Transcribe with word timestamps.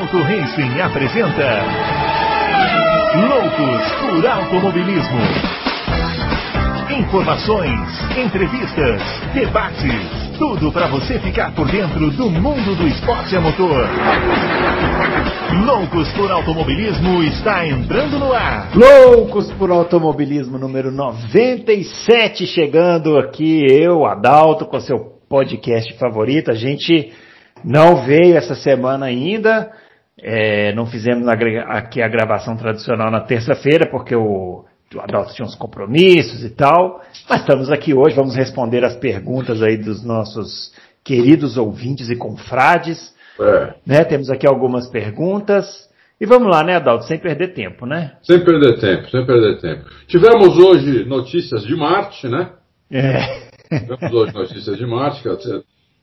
Adalto 0.00 0.22
Racing 0.22 0.80
apresenta 0.80 1.62
Loucos 3.28 3.92
por 4.00 4.26
Automobilismo. 4.26 5.20
Informações, 6.98 7.78
entrevistas, 8.16 9.02
debates, 9.34 10.38
tudo 10.38 10.72
para 10.72 10.86
você 10.86 11.18
ficar 11.18 11.54
por 11.54 11.70
dentro 11.70 12.10
do 12.12 12.30
mundo 12.30 12.74
do 12.76 12.88
esporte 12.88 13.36
a 13.36 13.42
motor. 13.42 13.86
Loucos 15.66 16.10
por 16.12 16.30
Automobilismo 16.30 17.22
está 17.24 17.66
entrando 17.66 18.18
no 18.18 18.32
ar. 18.32 18.70
Loucos 18.74 19.52
por 19.52 19.70
Automobilismo 19.70 20.56
número 20.56 20.90
97 20.90 22.46
chegando 22.46 23.18
aqui, 23.18 23.66
eu, 23.68 24.06
Adalto, 24.06 24.64
com 24.64 24.80
seu 24.80 24.96
podcast 25.28 25.92
favorito. 25.98 26.50
A 26.50 26.54
gente 26.54 27.12
não 27.62 27.96
veio 28.06 28.38
essa 28.38 28.54
semana 28.54 29.04
ainda, 29.04 29.70
é, 30.22 30.74
não 30.74 30.86
fizemos 30.86 31.26
aqui 31.28 32.02
a 32.02 32.08
gravação 32.08 32.56
tradicional 32.56 33.10
na 33.10 33.20
terça-feira, 33.20 33.88
porque 33.90 34.14
o, 34.14 34.64
o 34.94 35.00
Adalto 35.00 35.34
tinha 35.34 35.46
uns 35.46 35.54
compromissos 35.54 36.44
e 36.44 36.50
tal, 36.50 37.00
mas 37.28 37.40
estamos 37.40 37.70
aqui 37.70 37.94
hoje, 37.94 38.16
vamos 38.16 38.36
responder 38.36 38.84
as 38.84 38.96
perguntas 38.96 39.62
aí 39.62 39.76
dos 39.76 40.04
nossos 40.04 40.72
queridos 41.02 41.56
ouvintes 41.56 42.10
e 42.10 42.16
confrades. 42.16 43.14
É. 43.40 43.74
Né? 43.86 44.04
Temos 44.04 44.30
aqui 44.30 44.46
algumas 44.46 44.88
perguntas. 44.88 45.88
E 46.20 46.26
vamos 46.26 46.50
lá, 46.50 46.62
né, 46.62 46.76
Adalto? 46.76 47.06
Sem 47.06 47.18
perder 47.18 47.54
tempo, 47.54 47.86
né? 47.86 48.12
Sem 48.22 48.44
perder 48.44 48.78
tempo, 48.78 49.08
sem 49.08 49.24
perder 49.24 49.58
tempo. 49.58 49.88
Tivemos 50.06 50.58
hoje 50.58 51.04
notícias 51.04 51.64
de 51.64 51.74
Marte, 51.74 52.28
né? 52.28 52.50
É. 52.90 53.48
Tivemos 53.78 54.12
hoje 54.12 54.34
notícias 54.34 54.76
de 54.76 54.84
Marte, 54.84 55.22
que 55.22 55.28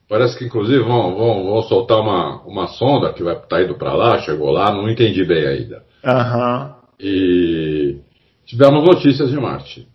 Parece 0.09 0.37
que 0.37 0.45
inclusive 0.45 0.79
vão, 0.83 1.15
vão, 1.15 1.45
vão 1.45 1.61
soltar 1.63 1.99
uma, 1.99 2.41
uma 2.43 2.67
sonda 2.67 3.11
que 3.11 3.23
vai 3.23 3.35
estar 3.35 3.47
tá 3.47 3.61
indo 3.61 3.75
para 3.75 3.93
lá, 3.93 4.19
chegou 4.19 4.51
lá, 4.51 4.71
não 4.71 4.89
entendi 4.89 5.25
bem 5.25 5.45
ainda. 5.45 5.83
Aham. 6.03 6.65
Uhum. 6.65 6.77
E 6.99 7.97
tivemos 8.45 8.83
notícias 8.83 9.29
de 9.29 9.37
Marte. 9.37 9.87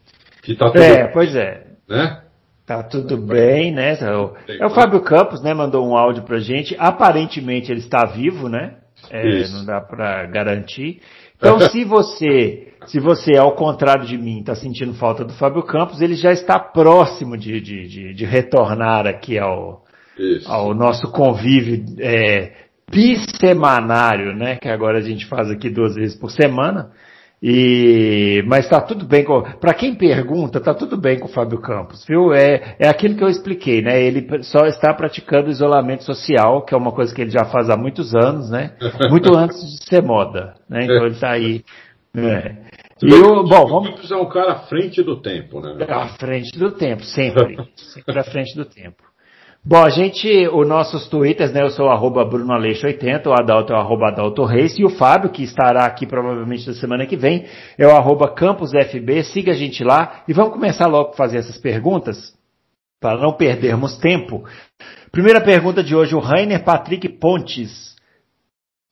Que 0.42 0.54
tá 0.54 0.66
tudo, 0.66 0.82
é, 0.82 1.08
pois 1.08 1.34
é. 1.34 1.66
Né? 1.88 2.22
Tá 2.66 2.82
tudo 2.82 3.16
bem, 3.16 3.72
né? 3.72 3.96
É 4.00 4.16
o, 4.16 4.34
é 4.48 4.66
o 4.66 4.70
Fábio 4.70 5.00
Campos, 5.00 5.42
né? 5.42 5.54
Mandou 5.54 5.86
um 5.86 5.96
áudio 5.96 6.22
pra 6.22 6.38
gente. 6.38 6.76
Aparentemente 6.78 7.72
ele 7.72 7.80
está 7.80 8.04
vivo, 8.04 8.48
né? 8.48 8.76
É, 9.10 9.48
não 9.48 9.64
dá 9.64 9.80
para 9.80 10.26
garantir. 10.26 11.00
Então, 11.36 11.58
se 11.70 11.84
você, 11.84 12.72
se 12.86 13.00
você, 13.00 13.36
ao 13.36 13.52
contrário 13.56 14.06
de 14.06 14.16
mim, 14.16 14.40
está 14.40 14.54
sentindo 14.54 14.94
falta 14.94 15.24
do 15.24 15.32
Fábio 15.32 15.62
Campos, 15.62 16.00
ele 16.00 16.14
já 16.14 16.32
está 16.32 16.58
próximo 16.58 17.36
de, 17.36 17.60
de, 17.60 17.88
de, 17.88 18.14
de 18.14 18.24
retornar 18.24 19.06
aqui 19.06 19.38
ao, 19.38 19.81
isso. 20.18 20.50
ao 20.50 20.74
nosso 20.74 21.10
convívio 21.10 21.84
é, 21.98 22.52
bissemanário, 22.90 24.34
né? 24.34 24.56
Que 24.56 24.68
agora 24.68 24.98
a 24.98 25.02
gente 25.02 25.26
faz 25.26 25.50
aqui 25.50 25.70
duas 25.70 25.94
vezes 25.94 26.16
por 26.16 26.30
semana. 26.30 26.90
E, 27.42 28.44
mas 28.46 28.66
está 28.66 28.80
tudo 28.80 29.04
bem 29.04 29.24
com, 29.24 29.42
para 29.42 29.74
quem 29.74 29.96
pergunta, 29.96 30.58
está 30.58 30.72
tudo 30.72 30.96
bem 30.96 31.18
com 31.18 31.26
o 31.26 31.32
Fábio 31.32 31.60
Campos, 31.60 32.04
viu? 32.06 32.32
É, 32.32 32.76
é 32.78 32.88
aquilo 32.88 33.16
que 33.16 33.24
eu 33.24 33.28
expliquei, 33.28 33.82
né? 33.82 34.00
Ele 34.00 34.44
só 34.44 34.64
está 34.66 34.94
praticando 34.94 35.50
isolamento 35.50 36.04
social, 36.04 36.64
que 36.64 36.72
é 36.72 36.76
uma 36.76 36.92
coisa 36.92 37.12
que 37.12 37.20
ele 37.20 37.32
já 37.32 37.44
faz 37.46 37.68
há 37.68 37.76
muitos 37.76 38.14
anos, 38.14 38.48
né? 38.48 38.76
Muito 39.10 39.34
antes 39.36 39.58
de 39.58 39.84
ser 39.88 40.02
moda, 40.02 40.54
né? 40.68 40.84
Então 40.84 41.04
ele 41.04 41.14
está 41.14 41.32
aí. 41.32 41.64
É. 42.14 42.54
E 43.02 43.12
o, 43.12 43.42
bom, 43.42 43.66
vamos. 43.66 44.08
é 44.08 44.16
um 44.16 44.28
cara 44.28 44.52
à 44.52 44.58
frente 44.66 45.02
do 45.02 45.20
tempo, 45.20 45.60
né? 45.60 45.84
À 45.88 46.06
frente 46.10 46.56
do 46.56 46.70
tempo, 46.70 47.02
sempre. 47.02 47.56
sempre 47.74 48.20
à 48.20 48.22
frente 48.22 48.54
do 48.54 48.64
tempo. 48.64 49.02
Bom, 49.64 49.80
a 49.84 49.90
gente, 49.90 50.48
os 50.48 50.66
nossos 50.66 51.06
twitters, 51.06 51.52
né, 51.52 51.62
eu 51.62 51.70
sou 51.70 51.88
arroba 51.88 52.28
brunoaleixo80, 52.28 53.28
o 53.28 53.32
Adalto 53.32 53.72
é 53.72 53.76
o 53.76 53.78
arroba 53.78 54.08
Adalto 54.08 54.44
Reis, 54.44 54.76
e 54.76 54.84
o 54.84 54.90
Fábio, 54.90 55.30
que 55.30 55.44
estará 55.44 55.84
aqui 55.84 56.04
provavelmente 56.04 56.66
na 56.66 56.74
semana 56.74 57.06
que 57.06 57.16
vem, 57.16 57.46
é 57.78 57.86
o 57.86 57.92
arroba 57.92 58.28
campusfb, 58.34 59.22
siga 59.22 59.52
a 59.52 59.54
gente 59.54 59.84
lá, 59.84 60.24
e 60.26 60.32
vamos 60.32 60.52
começar 60.52 60.88
logo 60.88 61.10
a 61.10 61.16
fazer 61.16 61.38
essas 61.38 61.58
perguntas, 61.58 62.34
para 63.00 63.20
não 63.20 63.34
perdermos 63.34 63.96
tempo. 63.98 64.42
Primeira 65.12 65.40
pergunta 65.40 65.80
de 65.80 65.94
hoje, 65.94 66.16
o 66.16 66.18
Rainer 66.18 66.64
Patrick 66.64 67.08
Pontes, 67.08 67.91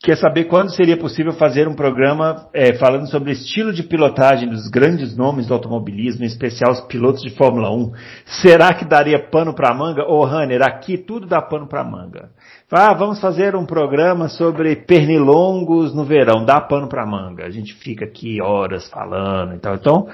quer 0.02 0.16
saber 0.16 0.44
quando 0.44 0.74
seria 0.74 0.96
possível 0.96 1.32
fazer 1.32 1.68
um 1.68 1.74
programa 1.74 2.48
é, 2.54 2.72
falando 2.78 3.08
sobre 3.10 3.30
o 3.30 3.32
estilo 3.32 3.70
de 3.70 3.82
pilotagem 3.82 4.48
dos 4.48 4.66
grandes 4.68 5.14
nomes 5.14 5.46
do 5.46 5.52
automobilismo, 5.52 6.24
em 6.24 6.26
especial 6.26 6.72
os 6.72 6.80
pilotos 6.80 7.20
de 7.20 7.28
Fórmula 7.30 7.70
1. 7.70 7.92
Será 8.24 8.72
que 8.72 8.86
daria 8.86 9.18
pano 9.30 9.54
para 9.54 9.74
manga? 9.74 10.02
Ô, 10.08 10.20
oh, 10.20 10.24
Runner, 10.24 10.62
aqui 10.62 10.96
tudo 10.96 11.26
dá 11.26 11.42
pano 11.42 11.68
para 11.68 11.84
manga. 11.84 12.30
Ah, 12.72 12.94
vamos 12.94 13.20
fazer 13.20 13.54
um 13.54 13.66
programa 13.66 14.28
sobre 14.28 14.74
pernilongos 14.74 15.94
no 15.94 16.04
verão, 16.04 16.46
dá 16.46 16.60
pano 16.62 16.88
para 16.88 17.04
manga. 17.04 17.44
A 17.44 17.50
gente 17.50 17.74
fica 17.74 18.06
aqui 18.06 18.40
horas 18.40 18.88
falando 18.88 19.54
e 19.54 19.58
tal. 19.58 19.74
Então, 19.74 20.08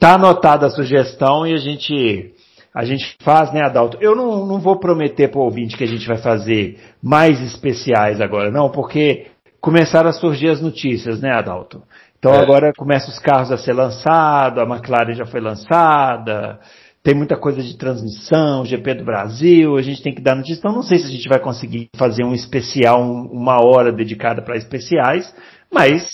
tá 0.00 0.14
anotada 0.14 0.66
a 0.66 0.70
sugestão 0.70 1.46
e 1.46 1.52
a 1.52 1.58
gente 1.58 2.32
a 2.78 2.84
gente 2.84 3.16
faz, 3.24 3.52
né, 3.52 3.60
Adalto? 3.60 3.98
Eu 4.00 4.14
não, 4.14 4.46
não 4.46 4.60
vou 4.60 4.78
prometer 4.78 5.26
para 5.26 5.40
o 5.40 5.42
ouvinte 5.42 5.76
que 5.76 5.82
a 5.82 5.88
gente 5.88 6.06
vai 6.06 6.16
fazer 6.16 6.78
mais 7.02 7.40
especiais 7.40 8.20
agora, 8.20 8.52
não, 8.52 8.70
porque 8.70 9.26
começaram 9.60 10.08
a 10.08 10.12
surgir 10.12 10.48
as 10.48 10.60
notícias, 10.60 11.20
né, 11.20 11.32
Adalto? 11.32 11.82
Então 12.20 12.32
é. 12.32 12.38
agora 12.38 12.72
começam 12.72 13.10
os 13.10 13.18
carros 13.18 13.50
a 13.50 13.58
ser 13.58 13.72
lançados, 13.72 14.62
a 14.62 14.64
McLaren 14.64 15.12
já 15.12 15.26
foi 15.26 15.40
lançada, 15.40 16.60
tem 17.02 17.16
muita 17.16 17.36
coisa 17.36 17.60
de 17.60 17.76
transmissão, 17.76 18.64
GP 18.64 18.94
do 18.94 19.04
Brasil, 19.04 19.76
a 19.76 19.82
gente 19.82 20.00
tem 20.00 20.14
que 20.14 20.22
dar 20.22 20.36
notícia. 20.36 20.60
Então 20.60 20.72
não 20.72 20.84
sei 20.84 20.98
se 20.98 21.06
a 21.06 21.10
gente 21.10 21.28
vai 21.28 21.40
conseguir 21.40 21.88
fazer 21.96 22.22
um 22.22 22.32
especial, 22.32 23.02
um, 23.02 23.22
uma 23.22 23.56
hora 23.60 23.90
dedicada 23.90 24.40
para 24.40 24.56
especiais, 24.56 25.34
mas 25.68 26.06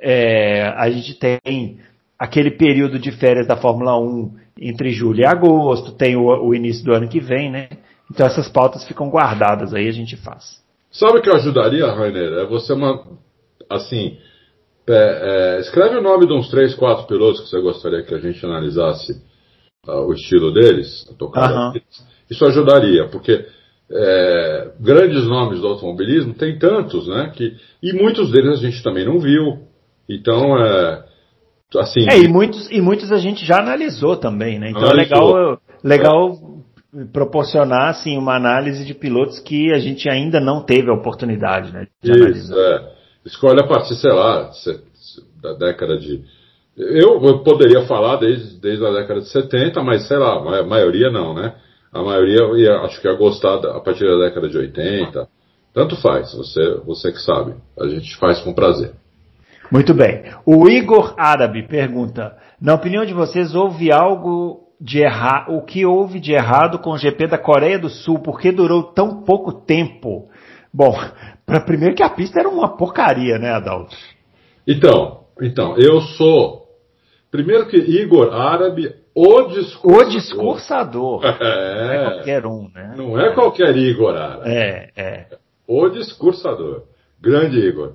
é, 0.00 0.72
a 0.74 0.88
gente 0.88 1.18
tem 1.18 1.78
aquele 2.18 2.52
período 2.52 2.98
de 2.98 3.12
férias 3.12 3.46
da 3.46 3.58
Fórmula 3.58 3.98
1 3.98 4.47
entre 4.60 4.90
julho 4.90 5.20
e 5.20 5.24
agosto, 5.24 5.92
tem 5.92 6.16
o, 6.16 6.26
o, 6.26 6.54
início 6.54 6.84
do 6.84 6.92
ano 6.92 7.08
que 7.08 7.20
vem, 7.20 7.50
né? 7.50 7.68
Então 8.10 8.26
essas 8.26 8.48
pautas 8.48 8.86
ficam 8.86 9.08
guardadas 9.08 9.72
aí, 9.74 9.88
a 9.88 9.92
gente 9.92 10.16
faz. 10.16 10.62
Sabe 10.90 11.18
o 11.18 11.22
que 11.22 11.30
ajudaria, 11.30 11.86
Rainer? 11.92 12.32
É 12.32 12.46
você, 12.46 12.72
uma, 12.72 13.04
assim, 13.70 14.18
é, 14.88 15.56
é, 15.56 15.60
escreve 15.60 15.96
o 15.96 16.02
nome 16.02 16.26
de 16.26 16.32
uns 16.32 16.50
três, 16.50 16.74
quatro 16.74 17.06
pilotos 17.06 17.42
que 17.42 17.50
você 17.50 17.60
gostaria 17.60 18.02
que 18.02 18.14
a 18.14 18.18
gente 18.18 18.44
analisasse 18.44 19.12
uh, 19.86 20.06
o 20.06 20.12
estilo 20.14 20.52
deles, 20.52 21.06
a 21.10 21.14
tocada 21.14 21.72
deles. 21.72 22.06
Isso 22.30 22.44
ajudaria, 22.44 23.08
porque 23.08 23.46
é, 23.90 24.70
grandes 24.80 25.24
nomes 25.26 25.60
do 25.60 25.68
automobilismo 25.68 26.34
tem 26.34 26.58
tantos, 26.58 27.06
né? 27.06 27.32
Que, 27.34 27.56
e 27.82 27.92
muitos 27.92 28.30
deles 28.30 28.58
a 28.58 28.62
gente 28.62 28.82
também 28.82 29.04
não 29.04 29.18
viu. 29.18 29.66
Então, 30.08 30.58
é, 30.58 31.04
Assim, 31.76 32.06
é, 32.08 32.18
e 32.18 32.28
muitos, 32.28 32.70
e 32.70 32.80
muitos 32.80 33.12
a 33.12 33.18
gente 33.18 33.44
já 33.44 33.58
analisou 33.58 34.16
também, 34.16 34.58
né? 34.58 34.70
Então 34.70 34.82
é 34.82 34.92
analisou. 34.92 35.36
é 35.36 35.84
legal, 35.84 36.32
legal 36.32 36.38
proporcionar 37.12 37.90
assim, 37.90 38.16
uma 38.16 38.34
análise 38.34 38.84
de 38.84 38.94
pilotos 38.94 39.38
que 39.38 39.72
a 39.72 39.78
gente 39.78 40.08
ainda 40.08 40.40
não 40.40 40.62
teve 40.62 40.90
a 40.90 40.94
oportunidade 40.94 41.72
né, 41.72 41.86
de 42.02 42.10
Isso, 42.10 42.22
analisar. 42.22 42.56
É. 42.56 42.98
Escolhe 43.26 43.60
a 43.60 43.66
partir, 43.66 43.94
sei 43.96 44.12
lá, 44.12 44.50
da 45.42 45.52
década 45.52 45.98
de. 45.98 46.22
Eu, 46.76 47.20
eu 47.22 47.40
poderia 47.40 47.82
falar 47.82 48.16
desde, 48.16 48.58
desde 48.60 48.86
a 48.86 48.92
década 48.92 49.20
de 49.20 49.28
70, 49.28 49.82
mas 49.82 50.06
sei 50.06 50.16
lá, 50.16 50.36
a 50.60 50.62
maioria 50.62 51.10
não, 51.10 51.34
né? 51.34 51.54
A 51.92 52.02
maioria 52.02 52.38
ia, 52.56 52.80
acho 52.82 53.00
que 53.00 53.08
ia 53.08 53.14
gostar 53.14 53.56
a 53.56 53.80
partir 53.80 54.04
da 54.04 54.26
década 54.26 54.48
de 54.48 54.56
80. 54.56 55.28
Tanto 55.74 55.96
faz, 55.96 56.32
você, 56.32 56.80
você 56.84 57.12
que 57.12 57.20
sabe. 57.20 57.54
A 57.78 57.88
gente 57.88 58.16
faz 58.16 58.40
com 58.40 58.54
prazer. 58.54 58.92
Muito 59.70 59.92
bem. 59.94 60.24
O 60.46 60.68
Igor 60.68 61.14
Árabe 61.16 61.66
pergunta: 61.66 62.36
na 62.60 62.74
opinião 62.74 63.04
de 63.04 63.12
vocês, 63.12 63.54
houve 63.54 63.92
algo 63.92 64.68
de 64.80 65.00
errado? 65.00 65.54
O 65.54 65.62
que 65.62 65.84
houve 65.84 66.20
de 66.20 66.32
errado 66.32 66.78
com 66.78 66.90
o 66.90 66.98
GP 66.98 67.26
da 67.26 67.38
Coreia 67.38 67.78
do 67.78 67.88
Sul? 67.88 68.20
Por 68.20 68.40
que 68.40 68.50
durou 68.50 68.82
tão 68.82 69.22
pouco 69.22 69.52
tempo? 69.52 70.28
Bom, 70.72 70.94
para 71.44 71.60
primeiro 71.60 71.94
que 71.94 72.02
a 72.02 72.10
pista 72.10 72.40
era 72.40 72.48
uma 72.48 72.76
porcaria, 72.76 73.38
né, 73.38 73.50
Adalto? 73.50 73.96
Então, 74.66 75.24
então, 75.40 75.76
eu 75.78 76.00
sou. 76.00 76.66
Primeiro 77.30 77.66
que 77.66 77.76
Igor 77.76 78.34
Árabe, 78.34 78.94
o 79.14 79.42
discursador. 79.48 80.06
O 80.06 80.10
discursador. 80.10 81.24
É, 81.24 81.84
não 81.84 81.90
é 81.90 82.04
qualquer 82.04 82.46
um, 82.46 82.70
né? 82.74 82.94
Não 82.96 83.20
é 83.20 83.34
qualquer 83.34 83.76
Igor 83.76 84.14
Árabe. 84.14 84.48
É, 84.48 84.90
é. 84.96 85.26
O 85.66 85.88
discursador. 85.88 86.84
Grande 87.20 87.58
Igor. 87.58 87.94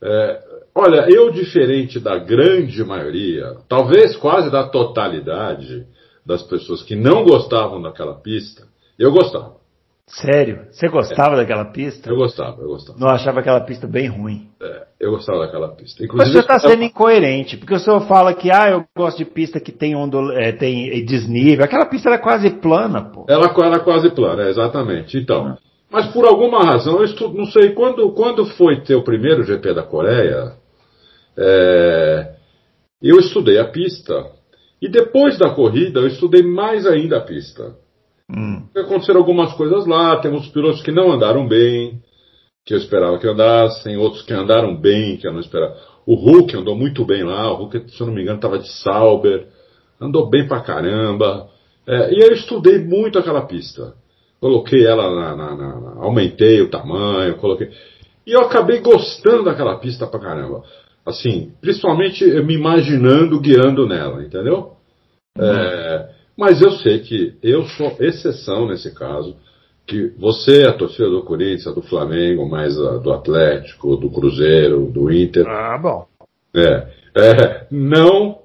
É, 0.00 0.40
olha, 0.74 1.06
eu, 1.08 1.30
diferente 1.30 2.00
da 2.00 2.18
grande 2.18 2.82
maioria, 2.84 3.56
talvez 3.68 4.16
quase 4.16 4.50
da 4.50 4.68
totalidade 4.68 5.86
das 6.24 6.42
pessoas 6.42 6.82
que 6.82 6.94
não 6.94 7.24
gostavam 7.24 7.80
daquela 7.82 8.14
pista, 8.14 8.64
eu 8.98 9.10
gostava. 9.10 9.60
Sério? 10.06 10.66
Você 10.70 10.88
gostava 10.88 11.34
é. 11.34 11.38
daquela 11.38 11.64
pista? 11.64 12.10
Eu 12.10 12.16
gostava, 12.16 12.60
eu 12.60 12.68
gostava. 12.68 12.98
Não 12.98 13.08
achava 13.08 13.40
aquela 13.40 13.60
pista 13.60 13.86
bem 13.86 14.08
ruim? 14.08 14.48
É, 14.60 14.82
eu 15.00 15.10
gostava 15.12 15.38
daquela 15.38 15.68
pista. 15.68 16.04
Inclusive, 16.04 16.36
Mas 16.36 16.44
você 16.46 16.52
está 16.52 16.58
sendo 16.58 16.82
incoerente, 16.82 17.56
porque 17.56 17.74
o 17.74 17.78
senhor 17.78 18.00
fala 18.02 18.34
que, 18.34 18.50
ah, 18.50 18.70
eu 18.70 18.84
gosto 18.96 19.18
de 19.18 19.24
pista 19.24 19.58
que 19.58 19.72
tem, 19.72 19.96
ondul... 19.96 20.32
é, 20.32 20.52
tem 20.52 21.04
desnível. 21.04 21.64
Aquela 21.64 21.86
pista 21.86 22.10
era 22.10 22.18
quase 22.18 22.50
plana, 22.50 23.10
pô. 23.10 23.24
Ela 23.28 23.54
era 23.64 23.80
quase 23.80 24.10
plana, 24.10 24.48
exatamente. 24.48 25.16
Então, 25.16 25.46
ah. 25.46 25.58
Mas 25.92 26.06
por 26.06 26.26
alguma 26.26 26.64
razão, 26.64 26.96
eu 26.96 27.04
estudo, 27.04 27.36
não 27.36 27.44
sei, 27.44 27.72
quando, 27.74 28.10
quando 28.12 28.46
foi 28.46 28.80
ter 28.80 28.94
o 28.94 29.04
primeiro 29.04 29.44
GP 29.44 29.74
da 29.74 29.82
Coreia, 29.82 30.54
é, 31.36 32.34
eu 33.02 33.18
estudei 33.18 33.58
a 33.58 33.64
pista. 33.64 34.30
E 34.80 34.88
depois 34.88 35.38
da 35.38 35.50
corrida, 35.50 36.00
eu 36.00 36.08
estudei 36.08 36.42
mais 36.42 36.86
ainda 36.86 37.18
a 37.18 37.20
pista. 37.20 37.76
Hum. 38.30 38.64
Aconteceram 38.76 39.20
algumas 39.20 39.52
coisas 39.54 39.86
lá, 39.86 40.16
temos 40.20 40.48
pilotos 40.48 40.82
que 40.82 40.90
não 40.90 41.12
andaram 41.12 41.46
bem, 41.46 42.00
que 42.64 42.74
eu 42.74 42.78
esperava 42.78 43.18
que 43.18 43.28
andassem, 43.28 43.96
outros 43.96 44.22
que 44.22 44.32
andaram 44.32 44.74
bem, 44.76 45.16
que 45.16 45.26
eu 45.26 45.32
não 45.32 45.40
esperava. 45.40 45.76
O 46.06 46.14
Hulk 46.14 46.56
andou 46.56 46.74
muito 46.74 47.04
bem 47.04 47.22
lá, 47.22 47.52
o 47.52 47.56
Hulk, 47.56 47.90
se 47.90 48.00
eu 48.00 48.06
não 48.06 48.14
me 48.14 48.22
engano, 48.22 48.36
estava 48.36 48.58
de 48.58 48.68
Sauber, 48.68 49.46
andou 50.00 50.28
bem 50.28 50.46
pra 50.48 50.60
caramba. 50.60 51.48
É, 51.86 52.14
e 52.14 52.20
eu 52.20 52.32
estudei 52.32 52.78
muito 52.78 53.18
aquela 53.18 53.42
pista. 53.42 53.94
Coloquei 54.40 54.84
ela 54.84 55.08
na, 55.14 55.36
na, 55.36 55.54
na, 55.54 56.02
aumentei 56.02 56.60
o 56.60 56.70
tamanho, 56.70 57.36
coloquei. 57.36 57.70
E 58.26 58.32
eu 58.32 58.40
acabei 58.40 58.80
gostando 58.80 59.44
daquela 59.44 59.78
pista 59.78 60.06
pra 60.06 60.18
caramba. 60.18 60.64
Assim, 61.04 61.52
principalmente 61.60 62.24
me 62.42 62.54
imaginando 62.54 63.40
guiando 63.40 63.86
nela, 63.86 64.22
entendeu? 64.22 64.76
Uhum. 65.36 65.44
É, 65.44 66.10
mas 66.36 66.60
eu 66.60 66.72
sei 66.72 67.00
que 67.00 67.34
eu 67.42 67.64
sou 67.64 67.96
exceção 67.98 68.68
nesse 68.68 68.94
caso, 68.94 69.36
que 69.86 70.12
você 70.18 70.62
é 70.62 70.68
a 70.68 70.72
torcida 70.72 71.10
do 71.10 71.22
Corinthians, 71.22 71.74
do 71.74 71.82
Flamengo, 71.82 72.48
mais 72.48 72.78
a, 72.78 72.98
do 72.98 73.12
Atlético, 73.12 73.96
do 73.96 74.10
Cruzeiro, 74.10 74.86
do 74.86 75.12
Inter. 75.12 75.46
Ah, 75.46 75.78
bom. 75.78 76.06
É, 76.54 76.88
é 77.16 77.66
não 77.70 78.38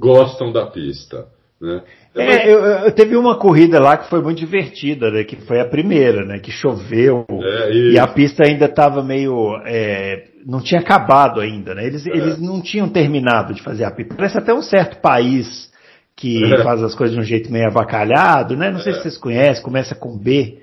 gostam 0.00 0.52
da 0.52 0.66
pista. 0.66 1.26
Né? 1.60 1.82
É, 2.14 2.52
eu, 2.52 2.60
eu, 2.60 2.92
teve 2.92 3.16
uma 3.16 3.38
corrida 3.38 3.80
lá 3.80 3.96
que 3.96 4.10
foi 4.10 4.20
muito 4.22 4.38
divertida, 4.38 5.10
né, 5.10 5.24
que 5.24 5.36
foi 5.36 5.58
a 5.60 5.64
primeira, 5.64 6.24
né, 6.24 6.38
que 6.38 6.50
choveu 6.50 7.24
é, 7.30 7.72
e 7.72 7.98
a 7.98 8.06
pista 8.06 8.44
ainda 8.46 8.66
estava 8.66 9.02
meio, 9.02 9.56
é, 9.64 10.24
não 10.46 10.60
tinha 10.60 10.80
acabado 10.80 11.40
ainda, 11.40 11.74
né, 11.74 11.86
eles, 11.86 12.06
é. 12.06 12.10
eles 12.10 12.38
não 12.38 12.60
tinham 12.60 12.88
terminado 12.88 13.54
de 13.54 13.62
fazer 13.62 13.84
a 13.84 13.90
pista. 13.90 14.14
Parece 14.14 14.38
até 14.38 14.52
um 14.52 14.62
certo 14.62 15.00
país 15.00 15.70
que 16.14 16.44
é. 16.44 16.62
faz 16.62 16.82
as 16.82 16.94
coisas 16.94 17.14
de 17.16 17.22
um 17.22 17.24
jeito 17.24 17.50
meio 17.50 17.66
avacalhado, 17.66 18.54
né, 18.54 18.70
não 18.70 18.80
sei 18.80 18.92
se 18.92 18.98
é. 18.98 19.02
vocês 19.02 19.18
conhecem, 19.18 19.62
começa 19.62 19.94
com 19.94 20.18
B, 20.18 20.58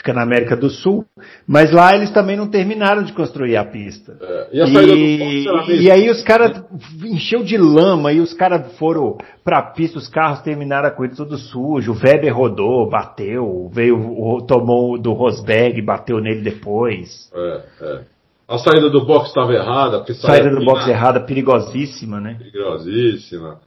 fica 0.00 0.14
na 0.14 0.22
América 0.22 0.56
do 0.56 0.70
Sul, 0.70 1.04
mas 1.46 1.70
lá 1.70 1.94
eles 1.94 2.10
também 2.10 2.34
não 2.34 2.48
terminaram 2.48 3.02
de 3.02 3.12
construir 3.12 3.56
a 3.56 3.64
pista. 3.64 4.16
É, 4.18 4.48
e, 4.50 4.60
a 4.62 4.66
e, 4.66 5.82
e, 5.82 5.90
aí 5.90 6.08
os 6.08 6.22
caras 6.22 6.64
encheu 7.04 7.44
de 7.44 7.58
lama 7.58 8.10
e 8.10 8.18
os 8.18 8.32
caras 8.32 8.78
foram 8.78 9.18
pra 9.44 9.60
pista, 9.60 9.98
os 9.98 10.08
carros 10.08 10.40
terminaram 10.40 10.88
a 10.88 10.90
corrida 10.90 11.16
tudo 11.16 11.36
sujo, 11.36 11.92
o 11.92 11.94
Weber 11.94 12.34
rodou, 12.34 12.88
bateu, 12.88 13.70
veio, 13.70 14.40
tomou 14.48 14.98
do 14.98 15.12
Rosberg, 15.12 15.82
bateu 15.82 16.18
nele 16.18 16.40
depois. 16.40 17.30
É, 17.34 17.60
é. 17.82 18.00
A 18.48 18.56
saída 18.56 18.88
do 18.88 19.04
box 19.04 19.28
estava 19.28 19.52
errada, 19.52 19.98
porque 19.98 20.14
saída 20.14 20.48
do 20.48 20.64
box 20.64 20.88
errada, 20.88 21.20
perigosíssima, 21.20 22.18
né? 22.18 22.38
Perigosíssima. 22.38 23.60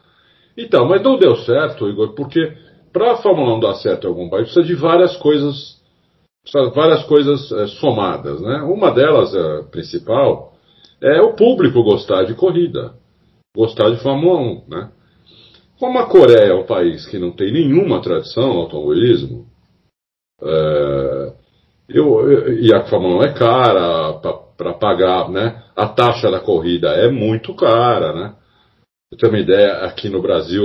Então, 0.58 0.88
mas 0.88 1.02
não 1.04 1.18
deu 1.18 1.36
certo, 1.36 1.88
Igor, 1.88 2.14
porque 2.16 2.54
para 2.92 3.14
a 3.14 3.18
Fórmula 3.18 3.56
1 3.56 3.60
dar 3.60 3.76
certo 3.76 4.06
em 4.06 4.10
algum 4.10 4.30
país, 4.30 4.52
precisa 4.52 4.66
de 4.66 4.76
várias 4.76 5.16
coisas 5.18 5.83
várias 6.52 7.04
coisas 7.06 7.52
é, 7.52 7.68
somadas. 7.68 8.42
Né? 8.42 8.62
Uma 8.64 8.92
delas, 8.92 9.34
a 9.36 9.40
é, 9.40 9.64
principal, 9.64 10.54
é 11.02 11.22
o 11.22 11.34
público 11.34 11.84
gostar 11.84 12.24
de 12.24 12.34
corrida, 12.34 12.94
gostar 13.56 13.90
de 13.92 14.02
Fórmula 14.02 14.40
1. 14.40 14.64
Né? 14.68 14.92
Como 15.80 16.00
a 16.00 16.08
Coreia 16.08 16.52
é 16.52 16.54
um 16.54 16.66
país 16.66 17.06
que 17.08 17.18
não 17.18 17.32
tem 17.32 17.52
nenhuma 17.52 18.02
tradição 18.02 18.54
no 18.54 18.62
automobilismo, 18.62 19.46
é, 20.42 21.34
eu, 21.90 22.30
eu, 22.30 22.54
e 22.60 22.74
a 22.74 22.84
Fórmula 22.86 23.18
1 23.18 23.24
é 23.24 23.34
cara 23.34 24.14
para 24.58 24.74
pagar, 24.74 25.30
né? 25.30 25.64
a 25.76 25.88
taxa 25.88 26.30
da 26.30 26.40
corrida 26.40 26.90
é 26.90 27.10
muito 27.10 27.56
cara. 27.56 28.14
Né? 28.14 28.36
Eu 29.12 29.18
tenho 29.18 29.32
uma 29.32 29.40
ideia, 29.40 29.74
aqui 29.86 30.10
no 30.10 30.22
Brasil, 30.22 30.64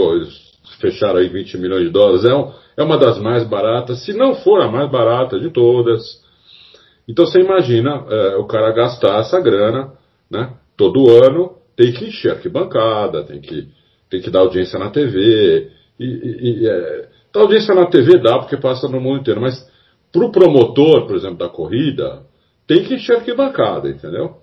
fecharam 0.81 1.19
aí 1.19 1.29
20 1.29 1.59
milhões 1.59 1.85
de 1.85 1.91
dólares, 1.91 2.25
é 2.25 2.35
um, 2.35 2.53
é 2.79 2.83
uma 2.85 2.97
das 2.97 3.19
mais 3.19 3.43
baratas, 3.43 4.05
se 4.05 4.13
não 4.13 4.37
for 4.37 4.63
a 4.63 4.71
mais 4.71 4.89
barata 4.89 5.39
de 5.41 5.51
todas. 5.51 6.01
Então 7.09 7.27
você 7.27 7.41
imagina 7.41 8.05
é, 8.09 8.37
o 8.37 8.47
cara 8.47 8.71
gastar 8.71 9.19
essa 9.19 9.41
grana, 9.41 9.93
né? 10.31 10.53
Todo 10.77 11.11
ano 11.11 11.57
tem 11.77 11.93
que 11.93 12.05
encher 12.05 12.31
arquibancada, 12.31 13.25
tem 13.25 13.41
que, 13.41 13.67
tem 14.09 14.21
que 14.21 14.31
dar 14.31 14.41
audiência 14.41 14.79
na 14.79 14.91
TV. 14.91 15.73
E, 15.99 16.05
e, 16.05 16.63
e 16.63 16.69
é, 16.69 17.09
dar 17.35 17.41
audiência 17.41 17.75
na 17.75 17.87
TV 17.87 18.17
dá 18.21 18.39
porque 18.39 18.57
passa 18.57 18.87
no 18.87 19.01
mundo 19.01 19.23
inteiro, 19.23 19.41
mas 19.41 19.69
para 20.13 20.25
o 20.25 20.31
promotor, 20.31 21.05
por 21.09 21.17
exemplo, 21.17 21.39
da 21.39 21.49
corrida, 21.49 22.23
tem 22.65 22.85
que 22.85 22.95
encher 22.95 23.17
arquibancada, 23.17 23.89
entendeu? 23.89 24.37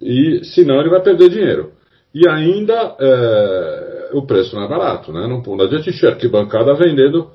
E 0.00 0.44
senão 0.44 0.78
ele 0.80 0.90
vai 0.90 1.02
perder 1.02 1.28
dinheiro. 1.28 1.72
E 2.14 2.28
ainda 2.28 2.94
é, 3.00 4.10
o 4.12 4.24
preço 4.24 4.54
não 4.54 4.62
é 4.62 4.68
barato, 4.68 5.12
né? 5.12 5.26
Não, 5.26 5.42
não 5.42 5.64
adianta 5.64 5.90
encher 5.90 6.10
arquibancada 6.10 6.72
vendendo 6.74 7.30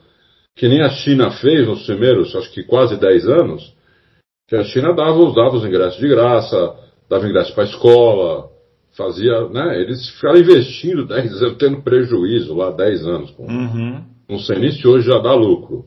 que 0.60 0.68
nem 0.68 0.82
a 0.82 0.90
China 0.90 1.32
fez 1.32 1.66
nos 1.66 1.86
primeiros, 1.86 2.36
acho 2.36 2.52
que 2.52 2.64
quase 2.64 3.00
10 3.00 3.30
anos, 3.30 3.74
que 4.46 4.58
a 4.58 4.64
China 4.66 4.94
dava, 4.94 5.18
dava 5.32 5.56
os 5.56 5.64
ingressos 5.64 5.98
de 6.02 6.10
graça, 6.10 6.76
dava 7.10 7.26
ingresso 7.26 7.54
para 7.54 7.64
a 7.64 7.68
escola, 7.68 8.50
fazia, 8.98 9.48
né? 9.48 9.80
Eles 9.80 10.10
ficaram 10.10 10.38
investindo 10.38 11.08
10 11.08 11.42
anos, 11.44 11.58
tendo 11.58 11.82
prejuízo 11.82 12.54
lá 12.54 12.72
10 12.72 13.08
anos. 13.08 13.32
Com, 13.32 13.46
uhum. 13.46 14.04
Não 14.30 14.38
sei 14.38 14.60
nem 14.60 14.70
se 14.74 14.86
hoje 14.86 15.08
já 15.08 15.18
dá 15.20 15.34
lucro, 15.34 15.86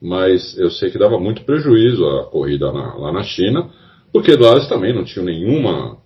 mas 0.00 0.58
eu 0.58 0.70
sei 0.70 0.90
que 0.90 0.98
dava 0.98 1.20
muito 1.20 1.44
prejuízo 1.44 2.06
a 2.06 2.24
corrida 2.24 2.72
na, 2.72 2.94
lá 2.94 3.12
na 3.12 3.24
China, 3.24 3.68
porque 4.10 4.34
lá 4.36 4.52
eles 4.52 4.68
também 4.68 4.94
não 4.94 5.04
tinham 5.04 5.26
nenhuma 5.26 5.98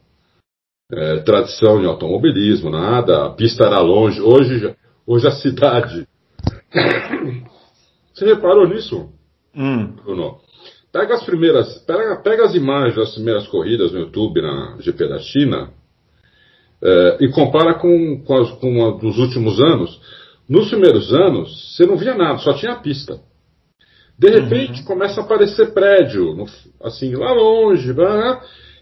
é, 0.92 1.18
tradição 1.18 1.80
de 1.80 1.86
automobilismo, 1.86 2.68
nada, 2.68 3.26
a 3.26 3.30
pista 3.30 3.64
era 3.64 3.78
longe. 3.78 4.20
Hoje, 4.20 4.74
hoje 5.06 5.28
a 5.28 5.30
cidade 5.30 6.04
você 8.18 8.26
reparou 8.26 8.68
nisso? 8.68 9.10
Hum. 9.54 9.92
Bruno? 10.04 10.38
Pega 10.92 11.14
as 11.14 11.24
primeiras. 11.24 11.78
Pega, 11.86 12.16
pega 12.22 12.44
as 12.44 12.54
imagens 12.54 12.96
das 12.96 13.14
primeiras 13.14 13.46
corridas 13.46 13.92
no 13.92 14.00
YouTube 14.00 14.42
na 14.42 14.76
GP 14.80 15.08
da 15.08 15.18
China 15.20 15.70
é, 16.82 17.18
e 17.20 17.28
compara 17.30 17.74
com, 17.74 18.22
com, 18.24 18.34
as, 18.36 18.50
com 18.52 18.86
a 18.86 18.98
dos 18.98 19.18
últimos 19.18 19.60
anos. 19.60 20.00
Nos 20.48 20.68
primeiros 20.70 21.12
anos, 21.12 21.76
você 21.76 21.86
não 21.86 21.96
via 21.96 22.14
nada, 22.14 22.38
só 22.38 22.54
tinha 22.54 22.72
a 22.72 22.80
pista. 22.80 23.20
De 24.18 24.30
repente 24.30 24.80
uhum. 24.80 24.86
começa 24.86 25.20
a 25.20 25.24
aparecer 25.24 25.72
prédio, 25.72 26.34
no, 26.34 26.46
assim, 26.82 27.14
lá 27.14 27.32
longe, 27.32 27.94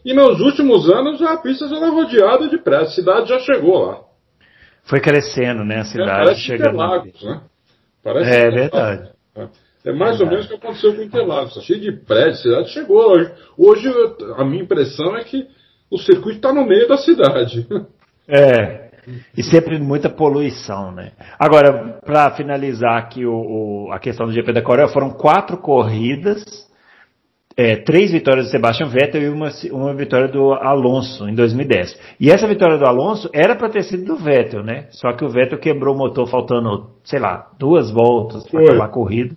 e 0.04 0.14
nos 0.14 0.40
últimos 0.40 0.88
anos 0.88 1.20
a 1.20 1.36
pista 1.38 1.68
já 1.68 1.76
era 1.76 1.90
rodeada 1.90 2.48
de 2.48 2.56
prédios, 2.58 2.92
a 2.92 2.94
cidade 2.94 3.28
já 3.28 3.40
chegou 3.40 3.84
lá. 3.84 4.00
Foi 4.84 5.00
crescendo, 5.00 5.64
né? 5.64 5.80
A 5.80 5.84
cidade 5.84 6.30
é, 6.30 6.34
chegando. 6.36 6.68
Interlagos, 6.68 7.22
né? 7.22 7.40
Parece 8.04 8.30
é 8.30 8.50
verdade. 8.50 9.15
É 9.84 9.92
mais 9.92 10.20
ou 10.20 10.26
menos 10.26 10.46
o 10.46 10.48
que 10.48 10.54
aconteceu 10.54 10.94
com 10.94 11.02
Interlagos. 11.02 11.50
Está 11.50 11.60
cheio 11.62 11.80
de 11.80 11.92
prédios, 11.92 12.40
a 12.40 12.42
cidade 12.42 12.70
chegou 12.70 13.12
hoje. 13.12 13.32
Hoje, 13.56 13.88
a 14.36 14.44
minha 14.44 14.62
impressão 14.62 15.16
é 15.16 15.22
que 15.22 15.46
o 15.90 15.98
circuito 15.98 16.38
está 16.38 16.52
no 16.52 16.66
meio 16.66 16.88
da 16.88 16.96
cidade. 16.96 17.66
É. 18.28 18.90
E 19.36 19.42
sempre 19.44 19.78
muita 19.78 20.10
poluição, 20.10 20.90
né? 20.90 21.12
Agora, 21.38 22.00
para 22.04 22.32
finalizar 22.32 22.98
aqui 22.98 23.24
o, 23.24 23.32
o, 23.86 23.92
a 23.92 24.00
questão 24.00 24.26
do 24.26 24.32
GP 24.32 24.52
da 24.52 24.62
Coreia, 24.62 24.88
foram 24.88 25.10
quatro 25.10 25.56
corridas, 25.58 26.65
é, 27.56 27.76
três 27.76 28.12
vitórias 28.12 28.46
do 28.46 28.50
Sebastian 28.50 28.88
Vettel 28.88 29.22
e 29.22 29.28
uma, 29.28 29.48
uma 29.72 29.94
vitória 29.94 30.28
do 30.28 30.52
Alonso 30.52 31.26
em 31.26 31.34
2010. 31.34 31.98
E 32.20 32.30
essa 32.30 32.46
vitória 32.46 32.76
do 32.76 32.84
Alonso 32.84 33.30
era 33.32 33.56
para 33.56 33.70
ter 33.70 33.82
sido 33.82 34.04
do 34.04 34.16
Vettel, 34.16 34.62
né? 34.62 34.86
Só 34.90 35.12
que 35.14 35.24
o 35.24 35.28
Vettel 35.30 35.58
quebrou 35.58 35.94
o 35.94 35.98
motor 35.98 36.28
faltando, 36.28 36.90
sei 37.02 37.18
lá, 37.18 37.50
duas 37.58 37.90
voltas 37.90 38.46
para 38.46 38.62
acabar 38.62 38.84
a 38.84 38.88
corrida. 38.88 39.34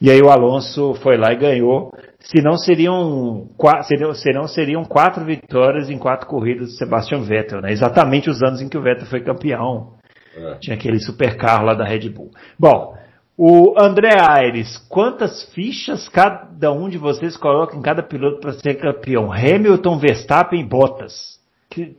E 0.00 0.10
aí 0.10 0.20
o 0.22 0.30
Alonso 0.30 0.94
foi 1.02 1.18
lá 1.18 1.30
e 1.30 1.36
ganhou. 1.36 1.92
Senão 2.20 2.56
seriam, 2.56 3.48
seriam, 3.82 4.14
seriam, 4.14 4.46
seriam 4.46 4.84
quatro 4.84 5.22
vitórias 5.22 5.90
em 5.90 5.98
quatro 5.98 6.26
corridas 6.26 6.68
do 6.68 6.74
Sebastian 6.74 7.20
Vettel, 7.20 7.60
né? 7.60 7.70
Exatamente 7.70 8.30
os 8.30 8.42
anos 8.42 8.62
em 8.62 8.68
que 8.68 8.78
o 8.78 8.82
Vettel 8.82 9.06
foi 9.06 9.20
campeão. 9.20 9.92
É. 10.34 10.54
Tinha 10.54 10.76
aquele 10.76 10.98
super 11.00 11.36
carro 11.36 11.66
lá 11.66 11.74
da 11.74 11.84
Red 11.84 12.08
Bull. 12.08 12.30
Bom, 12.58 12.94
o 13.42 13.74
André 13.80 14.20
Aires, 14.20 14.76
quantas 14.90 15.44
fichas 15.54 16.06
cada 16.10 16.70
um 16.70 16.90
de 16.90 16.98
vocês 16.98 17.38
coloca 17.38 17.74
em 17.74 17.80
cada 17.80 18.02
piloto 18.02 18.38
para 18.38 18.52
ser 18.52 18.74
campeão? 18.74 19.32
Hamilton, 19.32 19.98
Verstappen 19.98 20.60
e 20.60 20.68
Bottas. 20.68 21.40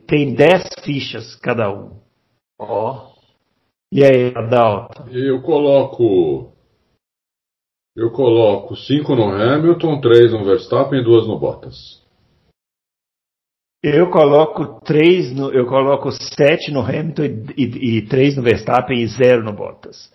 Tem 0.06 0.34
dez 0.34 0.68
fichas 0.84 1.34
cada 1.34 1.68
um. 1.68 1.98
Ó. 2.60 3.08
Oh. 3.08 3.12
E 3.90 4.04
aí, 4.04 4.32
Adalto? 4.36 5.02
Eu 5.10 5.42
coloco 5.42 6.52
eu 7.96 8.12
coloco 8.12 8.76
5 8.76 9.16
no 9.16 9.24
Hamilton, 9.24 10.00
3 10.00 10.32
no 10.32 10.44
Verstappen 10.44 11.00
e 11.00 11.04
2 11.04 11.26
no 11.26 11.40
Bottas. 11.40 12.00
Eu 13.82 14.10
coloco 14.10 14.80
3 14.84 15.34
no, 15.34 15.52
eu 15.52 15.66
coloco 15.66 16.12
7 16.12 16.70
no 16.70 16.82
Hamilton 16.82 17.22
e, 17.56 18.02
3 18.02 18.36
no 18.36 18.44
Verstappen 18.44 19.02
e 19.02 19.08
0 19.08 19.42
no 19.42 19.52
Bottas. 19.52 20.12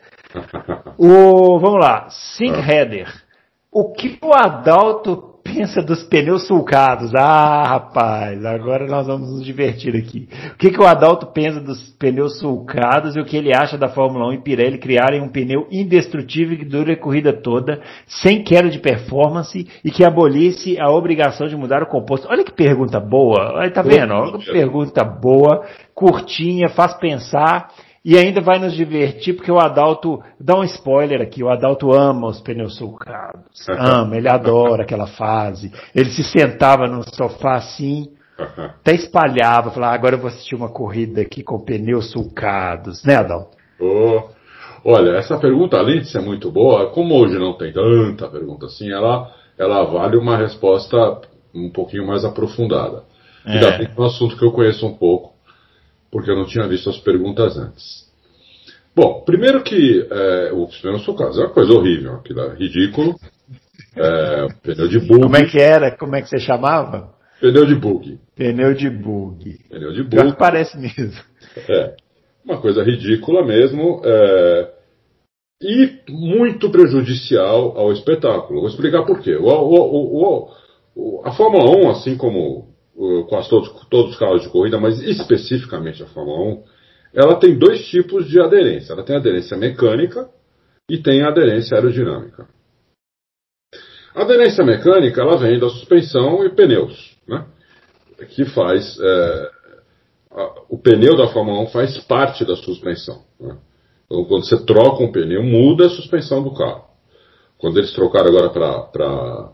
O, 0.98 1.60
vamos 1.60 1.80
lá, 1.80 2.10
Sink 2.10 2.56
ah. 2.56 2.72
Header. 2.72 3.28
O 3.72 3.92
que 3.92 4.18
o 4.24 4.34
Adalto 4.34 5.38
pensa 5.44 5.82
dos 5.82 6.04
pneus 6.04 6.48
sulcados? 6.48 7.14
Ah, 7.16 7.64
rapaz, 7.68 8.44
agora 8.46 8.88
nós 8.88 9.08
vamos 9.08 9.30
nos 9.30 9.46
divertir 9.46 9.96
aqui. 9.96 10.28
O 10.54 10.58
que, 10.58 10.72
que 10.72 10.82
o 10.82 10.88
Adalto 10.88 11.28
pensa 11.28 11.60
dos 11.60 11.90
pneus 11.92 12.40
sulcados 12.40 13.16
e 13.16 13.20
o 13.20 13.26
que 13.26 13.38
ele 13.38 13.56
acha 13.56 13.78
da 13.78 13.88
Fórmula 13.88 14.28
1 14.30 14.34
e 14.34 14.38
Pirelli 14.40 14.78
criarem 14.78 15.22
um 15.22 15.30
pneu 15.30 15.68
indestrutível 15.72 16.58
que 16.58 16.66
dure 16.66 16.94
a 16.94 16.98
corrida 16.98 17.34
toda, 17.34 17.82
sem 18.08 18.44
queda 18.44 18.70
de 18.70 18.80
performance 18.80 19.68
e 19.84 19.92
que 19.92 20.04
abolisse 20.04 20.80
a 20.80 20.90
obrigação 20.90 21.48
de 21.48 21.56
mudar 21.56 21.84
o 21.84 21.88
composto? 21.88 22.28
Olha 22.30 22.44
que 22.44 22.54
pergunta 22.54 23.00
boa, 23.00 23.54
Olha, 23.54 23.72
tá 23.72 23.82
vendo? 23.82 24.14
Olha 24.14 24.38
que 24.38 24.52
pergunta 24.52 25.04
boa, 25.04 25.66
curtinha, 25.94 26.70
faz 26.70 26.94
pensar 26.96 27.70
e 28.08 28.18
ainda 28.18 28.40
vai 28.40 28.58
nos 28.58 28.74
divertir, 28.74 29.36
porque 29.36 29.52
o 29.52 29.60
Adalto, 29.60 30.24
dá 30.40 30.58
um 30.58 30.64
spoiler 30.64 31.22
aqui, 31.22 31.44
o 31.44 31.50
Adalto 31.50 31.92
ama 31.92 32.30
os 32.30 32.40
pneus 32.40 32.78
sulcados. 32.78 33.68
ama, 33.68 34.16
ele 34.16 34.30
adora 34.30 34.84
aquela 34.84 35.08
fase. 35.08 35.74
Ele 35.94 36.10
se 36.12 36.24
sentava 36.24 36.88
no 36.88 37.04
sofá 37.14 37.56
assim, 37.56 38.08
até 38.40 38.96
espalhava, 38.96 39.72
falava, 39.72 39.94
agora 39.94 40.16
eu 40.16 40.20
vou 40.20 40.30
assistir 40.30 40.56
uma 40.56 40.70
corrida 40.70 41.20
aqui 41.20 41.44
com 41.44 41.60
pneus 41.60 42.10
sulcados, 42.10 43.04
né 43.04 43.18
Adalto? 43.18 43.58
Oh, 43.78 44.24
olha, 44.86 45.18
essa 45.18 45.38
pergunta, 45.38 45.78
além 45.78 46.00
de 46.00 46.10
ser 46.10 46.22
muito 46.22 46.50
boa, 46.50 46.90
como 46.92 47.14
hoje 47.14 47.38
não 47.38 47.58
tem 47.58 47.74
tanta 47.74 48.30
pergunta 48.30 48.68
assim, 48.68 48.90
ela, 48.90 49.30
ela 49.58 49.84
vale 49.84 50.16
uma 50.16 50.38
resposta 50.38 51.20
um 51.54 51.70
pouquinho 51.70 52.08
mais 52.08 52.24
aprofundada. 52.24 53.04
Ainda 53.46 53.68
é. 53.68 53.92
um 53.98 54.06
assunto 54.06 54.38
que 54.38 54.46
eu 54.46 54.54
conheço 54.54 54.88
um 54.88 54.94
pouco, 54.94 55.34
porque 56.12 56.32
eu 56.32 56.36
não 56.36 56.46
tinha 56.46 56.68
visto 56.68 56.90
as 56.90 56.98
perguntas 56.98 57.58
antes. 57.58 58.08
Bom, 58.96 59.22
primeiro 59.22 59.64
que 59.64 60.08
é, 60.10 60.52
o 60.54 60.68
pneu 60.68 61.00
sulcado 61.00 61.40
é 61.40 61.46
uma 61.46 61.54
coisa 61.54 61.72
horrível, 61.72 62.16
aquilo 62.16 62.42
é 62.42 62.56
ridículo. 62.56 63.16
É, 63.96 64.48
pneu 64.64 64.88
de 64.88 65.00
bug. 65.00 65.22
Como 65.22 65.38
é 65.38 65.46
que 65.46 65.60
era? 65.60 65.96
Como 65.96 66.16
é 66.16 66.22
que 66.22 66.30
você 66.30 66.40
chamava? 66.40 67.14
Pneu 67.40 67.66
de 67.66 67.76
bug. 67.76 68.20
Pneu 68.36 68.74
de 68.74 68.90
bug. 68.90 69.60
Pneu 69.70 69.94
de 69.94 70.04
bug. 70.04 70.36
parece 70.38 70.78
mesmo. 70.78 71.22
É, 71.70 71.96
uma 72.44 72.60
coisa 72.60 72.84
ridícula 72.84 73.46
mesmo. 73.46 74.02
É, 74.04 74.72
e 75.62 76.00
muito 76.10 76.70
prejudicial 76.70 77.78
ao 77.78 77.92
espetáculo. 77.92 78.62
Vou 78.62 78.70
explicar 78.70 79.04
por 79.06 79.20
quê. 79.22 79.36
O, 79.36 79.48
o, 79.48 80.50
o, 80.96 81.22
a 81.24 81.32
Fórmula 81.32 81.70
1, 81.86 81.90
assim 81.90 82.18
como 82.18 82.76
quase 83.30 83.50
todos, 83.50 83.70
todos 83.90 84.12
os 84.12 84.18
carros 84.18 84.42
de 84.42 84.50
corrida, 84.50 84.80
mas 84.80 85.00
especificamente 85.02 86.02
a 86.02 86.08
Fórmula 86.08 86.56
1, 86.56 86.64
ela 87.14 87.36
tem 87.36 87.58
dois 87.58 87.86
tipos 87.88 88.28
de 88.28 88.40
aderência. 88.40 88.94
Ela 88.94 89.04
tem 89.04 89.16
aderência 89.16 89.56
mecânica 89.56 90.30
e 90.90 90.98
tem 90.98 91.24
aderência 91.24 91.76
aerodinâmica. 91.76 92.48
A 94.16 94.24
aderência 94.24 94.64
mecânica 94.64 95.22
ela 95.22 95.38
vem 95.38 95.60
da 95.60 95.70
suspensão 95.70 96.44
e 96.44 96.50
pneus, 96.50 97.16
né? 97.28 97.46
que 98.30 98.46
faz 98.46 98.98
é, 99.00 99.52
a, 100.32 100.54
o 100.70 100.78
pneu 100.78 101.16
da 101.16 101.28
Fórmula 101.28 101.62
1 101.62 101.68
faz 101.68 101.98
parte 102.06 102.44
da 102.44 102.56
suspensão. 102.56 103.24
Né? 103.40 103.56
Então, 104.06 104.26
quando 104.26 104.46
você 104.46 104.66
troca 104.66 105.04
um 105.04 105.12
pneu, 105.12 105.44
muda 105.44 105.86
a 105.86 105.90
suspensão 105.90 106.42
do 106.42 106.54
carro. 106.54 106.86
Quando 107.60 107.78
eles 107.78 107.94
trocaram 107.94 108.30
agora 108.30 108.50
para 108.50 109.52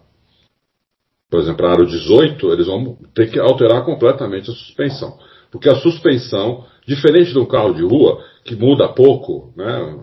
por 1.33 1.39
exemplo, 1.39 1.65
a 1.65 1.71
aro 1.71 1.87
18, 1.87 2.53
eles 2.53 2.67
vão 2.67 2.95
ter 3.11 3.31
que 3.31 3.39
alterar 3.39 3.83
completamente 3.83 4.51
a 4.51 4.53
suspensão. 4.53 5.17
Porque 5.51 5.67
a 5.67 5.77
suspensão, 5.77 6.63
diferente 6.85 7.33
de 7.33 7.39
um 7.39 7.45
carro 7.47 7.73
de 7.73 7.81
rua, 7.81 8.23
que 8.45 8.55
muda 8.55 8.87
pouco, 8.89 9.51
né, 9.57 9.97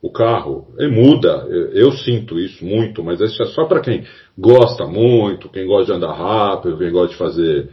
o 0.00 0.10
carro, 0.10 0.68
ele 0.78 0.90
muda, 0.90 1.46
eu 1.74 1.92
sinto 1.92 2.38
isso 2.38 2.64
muito, 2.64 3.04
mas 3.04 3.20
isso 3.20 3.42
é 3.42 3.46
só 3.48 3.66
para 3.66 3.80
quem 3.80 4.02
gosta 4.38 4.86
muito, 4.86 5.50
quem 5.50 5.66
gosta 5.66 5.92
de 5.92 5.98
andar 5.98 6.14
rápido, 6.14 6.78
quem 6.78 6.90
gosta 6.90 7.08
de 7.08 7.18
fazer, 7.18 7.68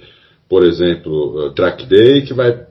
por 0.49 0.65
exemplo, 0.65 1.53
track 1.53 1.85
day, 1.85 2.23
que 2.23 2.33
vai 2.33 2.65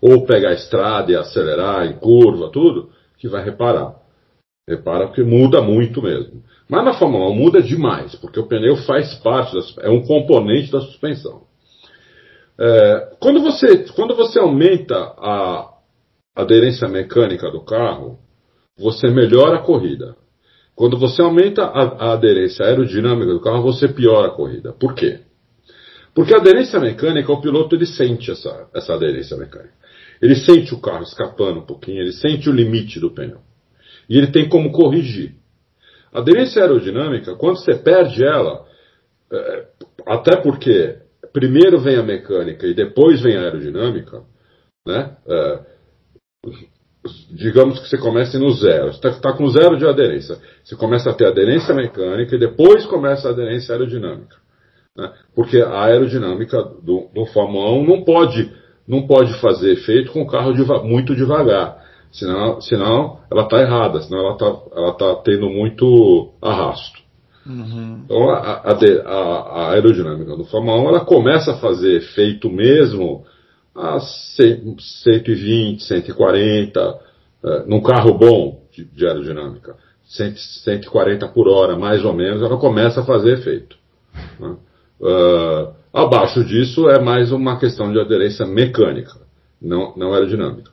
ou 0.00 0.26
pegar 0.26 0.50
a 0.50 0.54
estrada 0.54 1.10
e 1.10 1.16
acelerar 1.16 1.86
em 1.86 1.94
curva, 1.94 2.50
tudo, 2.52 2.90
que 3.18 3.26
vai 3.26 3.44
reparar. 3.44 3.96
Repara 4.68 5.06
porque 5.06 5.22
muda 5.22 5.62
muito 5.62 6.02
mesmo. 6.02 6.42
Mas 6.68 6.84
na 6.84 6.92
Fórmula 6.92 7.30
1 7.30 7.34
muda 7.34 7.62
demais, 7.62 8.14
porque 8.16 8.38
o 8.38 8.46
pneu 8.46 8.76
faz 8.76 9.14
parte, 9.14 9.54
da, 9.54 9.86
é 9.86 9.88
um 9.88 10.02
componente 10.02 10.70
da 10.70 10.82
suspensão. 10.82 11.44
É, 12.60 13.16
quando, 13.18 13.40
você, 13.40 13.86
quando 13.96 14.14
você 14.14 14.38
aumenta 14.38 14.94
a 14.94 15.70
aderência 16.36 16.86
mecânica 16.86 17.50
do 17.50 17.64
carro, 17.64 18.18
você 18.78 19.08
melhora 19.08 19.56
a 19.56 19.62
corrida. 19.62 20.14
Quando 20.76 20.98
você 20.98 21.22
aumenta 21.22 21.62
a, 21.62 22.10
a 22.10 22.12
aderência 22.12 22.66
aerodinâmica 22.66 23.32
do 23.32 23.40
carro, 23.40 23.62
você 23.62 23.88
piora 23.88 24.28
a 24.28 24.32
corrida. 24.32 24.74
Por 24.74 24.94
quê? 24.94 25.20
Porque 26.14 26.34
a 26.34 26.38
aderência 26.38 26.78
mecânica, 26.78 27.32
o 27.32 27.40
piloto 27.40 27.74
ele 27.74 27.86
sente 27.86 28.30
essa, 28.30 28.68
essa 28.74 28.92
aderência 28.92 29.34
mecânica. 29.36 29.72
Ele 30.20 30.34
sente 30.34 30.74
o 30.74 30.80
carro 30.80 31.04
escapando 31.04 31.60
um 31.60 31.66
pouquinho, 31.66 32.02
ele 32.02 32.12
sente 32.12 32.50
o 32.50 32.52
limite 32.52 33.00
do 33.00 33.10
pneu. 33.10 33.47
E 34.08 34.16
ele 34.16 34.28
tem 34.28 34.48
como 34.48 34.72
corrigir. 34.72 35.34
A 36.12 36.20
aderência 36.20 36.62
aerodinâmica, 36.62 37.34
quando 37.36 37.58
você 37.58 37.74
perde 37.74 38.24
ela, 38.24 38.64
é, 39.30 39.66
até 40.06 40.36
porque 40.36 40.96
primeiro 41.32 41.78
vem 41.78 41.96
a 41.96 42.02
mecânica 42.02 42.66
e 42.66 42.74
depois 42.74 43.20
vem 43.20 43.36
a 43.36 43.42
aerodinâmica, 43.42 44.22
né? 44.86 45.16
É, 45.28 45.60
digamos 47.30 47.78
que 47.80 47.88
você 47.88 47.98
comece 47.98 48.38
no 48.38 48.50
zero, 48.52 48.88
está 48.90 49.12
tá 49.20 49.32
com 49.32 49.46
zero 49.48 49.76
de 49.76 49.86
aderência. 49.86 50.36
Você 50.64 50.76
começa 50.76 51.10
a 51.10 51.14
ter 51.14 51.26
aderência 51.26 51.74
mecânica 51.74 52.34
e 52.34 52.38
depois 52.38 52.86
começa 52.86 53.28
a 53.28 53.32
aderência 53.32 53.72
aerodinâmica. 53.72 54.36
Né? 54.96 55.12
Porque 55.34 55.58
a 55.60 55.84
aerodinâmica 55.84 56.62
do, 56.82 57.08
do 57.14 57.26
Fórmula 57.26 57.70
1 57.72 57.86
não 57.86 58.04
pode, 58.04 58.52
não 58.86 59.06
pode 59.06 59.40
fazer 59.40 59.72
efeito 59.72 60.12
com 60.12 60.22
o 60.22 60.26
carro 60.26 60.52
muito 60.84 61.14
devagar. 61.14 61.86
Senão, 62.12 62.60
senão 62.60 63.20
ela 63.30 63.42
está 63.42 63.60
errada, 63.60 64.00
senão 64.00 64.18
ela 64.20 64.32
está 64.32 64.56
ela 64.74 64.92
tá 64.94 65.14
tendo 65.16 65.48
muito 65.48 66.32
arrasto. 66.40 66.98
Uhum. 67.46 68.02
Então 68.04 68.30
a, 68.30 68.36
a, 68.36 68.72
a, 69.08 69.70
aerodinâmica 69.72 70.36
do 70.36 70.44
Fórmula 70.44 70.80
1 70.82 70.88
ela 70.88 71.04
começa 71.04 71.52
a 71.52 71.58
fazer 71.58 71.96
efeito 71.96 72.50
mesmo 72.50 73.24
a 73.74 74.00
120, 74.00 75.82
140, 75.82 77.00
é, 77.44 77.64
num 77.66 77.80
carro 77.80 78.14
bom 78.14 78.62
de, 78.72 78.84
de 78.84 79.06
aerodinâmica, 79.06 79.76
100, 80.04 80.36
140 80.36 81.28
por 81.28 81.48
hora 81.48 81.76
mais 81.76 82.04
ou 82.04 82.12
menos, 82.12 82.42
ela 82.42 82.56
começa 82.56 83.00
a 83.00 83.04
fazer 83.04 83.38
efeito. 83.38 83.76
Né? 84.38 84.56
Uh, 85.00 85.72
abaixo 85.92 86.42
disso 86.44 86.88
é 86.88 86.98
mais 87.00 87.30
uma 87.30 87.58
questão 87.58 87.92
de 87.92 88.00
aderência 88.00 88.44
mecânica, 88.44 89.12
não, 89.62 89.94
não 89.96 90.12
aerodinâmica. 90.12 90.70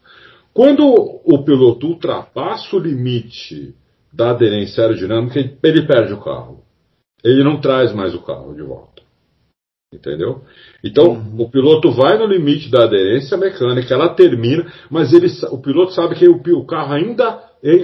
Quando 0.55 0.85
o 0.85 1.43
piloto 1.43 1.85
ultrapassa 1.85 2.73
o 2.77 2.79
limite 2.79 3.75
da 4.11 4.29
aderência 4.29 4.83
aerodinâmica, 4.83 5.37
ele 5.61 5.85
perde 5.85 6.13
o 6.13 6.21
carro. 6.23 6.63
Ele 7.21 7.43
não 7.43 7.59
traz 7.59 7.93
mais 7.93 8.15
o 8.15 8.21
carro 8.21 8.55
de 8.55 8.61
volta. 8.61 9.03
Entendeu? 9.93 10.43
Então, 10.81 11.09
uhum. 11.09 11.41
o 11.41 11.49
piloto 11.49 11.91
vai 11.91 12.17
no 12.17 12.25
limite 12.25 12.71
da 12.71 12.85
aderência 12.85 13.37
mecânica, 13.37 13.93
ela 13.93 14.15
termina, 14.15 14.71
mas 14.89 15.11
ele, 15.11 15.27
o 15.51 15.57
piloto 15.57 15.91
sabe 15.91 16.15
que 16.15 16.27
o, 16.27 16.41
o 16.57 16.65
carro 16.65 16.93
ainda, 16.93 17.43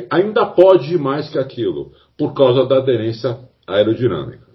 ainda 0.09 0.45
pode 0.45 0.93
ir 0.93 0.97
mais 0.97 1.29
que 1.29 1.37
aquilo, 1.37 1.91
por 2.17 2.33
causa 2.33 2.65
da 2.65 2.77
aderência 2.77 3.37
aerodinâmica. 3.67 4.47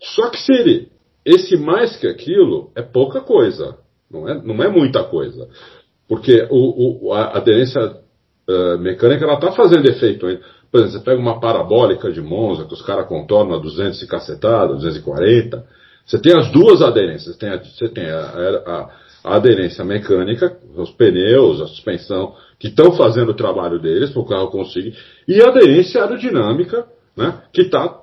Só 0.00 0.30
que 0.30 0.38
se 0.38 0.52
ele, 0.52 0.88
esse 1.22 1.54
mais 1.58 1.96
que 1.98 2.06
aquilo 2.06 2.72
é 2.74 2.80
pouca 2.80 3.20
coisa, 3.20 3.76
não 4.10 4.28
é, 4.28 4.42
não 4.42 4.62
é 4.62 4.68
muita 4.68 5.04
coisa. 5.04 5.48
Porque 6.10 6.44
o, 6.50 7.06
o, 7.06 7.12
a 7.12 7.36
aderência 7.36 7.80
uh, 7.80 8.76
mecânica 8.80 9.24
ela 9.24 9.34
está 9.34 9.52
fazendo 9.52 9.88
efeito 9.88 10.26
ainda. 10.26 10.40
Por 10.68 10.80
exemplo, 10.80 10.98
você 10.98 11.04
pega 11.04 11.20
uma 11.20 11.38
parabólica 11.38 12.10
de 12.10 12.20
Monza, 12.20 12.64
que 12.64 12.74
os 12.74 12.82
caras 12.82 13.06
contornam 13.06 13.54
a 13.54 13.60
200 13.60 14.02
e 14.02 14.08
cacetada, 14.08 14.74
240. 14.74 15.64
Você 16.04 16.20
tem 16.20 16.36
as 16.36 16.50
duas 16.50 16.82
aderências. 16.82 17.36
Tem 17.36 17.48
a, 17.48 17.58
você 17.58 17.88
tem 17.88 18.10
a, 18.10 18.18
a, 18.18 18.90
a 19.22 19.36
aderência 19.36 19.84
mecânica, 19.84 20.58
os 20.76 20.90
pneus, 20.90 21.60
a 21.60 21.68
suspensão, 21.68 22.34
que 22.58 22.66
estão 22.66 22.90
fazendo 22.96 23.28
o 23.28 23.36
trabalho 23.36 23.80
deles 23.80 24.10
para 24.10 24.20
o 24.20 24.26
carro 24.26 24.50
conseguir. 24.50 24.96
E 25.28 25.40
a 25.40 25.48
aderência 25.48 26.02
aerodinâmica, 26.02 26.86
né, 27.16 27.40
que 27.52 27.62
está, 27.62 28.00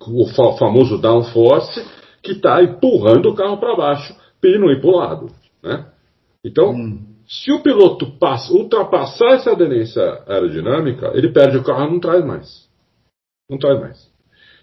o 0.00 0.56
famoso 0.56 0.96
downforce, 0.96 1.84
que 2.22 2.32
está 2.32 2.62
empurrando 2.62 3.30
o 3.30 3.34
carro 3.34 3.58
para 3.58 3.76
baixo 3.76 4.14
não 4.42 4.70
ir 4.70 4.80
para 4.80 4.90
o 4.90 4.96
lado. 4.96 5.26
Né? 5.62 5.86
Então, 6.44 6.70
hum. 6.70 7.04
se 7.26 7.52
o 7.52 7.62
piloto 7.62 8.18
passa, 8.18 8.52
ultrapassar 8.52 9.34
essa 9.34 9.52
aderência 9.52 10.02
aerodinâmica, 10.26 11.12
ele 11.14 11.32
perde 11.32 11.58
o 11.58 11.64
carro 11.64 11.88
e 11.88 11.92
não 11.92 12.00
traz 12.00 12.24
mais. 12.24 12.68
Não 13.48 13.58
traz 13.58 13.78
mais. 13.80 14.10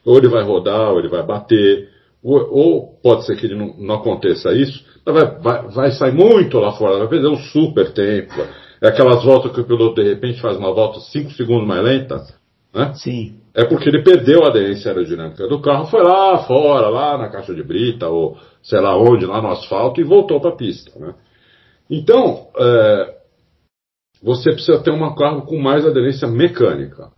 Ou 0.05 0.17
ele 0.17 0.27
vai 0.27 0.43
rodar, 0.43 0.91
ou 0.91 1.00
ele 1.00 1.10
vai 1.10 1.24
bater, 1.24 1.89
ou, 2.24 2.39
ou 2.51 3.00
pode 3.01 3.25
ser 3.25 3.36
que 3.38 3.46
ele 3.46 3.55
não, 3.55 3.75
não 3.77 3.96
aconteça 3.96 4.51
isso, 4.53 4.84
vai, 5.05 5.39
vai, 5.39 5.67
vai, 5.69 5.91
sair 5.91 6.13
muito 6.13 6.57
lá 6.60 6.72
fora, 6.74 7.00
vai 7.00 7.07
perder 7.07 7.27
um 7.27 7.38
super 7.38 7.91
tempo. 7.93 8.34
É 8.81 8.88
aquelas 8.88 9.24
voltas 9.24 9.51
que 9.51 9.62
o 9.62 9.65
piloto 9.65 10.01
de 10.01 10.07
repente 10.07 10.41
faz 10.41 10.57
uma 10.57 10.74
volta 10.74 11.00
5 11.00 11.31
segundos 11.31 11.67
mais 11.67 11.84
lenta, 11.84 12.24
Né? 12.74 12.93
Sim. 12.96 13.36
É 13.53 13.65
porque 13.65 13.89
ele 13.89 14.03
perdeu 14.03 14.43
a 14.43 14.50
aderência 14.50 14.91
aerodinâmica 14.91 15.48
do 15.48 15.60
carro, 15.60 15.88
foi 15.88 16.03
lá 16.03 16.38
fora, 16.46 16.89
lá 16.89 17.17
na 17.17 17.29
caixa 17.29 17.53
de 17.55 17.63
brita, 17.63 18.07
ou 18.07 18.38
sei 18.62 18.79
lá 18.79 18.96
onde, 18.96 19.25
lá 19.25 19.41
no 19.41 19.50
asfalto, 19.50 20.00
e 20.00 20.03
voltou 20.03 20.39
para 20.39 20.51
a 20.51 20.55
pista. 20.55 20.91
Né? 21.00 21.13
Então, 21.89 22.50
é, 22.58 23.17
você 24.22 24.51
precisa 24.51 24.82
ter 24.82 24.91
um 24.91 25.15
carro 25.15 25.44
com 25.44 25.58
mais 25.58 25.86
aderência 25.86 26.27
mecânica. 26.27 27.12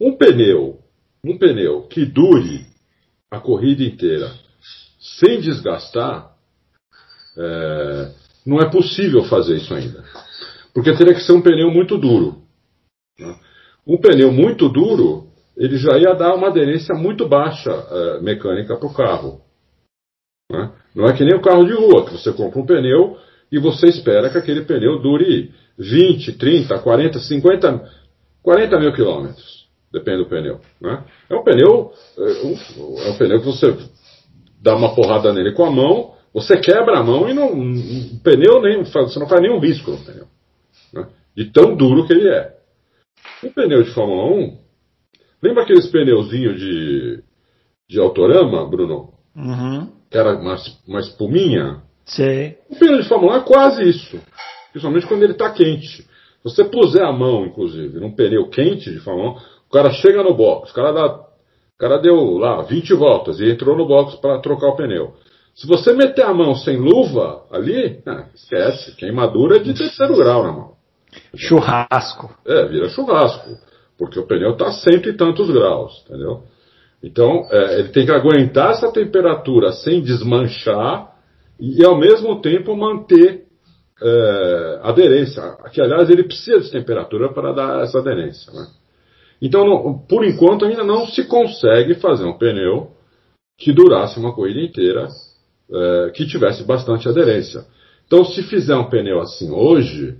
Um 0.00 0.16
pneu, 0.16 0.80
um 1.24 1.38
pneu 1.38 1.82
que 1.82 2.04
dure 2.04 2.66
a 3.30 3.40
corrida 3.40 3.82
inteira 3.82 4.32
sem 5.18 5.40
desgastar, 5.40 6.32
é, 7.36 8.12
não 8.44 8.60
é 8.60 8.70
possível 8.70 9.24
fazer 9.24 9.56
isso 9.56 9.74
ainda. 9.74 10.04
Porque 10.74 10.94
teria 10.94 11.14
que 11.14 11.20
ser 11.20 11.32
um 11.32 11.42
pneu 11.42 11.70
muito 11.70 11.96
duro. 11.96 12.42
Né? 13.18 13.34
Um 13.86 13.98
pneu 13.98 14.30
muito 14.30 14.68
duro, 14.68 15.28
ele 15.56 15.78
já 15.78 15.96
ia 15.96 16.14
dar 16.14 16.34
uma 16.34 16.48
aderência 16.48 16.94
muito 16.94 17.28
baixa 17.28 17.70
é, 17.70 18.20
mecânica 18.20 18.76
para 18.76 18.86
o 18.86 18.94
carro. 18.94 19.40
Né? 20.50 20.72
Não 20.94 21.06
é 21.06 21.16
que 21.16 21.24
nem 21.24 21.34
o 21.34 21.42
carro 21.42 21.64
de 21.64 21.72
rua, 21.72 22.04
que 22.04 22.12
você 22.12 22.32
compra 22.32 22.60
um 22.60 22.66
pneu 22.66 23.16
e 23.50 23.58
você 23.58 23.86
espera 23.86 24.30
que 24.30 24.38
aquele 24.38 24.62
pneu 24.62 25.00
dure 25.00 25.52
20, 25.78 26.32
30, 26.32 26.78
40, 26.78 27.18
50, 27.18 27.90
40 28.42 28.80
mil 28.80 28.92
quilômetros. 28.92 29.66
Depende 29.92 30.18
do 30.18 30.28
pneu. 30.28 30.60
Né? 30.80 31.04
É 31.30 31.34
um 31.34 31.42
pneu. 31.42 31.92
É 32.18 33.10
um 33.10 33.16
pneu 33.16 33.40
que 33.40 33.46
você 33.46 33.76
dá 34.60 34.74
uma 34.74 34.94
porrada 34.94 35.32
nele 35.32 35.52
com 35.52 35.64
a 35.64 35.70
mão, 35.70 36.14
você 36.34 36.58
quebra 36.58 36.98
a 36.98 37.02
mão 37.02 37.28
e 37.28 37.34
não, 37.34 37.52
o 37.52 38.20
pneu 38.22 38.60
nem, 38.60 38.82
você 38.82 39.18
não 39.18 39.28
faz 39.28 39.40
nenhum 39.40 39.58
risco 39.58 39.90
no 39.90 40.04
pneu. 40.04 40.26
Né? 40.92 41.06
De 41.36 41.46
tão 41.46 41.76
duro 41.76 42.06
que 42.06 42.12
ele 42.12 42.28
é. 42.28 42.54
Um 43.44 43.50
pneu 43.50 43.82
de 43.82 43.90
Fórmula 43.92 44.36
1, 44.36 44.58
lembra 45.42 45.62
aqueles 45.62 45.86
pneuzinhos 45.86 46.58
de, 46.58 47.22
de 47.88 48.00
autorama, 48.00 48.68
Bruno? 48.68 49.14
Uhum. 49.34 49.88
Que 50.10 50.18
era 50.18 50.36
uma, 50.36 50.56
uma 50.86 51.00
espuminha? 51.00 51.82
Sei. 52.06 52.56
O 52.70 52.76
pneu 52.76 53.02
de 53.02 53.08
Fórmula 53.08 53.34
1 53.34 53.36
é 53.36 53.40
quase 53.40 53.82
isso. 53.88 54.18
Principalmente 54.70 55.06
quando 55.06 55.22
ele 55.24 55.32
está 55.32 55.50
quente. 55.50 56.02
Se 56.02 56.08
você 56.44 56.64
puser 56.64 57.04
a 57.04 57.12
mão, 57.12 57.44
inclusive, 57.44 57.98
num 57.98 58.14
pneu 58.14 58.48
quente 58.48 58.90
de 58.90 59.00
Fórmula 59.00 59.32
1, 59.32 59.34
o 59.68 59.72
cara 59.72 59.90
chega 59.90 60.22
no 60.22 60.34
box, 60.34 60.70
o 60.70 60.74
cara 60.74 60.92
dá 60.92 61.26
o 61.76 61.78
cara 61.78 61.98
deu 61.98 62.38
lá 62.38 62.62
20 62.62 62.94
voltas 62.94 63.38
e 63.38 63.50
entrou 63.50 63.76
no 63.76 63.86
box 63.86 64.16
para 64.16 64.38
trocar 64.38 64.68
o 64.68 64.76
pneu. 64.76 65.12
Se 65.54 65.66
você 65.66 65.92
meter 65.92 66.24
a 66.24 66.32
mão 66.32 66.54
sem 66.54 66.78
luva 66.78 67.44
ali, 67.50 68.00
ah, 68.06 68.26
esquece. 68.34 68.96
Queimadura 68.96 69.58
de 69.60 69.74
terceiro 69.74 70.16
grau 70.16 70.42
na 70.42 70.52
mão. 70.52 70.72
Churrasco. 71.34 72.34
É, 72.46 72.66
vira 72.66 72.88
churrasco. 72.88 73.58
Porque 73.98 74.18
o 74.18 74.26
pneu 74.26 74.52
está 74.52 74.68
a 74.68 74.72
cento 74.72 75.08
e 75.08 75.16
tantos 75.16 75.50
graus, 75.50 76.02
entendeu? 76.04 76.44
Então, 77.02 77.46
é, 77.50 77.80
ele 77.80 77.88
tem 77.88 78.06
que 78.06 78.12
aguentar 78.12 78.72
essa 78.72 78.90
temperatura 78.90 79.72
sem 79.72 80.00
desmanchar 80.00 81.15
e, 81.58 81.84
ao 81.84 81.98
mesmo 81.98 82.40
tempo, 82.40 82.76
manter 82.76 83.44
é, 84.02 84.80
aderência. 84.82 85.42
Que, 85.72 85.80
aliás, 85.80 86.10
ele 86.10 86.24
precisa 86.24 86.60
de 86.60 86.70
temperatura 86.70 87.32
para 87.32 87.52
dar 87.52 87.82
essa 87.82 87.98
aderência. 87.98 88.52
Né? 88.52 88.66
Então, 89.40 89.64
não, 89.64 89.98
por 89.98 90.24
enquanto, 90.24 90.64
ainda 90.64 90.84
não 90.84 91.06
se 91.06 91.24
consegue 91.24 91.94
fazer 91.94 92.24
um 92.24 92.36
pneu 92.36 92.90
que 93.58 93.72
durasse 93.72 94.18
uma 94.18 94.34
corrida 94.34 94.60
inteira, 94.60 95.08
é, 95.70 96.10
que 96.14 96.26
tivesse 96.26 96.62
bastante 96.64 97.08
aderência. 97.08 97.64
Então, 98.06 98.24
se 98.24 98.42
fizer 98.42 98.76
um 98.76 98.88
pneu 98.88 99.20
assim 99.20 99.50
hoje, 99.50 100.16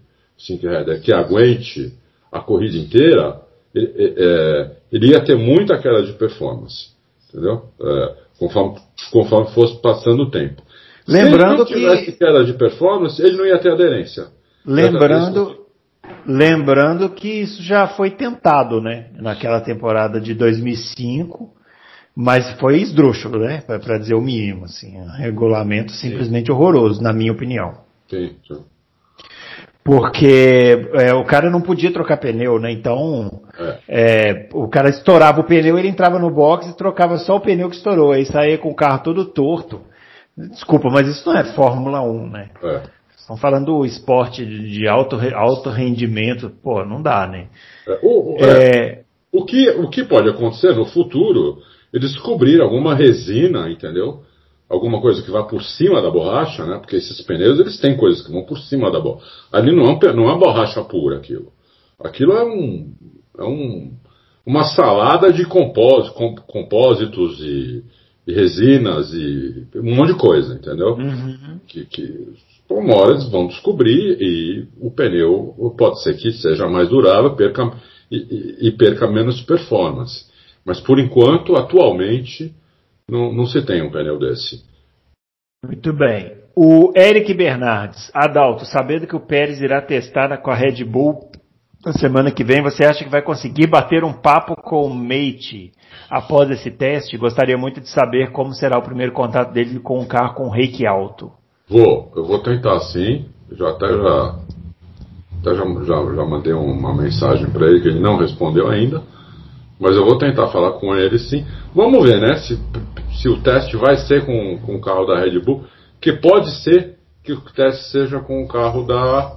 Header, 0.50 1.00
que 1.00 1.12
aguente 1.12 1.93
a 2.33 2.40
corrida 2.40 2.76
inteira, 2.76 3.40
ele, 3.75 4.14
é, 4.16 4.76
ele, 4.93 5.11
ia 5.11 5.25
ter 5.25 5.37
muita 5.37 5.78
queda 5.78 6.02
de 6.02 6.12
performance, 6.14 6.90
entendeu? 7.28 7.62
É, 7.81 8.14
conforme, 8.38 8.78
conforme 9.12 9.50
fosse 9.52 9.81
passando 9.81 10.25
o 10.25 10.31
tempo. 10.31 10.62
Lembrando 11.06 11.66
Se 11.66 11.75
ele 11.75 11.86
não 11.86 11.90
tivesse 11.90 12.12
que... 12.12 12.18
queda 12.18 12.44
de 12.44 12.52
performance, 12.54 13.22
ele 13.22 13.37
não 13.37 13.46
ia 13.46 13.59
ter 13.59 13.72
aderência. 13.72 14.26
Lembrando, 14.64 15.66
Lembrando 16.26 17.09
que 17.11 17.28
isso 17.28 17.62
já 17.62 17.87
foi 17.87 18.11
tentado, 18.11 18.81
né? 18.81 19.07
Naquela 19.14 19.61
temporada 19.61 20.20
de 20.20 20.35
2005, 20.35 21.52
mas 22.14 22.50
foi 22.59 22.81
esdrúxulo, 22.81 23.38
né? 23.38 23.62
Para 23.66 23.98
dizer 23.98 24.14
o 24.14 24.20
mínimo, 24.20 24.64
assim. 24.64 25.00
Um 25.00 25.09
regulamento 25.18 25.92
simplesmente 25.92 26.46
sim. 26.46 26.52
horroroso, 26.52 27.02
na 27.02 27.12
minha 27.12 27.33
opinião. 27.33 27.78
Sim, 28.09 28.35
sim. 28.46 28.64
Porque 29.85 30.88
é, 30.94 31.14
o 31.14 31.24
cara 31.24 31.48
não 31.48 31.61
podia 31.61 31.92
trocar 31.92 32.16
pneu, 32.16 32.59
né? 32.59 32.72
Então, 32.72 33.42
é. 33.57 33.78
É, 33.88 34.48
o 34.52 34.66
cara 34.66 34.88
estourava 34.88 35.42
o 35.42 35.44
pneu, 35.44 35.78
ele 35.78 35.87
entrava 35.87 36.18
no 36.18 36.28
box 36.28 36.68
e 36.68 36.76
trocava 36.76 37.18
só 37.18 37.37
o 37.37 37.40
pneu 37.40 37.70
que 37.70 37.76
estourou. 37.76 38.11
Aí 38.11 38.26
saía 38.26 38.59
com 38.59 38.68
o 38.68 38.74
carro 38.74 39.04
todo 39.04 39.24
torto. 39.26 39.81
Desculpa, 40.37 40.90
mas 40.90 41.09
isso 41.09 41.27
não 41.27 41.37
é 41.37 41.44
Fórmula 41.55 42.03
1, 42.03 42.29
né? 42.29 42.51
É. 42.62 42.83
Estão 43.16 43.37
falando 43.37 43.66
do 43.66 43.85
esporte 43.85 44.44
de 44.44 44.87
alto, 44.87 45.16
alto 45.35 45.70
rendimento, 45.70 46.51
pô, 46.62 46.85
não 46.85 47.03
dá, 47.03 47.27
né? 47.27 47.49
É, 47.88 47.99
o, 48.03 48.37
é, 48.38 49.05
o, 49.33 49.44
que, 49.44 49.68
o 49.70 49.88
que 49.88 50.05
pode 50.05 50.29
acontecer 50.29 50.77
no 50.77 50.85
futuro, 50.85 51.59
eles 51.92 52.12
descobrir 52.12 52.61
alguma 52.61 52.94
resina, 52.94 53.68
entendeu? 53.70 54.22
Alguma 54.68 55.01
coisa 55.01 55.22
que 55.22 55.31
vá 55.31 55.42
por 55.42 55.62
cima 55.62 56.03
da 56.03 56.11
borracha, 56.11 56.64
né? 56.66 56.79
Porque 56.79 56.96
esses 56.96 57.20
pneus, 57.22 57.59
eles 57.59 57.81
têm 57.81 57.96
coisas 57.96 58.25
que 58.25 58.31
vão 58.31 58.44
por 58.44 58.59
cima 58.59 58.92
da 58.92 59.01
borracha. 59.01 59.27
Ali 59.51 59.75
não 59.75 59.87
é, 59.87 59.90
um, 59.90 60.14
não 60.14 60.31
é 60.31 60.38
borracha 60.38 60.85
pura 60.85 61.16
aquilo. 61.16 61.53
Aquilo 61.99 62.33
é 62.33 62.44
um, 62.44 62.92
é 63.38 63.44
um 63.44 63.92
uma 64.46 64.62
salada 64.62 65.33
de 65.33 65.44
compós, 65.44 66.09
compósitos 66.46 67.40
e, 67.40 67.83
e, 68.26 68.32
resinas 68.32 69.12
e 69.12 69.66
um 69.76 69.94
monte 69.94 70.12
de 70.12 70.18
coisa, 70.18 70.54
entendeu? 70.54 70.94
Uhum. 70.94 71.60
Que, 71.66 71.84
que 71.84 72.28
uma 72.68 72.96
hora 72.96 73.12
eles 73.12 73.30
vão 73.30 73.46
descobrir 73.46 74.18
e 74.20 74.66
o 74.80 74.90
pneu 74.90 75.74
pode 75.78 76.02
ser 76.02 76.16
que 76.16 76.32
seja 76.32 76.68
mais 76.68 76.88
durável 76.88 77.36
perca, 77.36 77.72
e, 78.10 78.68
e, 78.68 78.72
perca 78.72 79.06
menos 79.06 79.40
performance. 79.42 80.26
Mas 80.64 80.80
por 80.80 80.98
enquanto, 80.98 81.54
atualmente, 81.54 82.52
não, 83.08 83.32
não 83.32 83.46
se 83.46 83.64
tem 83.64 83.82
um 83.82 83.90
pneu 83.90 84.18
desse. 84.18 84.64
Muito 85.64 85.92
bem. 85.92 86.34
O 86.56 86.92
Eric 86.96 87.32
Bernardes, 87.34 88.10
Adalto, 88.14 88.64
sabendo 88.64 89.06
que 89.06 89.14
o 89.14 89.20
Pérez 89.20 89.60
irá 89.60 89.82
testar 89.82 90.36
com 90.38 90.50
a 90.50 90.54
Red 90.54 90.82
Bull 90.84 91.30
na 91.87 91.92
semana 91.92 92.33
que 92.33 92.42
vem, 92.42 92.61
você 92.61 92.85
acha 92.85 93.05
que 93.05 93.11
vai 93.11 93.22
conseguir 93.22 93.68
bater 93.68 94.03
um 94.03 94.12
papo 94.12 94.57
com 94.57 94.88
o 94.88 94.92
Mate 94.92 95.70
após 96.11 96.51
esse 96.51 96.68
teste? 96.68 97.16
Gostaria 97.16 97.57
muito 97.57 97.81
de 97.81 97.88
saber 97.88 98.33
como 98.33 98.53
será 98.53 98.77
o 98.77 98.83
primeiro 98.83 99.12
contato 99.12 99.53
dele 99.53 99.79
com 99.79 100.01
um 100.01 100.05
carro 100.05 100.35
com 100.35 100.49
reiki 100.49 100.85
alto. 100.85 101.31
Vou, 101.68 102.12
eu 102.16 102.25
vou 102.25 102.40
tentar 102.40 102.81
sim. 102.81 103.27
Já 103.53 103.70
até 103.70 103.87
já, 103.87 104.35
até 105.40 105.55
já, 105.55 105.64
já, 105.85 106.14
já 106.16 106.25
mandei 106.25 106.53
uma 106.53 106.92
mensagem 106.92 107.49
para 107.51 107.68
ele 107.68 107.81
que 107.81 107.87
ele 107.87 108.01
não 108.01 108.16
respondeu 108.16 108.68
ainda. 108.68 109.01
Mas 109.79 109.94
eu 109.94 110.05
vou 110.05 110.18
tentar 110.18 110.49
falar 110.49 110.72
com 110.81 110.92
ele 110.92 111.20
sim. 111.20 111.46
Vamos 111.72 112.03
ver, 112.03 112.20
né? 112.20 112.37
Se, 112.38 112.59
se 113.12 113.29
o 113.29 113.40
teste 113.40 113.77
vai 113.77 113.96
ser 113.96 114.27
com, 114.27 114.59
com 114.59 114.75
o 114.75 114.81
carro 114.81 115.07
da 115.07 115.20
Red 115.20 115.38
Bull. 115.38 115.62
Que 116.01 116.12
pode 116.14 116.51
ser 116.62 116.96
que 117.22 117.33
o 117.33 117.40
teste 117.40 117.92
seja 117.92 118.18
com 118.18 118.42
o 118.42 118.49
carro 118.49 118.85
da, 118.85 119.37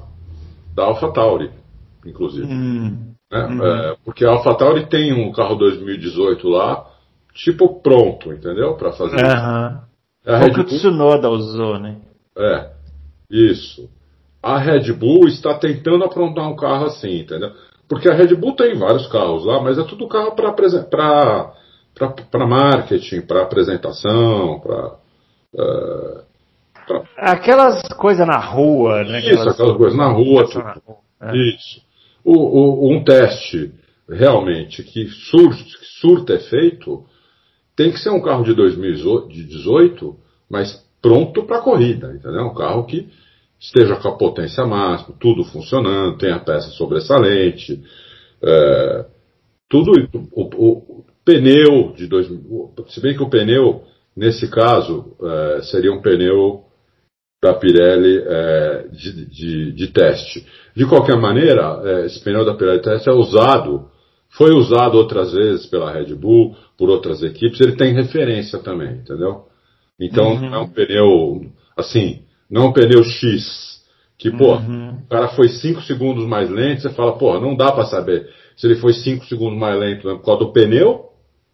da 0.75 0.85
AlphaTauri, 0.85 1.51
inclusive. 2.05 2.45
Hum, 2.45 3.13
né? 3.31 3.47
hum. 3.47 3.65
É, 3.65 3.95
porque 4.03 4.25
a 4.25 4.31
AlphaTauri 4.31 4.87
tem 4.87 5.13
um 5.13 5.31
carro 5.31 5.55
2018 5.55 6.47
lá, 6.47 6.87
tipo 7.33 7.81
pronto, 7.81 8.31
entendeu? 8.31 8.75
Para 8.75 8.91
fazer. 8.93 9.23
Aham. 9.23 9.83
É 10.25 10.33
a 10.33 10.37
Red 10.37 10.51
Bull... 10.51 10.61
o 10.61 10.65
Tsunoda 10.65 11.29
usou, 11.29 11.79
né? 11.79 11.97
É, 12.37 12.69
isso. 13.29 13.89
A 14.41 14.57
Red 14.57 14.91
Bull 14.93 15.27
está 15.27 15.53
tentando 15.55 16.03
aprontar 16.03 16.47
um 16.47 16.55
carro 16.55 16.85
assim, 16.85 17.19
entendeu? 17.19 17.51
Porque 17.87 18.09
a 18.09 18.13
Red 18.13 18.35
Bull 18.35 18.55
tem 18.55 18.77
vários 18.77 19.07
carros 19.07 19.45
lá, 19.45 19.61
mas 19.61 19.77
é 19.77 19.83
tudo 19.83 20.07
carro 20.07 20.35
para 20.35 22.47
marketing, 22.47 23.21
para 23.21 23.41
apresentação, 23.41 24.59
para. 24.59 24.95
Uh, 25.53 26.21
pra... 26.87 27.03
Aquelas 27.17 27.81
coisas 27.93 28.27
na 28.27 28.37
rua, 28.37 29.03
né? 29.03 29.19
Isso, 29.19 29.29
aquelas, 29.29 29.53
aquelas 29.53 29.77
coisas 29.77 29.97
na 29.97 30.07
rua. 30.07 30.45
Tudo. 30.45 30.63
Na 30.63 30.73
rua. 30.73 30.97
É. 31.21 31.35
Isso. 31.35 31.88
O, 32.23 32.33
o, 32.33 32.93
um 32.93 33.03
teste 33.03 33.71
realmente 34.07 34.83
que 34.83 35.07
surte, 35.07 35.63
que 35.63 35.85
surta 35.99 36.33
efeito 36.33 37.05
tem 37.75 37.91
que 37.91 37.99
ser 37.99 38.09
um 38.09 38.21
carro 38.21 38.43
de 38.43 38.53
2018, 38.53 40.15
mas 40.49 40.85
pronto 41.01 41.45
para 41.45 41.59
a 41.59 41.61
corrida, 41.61 42.13
entendeu? 42.13 42.47
Um 42.47 42.53
carro 42.53 42.85
que 42.85 43.07
esteja 43.59 43.95
com 43.95 44.07
a 44.09 44.17
potência 44.17 44.65
máxima, 44.65 45.15
tudo 45.19 45.43
funcionando, 45.45 46.17
tenha 46.17 46.39
peça 46.39 46.69
sobressalente, 46.71 47.81
é, 48.41 49.05
tudo 49.69 49.91
o, 50.31 50.41
o, 50.41 51.05
pneu 51.23 51.93
de 51.95 52.07
dois, 52.07 52.27
se 52.87 53.01
bem 53.01 53.15
que 53.15 53.23
o 53.23 53.29
pneu 53.29 53.83
nesse 54.15 54.49
caso 54.49 55.15
é, 55.21 55.61
seria 55.63 55.93
um 55.93 56.01
pneu 56.01 56.65
da 57.41 57.53
Pirelli 57.53 58.21
é, 58.25 58.87
de, 58.91 59.25
de, 59.25 59.71
de, 59.71 59.87
teste. 59.87 60.45
De 60.75 60.85
qualquer 60.85 61.17
maneira, 61.17 61.81
é, 61.83 62.05
esse 62.05 62.21
pneu 62.21 62.45
da 62.45 62.53
Pirelli 62.53 62.79
de 62.79 62.83
teste 62.83 63.09
é 63.09 63.13
usado 63.13 63.89
foi 64.29 64.51
usado 64.51 64.95
outras 64.95 65.33
vezes 65.33 65.65
pela 65.65 65.91
Red 65.91 66.13
Bull, 66.13 66.55
por 66.77 66.89
outras 66.89 67.23
equipes, 67.23 67.59
ele 67.59 67.75
tem 67.75 67.93
referência 67.93 68.59
também, 68.59 68.97
entendeu? 68.97 69.45
Então 69.99 70.33
uhum. 70.33 70.49
não 70.49 70.53
é 70.55 70.59
um 70.59 70.69
pneu, 70.69 71.41
assim, 71.75 72.21
não 72.49 72.63
é 72.63 72.65
um 72.67 72.73
pneu 72.73 73.03
X, 73.03 73.83
que, 74.17 74.29
pô, 74.29 74.55
uhum. 74.55 74.99
o 75.03 75.07
cara 75.09 75.29
foi 75.29 75.47
5 75.47 75.81
segundos 75.81 76.25
mais 76.25 76.49
lento, 76.49 76.81
você 76.81 76.89
fala, 76.89 77.17
pô, 77.17 77.39
não 77.39 77.55
dá 77.55 77.71
para 77.71 77.85
saber 77.85 78.29
se 78.55 78.67
ele 78.67 78.75
foi 78.75 78.93
5 78.93 79.25
segundos 79.25 79.57
mais 79.57 79.79
lento 79.79 80.01
por 80.01 80.23
causa 80.23 80.45
do 80.45 80.53
pneu, 80.53 81.05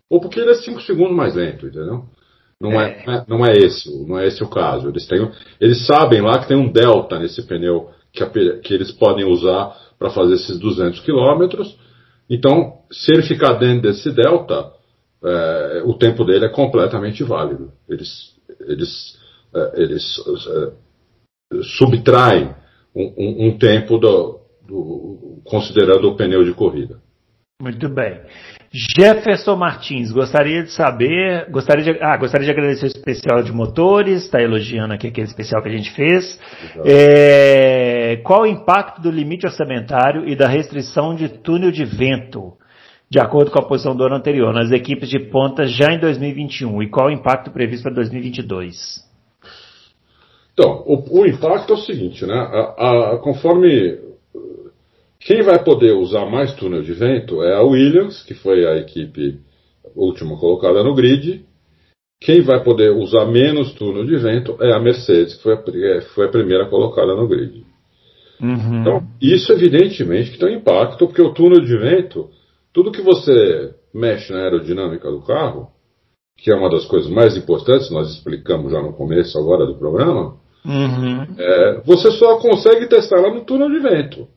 ou 0.10 0.20
porque 0.20 0.40
ele 0.40 0.52
é 0.52 0.56
5 0.56 0.82
segundos 0.82 1.16
mais 1.16 1.36
lento, 1.36 1.68
entendeu? 1.68 2.06
Não 2.60 2.80
é. 2.80 3.04
é. 3.06 3.26
não 3.28 3.46
é 3.46 3.54
esse, 3.54 3.90
não 4.06 4.18
é 4.18 4.28
esse 4.28 4.44
o 4.44 4.50
caso. 4.50 4.90
Eles, 4.90 5.06
têm, 5.08 5.30
eles 5.60 5.86
sabem 5.86 6.22
lá 6.22 6.40
que 6.40 6.48
tem 6.48 6.58
um 6.58 6.72
delta 6.72 7.20
nesse 7.20 7.44
pneu 7.44 7.90
que, 8.12 8.24
a, 8.24 8.30
que 8.30 8.74
eles 8.74 8.92
podem 8.92 9.26
usar 9.26 9.76
para 10.00 10.10
fazer 10.10 10.36
esses 10.36 10.58
200 10.60 11.00
quilômetros. 11.02 11.78
Então, 12.30 12.80
se 12.92 13.12
ele 13.12 13.24
ficar 13.24 13.54
dentro 13.54 13.84
desse 13.84 14.12
delta, 14.12 14.72
é, 15.24 15.84
o 15.86 15.94
tempo 15.94 16.24
dele 16.24 16.46
é 16.46 16.50
completamente 16.50 17.24
válido. 17.24 17.72
Eles, 17.90 18.36
eles, 18.62 19.20
é, 19.54 19.82
eles 19.82 20.04
é, 20.48 21.62
subtraem 21.78 22.56
um, 22.96 23.14
um, 23.18 23.48
um 23.48 23.58
tempo 23.58 23.98
do, 23.98 24.40
do, 24.66 25.42
considerando 25.44 26.10
o 26.10 26.16
pneu 26.16 26.44
de 26.44 26.54
corrida. 26.54 27.00
Muito 27.62 27.88
bem. 27.90 28.22
Jefferson 28.76 29.56
Martins, 29.56 30.12
gostaria 30.12 30.62
de 30.62 30.72
saber, 30.72 31.50
gostaria 31.50 31.82
de, 31.82 32.04
ah, 32.04 32.18
gostaria 32.18 32.46
de 32.46 32.52
agradecer 32.52 32.84
o 32.84 32.88
especial 32.88 33.42
de 33.42 33.54
motores, 33.54 34.26
está 34.26 34.42
elogiando 34.42 34.94
aqui 34.94 35.08
aquele 35.08 35.28
especial 35.28 35.64
que 35.64 35.70
a 35.70 35.72
gente 35.72 35.92
fez. 35.92 36.38
É, 36.84 38.18
qual 38.26 38.42
o 38.42 38.46
impacto 38.46 39.02
do 39.02 39.10
limite 39.10 39.46
orçamentário 39.46 40.28
e 40.28 40.36
da 40.36 40.50
restrição 40.50 41.16
de 41.16 41.30
túnel 41.30 41.72
de 41.72 41.86
vento, 41.86 42.52
de 43.10 43.18
acordo 43.18 43.50
com 43.50 43.60
a 43.60 43.66
posição 43.66 43.96
do 43.96 44.04
ano 44.04 44.16
anterior, 44.16 44.54
nas 44.54 44.70
equipes 44.72 45.08
de 45.08 45.20
ponta 45.20 45.66
já 45.66 45.94
em 45.94 46.00
2021? 46.00 46.84
E 46.84 46.90
qual 46.90 47.08
o 47.08 47.12
impacto 47.12 47.52
previsto 47.52 47.84
para 47.84 47.94
2022? 47.94 49.06
Então, 50.52 50.84
o, 50.86 51.22
o 51.22 51.26
impacto 51.26 51.72
é 51.72 51.76
o 51.78 51.80
seguinte, 51.80 52.26
né? 52.26 52.36
A, 52.36 53.14
a, 53.14 53.18
conforme 53.20 54.15
quem 55.26 55.42
vai 55.42 55.64
poder 55.64 55.92
usar 55.94 56.28
mais 56.28 56.54
túnel 56.54 56.84
de 56.84 56.94
vento 56.94 57.42
é 57.42 57.56
a 57.56 57.64
Williams, 57.64 58.22
que 58.22 58.36
foi 58.36 58.64
a 58.64 58.78
equipe 58.78 59.40
última 59.96 60.38
colocada 60.38 60.84
no 60.84 60.94
grid. 60.94 61.44
Quem 62.22 62.42
vai 62.42 62.64
poder 62.64 62.92
usar 62.92 63.26
menos 63.26 63.74
túnel 63.74 64.06
de 64.06 64.16
vento 64.18 64.56
é 64.62 64.72
a 64.72 64.80
Mercedes, 64.80 65.36
que 65.36 65.42
foi 65.42 65.54
a, 65.56 66.02
foi 66.14 66.28
a 66.28 66.32
primeira 66.32 66.70
colocada 66.70 67.16
no 67.16 67.28
grid. 67.28 67.66
Uhum. 68.40 68.82
Então, 68.82 69.08
isso 69.20 69.52
evidentemente 69.52 70.30
que 70.30 70.38
tem 70.38 70.56
um 70.56 70.60
impacto, 70.60 71.08
porque 71.08 71.24
o 71.24 71.34
túnel 71.34 71.62
de 71.62 71.76
vento, 71.76 72.30
tudo 72.72 72.92
que 72.92 73.02
você 73.02 73.74
mexe 73.92 74.32
na 74.32 74.44
aerodinâmica 74.44 75.10
do 75.10 75.22
carro, 75.22 75.70
que 76.38 76.52
é 76.52 76.56
uma 76.56 76.70
das 76.70 76.86
coisas 76.86 77.10
mais 77.10 77.36
importantes, 77.36 77.90
nós 77.90 78.12
explicamos 78.12 78.72
já 78.72 78.80
no 78.80 78.94
começo 78.94 79.40
agora 79.40 79.66
do 79.66 79.80
programa, 79.80 80.36
uhum. 80.64 81.24
é, 81.36 81.82
você 81.84 82.12
só 82.12 82.38
consegue 82.38 82.88
testar 82.88 83.22
lá 83.22 83.34
no 83.34 83.44
túnel 83.44 83.72
de 83.72 83.80
vento 83.80 84.35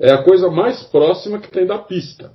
é 0.00 0.12
a 0.12 0.22
coisa 0.22 0.50
mais 0.50 0.82
próxima 0.84 1.40
que 1.40 1.50
tem 1.50 1.66
da 1.66 1.78
pista. 1.78 2.32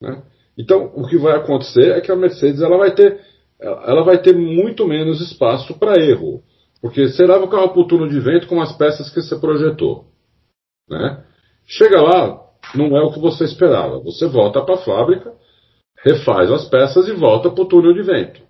Né? 0.00 0.22
Então, 0.56 0.92
o 0.94 1.06
que 1.06 1.18
vai 1.18 1.36
acontecer 1.36 1.92
é 1.92 2.00
que 2.00 2.10
a 2.10 2.16
Mercedes 2.16 2.62
ela 2.62 2.78
vai 2.78 2.94
ter, 2.94 3.20
ela 3.60 4.02
vai 4.02 4.18
ter 4.22 4.34
muito 4.34 4.86
menos 4.86 5.20
espaço 5.20 5.78
para 5.78 6.00
erro. 6.00 6.42
Porque 6.80 7.08
você 7.08 7.26
leva 7.26 7.44
o 7.44 7.48
carro 7.48 7.70
para 7.70 7.80
o 7.80 7.86
túnel 7.86 8.08
de 8.08 8.20
vento 8.20 8.46
com 8.46 8.60
as 8.60 8.76
peças 8.76 9.10
que 9.10 9.20
você 9.20 9.36
projetou. 9.38 10.06
Né? 10.88 11.24
Chega 11.66 12.00
lá, 12.00 12.40
não 12.74 12.96
é 12.96 13.02
o 13.02 13.12
que 13.12 13.18
você 13.18 13.44
esperava. 13.44 14.00
Você 14.00 14.26
volta 14.26 14.62
para 14.62 14.74
a 14.74 14.84
fábrica, 14.84 15.32
refaz 16.04 16.50
as 16.50 16.68
peças 16.68 17.08
e 17.08 17.12
volta 17.12 17.50
para 17.50 17.62
o 17.62 17.66
túnel 17.66 17.94
de 17.94 18.02
vento. 18.02 18.42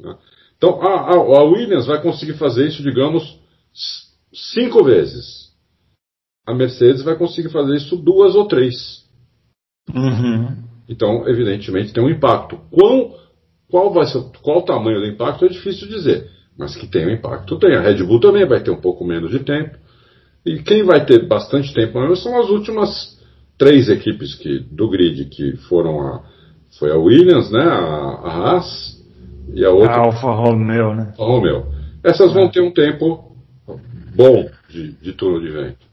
Né? 0.00 0.16
Então, 0.56 0.80
a, 0.82 1.14
a, 1.14 1.42
Williams 1.44 1.86
vai 1.86 2.02
conseguir 2.02 2.34
fazer 2.34 2.66
isso, 2.66 2.82
digamos, 2.82 3.40
cinco 4.32 4.84
vezes 4.84 5.47
a 6.48 6.54
Mercedes 6.54 7.02
vai 7.02 7.14
conseguir 7.14 7.50
fazer 7.50 7.76
isso 7.76 7.94
duas 7.94 8.34
ou 8.34 8.48
três. 8.48 9.04
Uhum. 9.94 10.56
Então, 10.88 11.28
evidentemente, 11.28 11.92
tem 11.92 12.02
um 12.02 12.08
impacto. 12.08 12.58
Qual, 12.70 13.18
qual 13.70 13.92
vai 13.92 14.06
ser, 14.06 14.22
qual 14.42 14.60
o 14.60 14.64
tamanho 14.64 14.98
do 14.98 15.06
impacto 15.06 15.44
é 15.44 15.48
difícil 15.48 15.86
dizer, 15.86 16.26
mas 16.58 16.74
que 16.74 16.86
tem 16.86 17.06
um 17.06 17.10
impacto 17.10 17.58
tem. 17.58 17.76
A 17.76 17.82
Red 17.82 18.02
Bull 18.02 18.18
também 18.18 18.46
vai 18.46 18.62
ter 18.62 18.70
um 18.70 18.80
pouco 18.80 19.04
menos 19.04 19.30
de 19.30 19.40
tempo. 19.40 19.76
E 20.46 20.62
quem 20.62 20.82
vai 20.82 21.04
ter 21.04 21.28
bastante 21.28 21.74
tempo 21.74 22.16
são 22.16 22.40
as 22.40 22.48
últimas 22.48 23.18
três 23.58 23.90
equipes 23.90 24.34
que, 24.34 24.60
do 24.60 24.88
grid 24.88 25.26
que 25.26 25.54
foram 25.68 26.00
a 26.00 26.22
foi 26.78 26.92
a 26.92 26.96
Williams, 26.96 27.50
né, 27.50 27.62
a, 27.62 27.74
a 27.74 28.30
Haas 28.30 29.02
e 29.52 29.64
a 29.64 29.70
outra 29.70 29.96
a 29.96 30.04
Alfa 30.04 30.30
Romeo, 30.30 30.94
né? 30.94 31.12
A 31.18 31.24
Romeo. 31.24 31.66
Essas 32.04 32.32
vão 32.32 32.48
ter 32.48 32.60
um 32.60 32.72
tempo 32.72 33.32
bom 34.14 34.48
de, 34.68 34.92
de 34.92 35.12
turno 35.12 35.40
de 35.40 35.50
vento. 35.50 35.87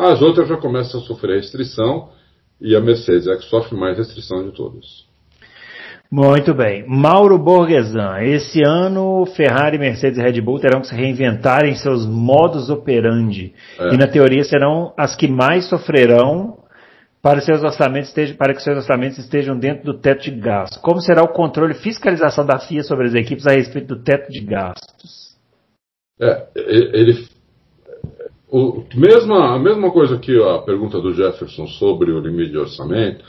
As 0.00 0.22
outras 0.22 0.48
já 0.48 0.56
começam 0.56 1.00
a 1.00 1.04
sofrer 1.04 1.36
restrição 1.36 2.08
e 2.58 2.74
a 2.74 2.80
Mercedes 2.80 3.26
é 3.26 3.32
a 3.32 3.36
que 3.36 3.44
sofre 3.44 3.76
mais 3.76 3.98
restrição 3.98 4.42
de 4.42 4.56
todas. 4.56 5.04
Muito 6.10 6.54
bem. 6.54 6.84
Mauro 6.88 7.38
Borgesan, 7.38 8.22
esse 8.22 8.60
ano 8.66 9.24
Ferrari, 9.36 9.78
Mercedes 9.78 10.18
e 10.18 10.22
Red 10.22 10.40
Bull 10.40 10.58
terão 10.58 10.80
que 10.80 10.88
se 10.88 10.94
reinventar 10.94 11.64
em 11.64 11.74
seus 11.74 12.04
modos 12.06 12.70
operandi. 12.70 13.54
É. 13.78 13.94
E 13.94 13.96
na 13.98 14.08
teoria 14.08 14.42
serão 14.42 14.92
as 14.96 15.14
que 15.14 15.28
mais 15.28 15.68
sofrerão 15.68 16.58
para, 17.22 17.40
seus 17.40 17.62
orçamentos 17.62 18.08
estejam, 18.08 18.36
para 18.36 18.54
que 18.54 18.62
seus 18.62 18.78
orçamentos 18.78 19.18
estejam 19.18 19.56
dentro 19.56 19.84
do 19.84 20.00
teto 20.00 20.22
de 20.22 20.30
gastos. 20.30 20.78
Como 20.78 21.00
será 21.00 21.22
o 21.22 21.28
controle 21.28 21.74
e 21.74 21.76
fiscalização 21.76 22.44
da 22.44 22.58
FIA 22.58 22.82
sobre 22.82 23.06
as 23.06 23.14
equipes 23.14 23.46
a 23.46 23.52
respeito 23.52 23.94
do 23.94 24.02
teto 24.02 24.32
de 24.32 24.40
gastos? 24.40 25.36
É, 26.20 26.48
ele 26.56 27.28
o, 28.50 28.84
mesma, 28.94 29.54
a 29.54 29.58
mesma 29.58 29.90
coisa 29.90 30.18
que 30.18 30.36
a 30.42 30.58
pergunta 30.58 31.00
do 31.00 31.14
Jefferson 31.14 31.66
sobre 31.66 32.10
o 32.10 32.20
limite 32.20 32.50
de 32.50 32.58
orçamento, 32.58 33.24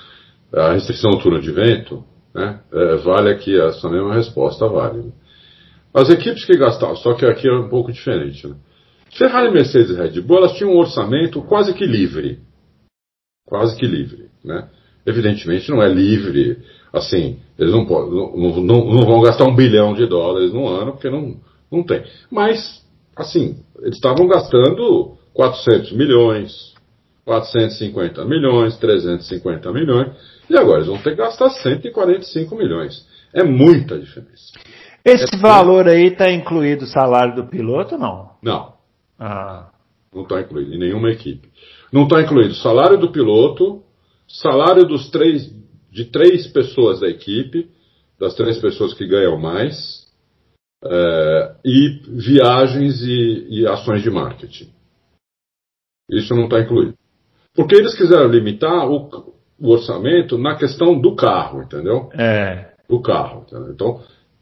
a 0.53 0.73
restrição 0.73 1.11
do 1.11 1.19
turno 1.19 1.39
de 1.39 1.51
vento, 1.51 2.03
né, 2.33 2.59
é, 2.71 2.95
vale 2.97 3.29
aqui 3.29 3.59
essa 3.59 3.89
mesma 3.89 4.13
resposta, 4.13 4.67
vale. 4.67 5.13
As 5.93 6.09
equipes 6.09 6.45
que 6.45 6.57
gastavam, 6.57 6.95
só 6.95 7.13
que 7.13 7.25
aqui 7.25 7.47
é 7.47 7.53
um 7.53 7.69
pouco 7.69 7.91
diferente. 7.91 8.47
Né? 8.47 8.55
Ferrari, 9.17 9.51
Mercedes 9.51 9.91
e 9.91 9.95
Red 9.95 10.21
Bull, 10.21 10.37
elas 10.37 10.53
tinham 10.53 10.73
um 10.73 10.77
orçamento 10.77 11.41
quase 11.41 11.73
que 11.73 11.85
livre. 11.85 12.39
Quase 13.45 13.77
que 13.77 13.85
livre. 13.85 14.29
Né? 14.43 14.69
Evidentemente 15.05 15.69
não 15.69 15.83
é 15.83 15.89
livre, 15.89 16.59
assim, 16.93 17.39
eles 17.59 17.73
não, 17.73 17.83
não, 17.85 18.61
não, 18.61 18.93
não 18.93 19.05
vão 19.05 19.21
gastar 19.21 19.45
um 19.45 19.55
bilhão 19.55 19.93
de 19.93 20.05
dólares 20.05 20.53
no 20.53 20.67
ano, 20.67 20.93
porque 20.93 21.09
não, 21.09 21.35
não 21.71 21.83
tem. 21.83 22.03
Mas 22.31 22.81
assim, 23.15 23.57
eles 23.81 23.95
estavam 23.95 24.27
gastando 24.27 25.17
400 25.33 25.91
milhões, 25.93 26.73
450 27.25 28.23
milhões, 28.25 28.77
350 28.77 29.71
milhões, 29.71 30.09
e 30.49 30.57
agora 30.57 30.77
eles 30.77 30.87
vão 30.87 30.97
ter 30.97 31.11
que 31.11 31.17
gastar 31.17 31.49
145 31.49 32.55
milhões. 32.55 33.05
É 33.33 33.43
muita 33.43 33.97
diferença. 33.97 34.53
Esse 35.03 35.35
é 35.35 35.39
valor 35.39 35.87
aí 35.87 36.07
está 36.07 36.31
incluído 36.31 36.85
o 36.85 36.87
salário 36.87 37.35
do 37.35 37.47
piloto 37.47 37.95
ou 37.95 38.01
não? 38.01 38.29
Não. 38.41 38.73
Ah. 39.19 39.69
Não 40.13 40.23
está 40.23 40.41
incluído 40.41 40.73
em 40.73 40.79
nenhuma 40.79 41.09
equipe. 41.09 41.47
Não 41.91 42.03
está 42.03 42.21
incluído 42.21 42.53
salário 42.55 42.97
do 42.97 43.11
piloto, 43.11 43.81
salário 44.27 44.85
dos 44.85 45.09
três, 45.09 45.49
de 45.91 46.05
três 46.05 46.47
pessoas 46.47 46.99
da 46.99 47.07
equipe, 47.07 47.69
das 48.19 48.35
três 48.35 48.59
pessoas 48.59 48.93
que 48.93 49.07
ganham 49.07 49.39
mais, 49.39 50.00
é, 50.83 51.55
e 51.63 52.01
viagens 52.07 53.01
e, 53.01 53.47
e, 53.49 53.67
ações 53.67 54.01
de 54.01 54.09
marketing. 54.09 54.69
Isso 56.09 56.35
não 56.35 56.45
está 56.45 56.59
incluído. 56.59 56.95
Porque 57.53 57.75
eles 57.75 57.95
quiseram 57.95 58.27
limitar 58.27 58.89
o, 58.89 59.33
o, 59.59 59.69
orçamento 59.69 60.37
na 60.37 60.55
questão 60.55 60.99
do 60.99 61.15
carro, 61.15 61.61
entendeu? 61.61 62.09
É. 62.13 62.71
Do 62.89 63.01
carro. 63.01 63.45
Entendeu? 63.47 63.71
Então, 63.73 64.01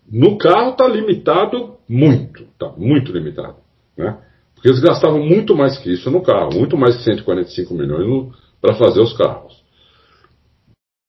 no 0.10 0.38
carro 0.38 0.71
está 0.71 0.88
limitado 0.88 1.78
muito, 1.88 2.43
está 2.43 2.69
muito 2.78 3.12
limitado. 3.12 3.58
Né? 3.97 4.17
Porque 4.56 4.69
eles 4.69 4.80
gastavam 4.80 5.23
muito 5.23 5.56
mais 5.56 5.78
que 5.78 5.91
isso 5.91 6.10
no 6.10 6.21
carro, 6.21 6.54
muito 6.54 6.78
mais 6.78 6.97
de 6.97 7.04
145 7.04 7.73
milhões 7.73 8.34
para 8.62 8.75
fazer 8.75 9.02
os 9.02 9.13
carros. 9.13 9.59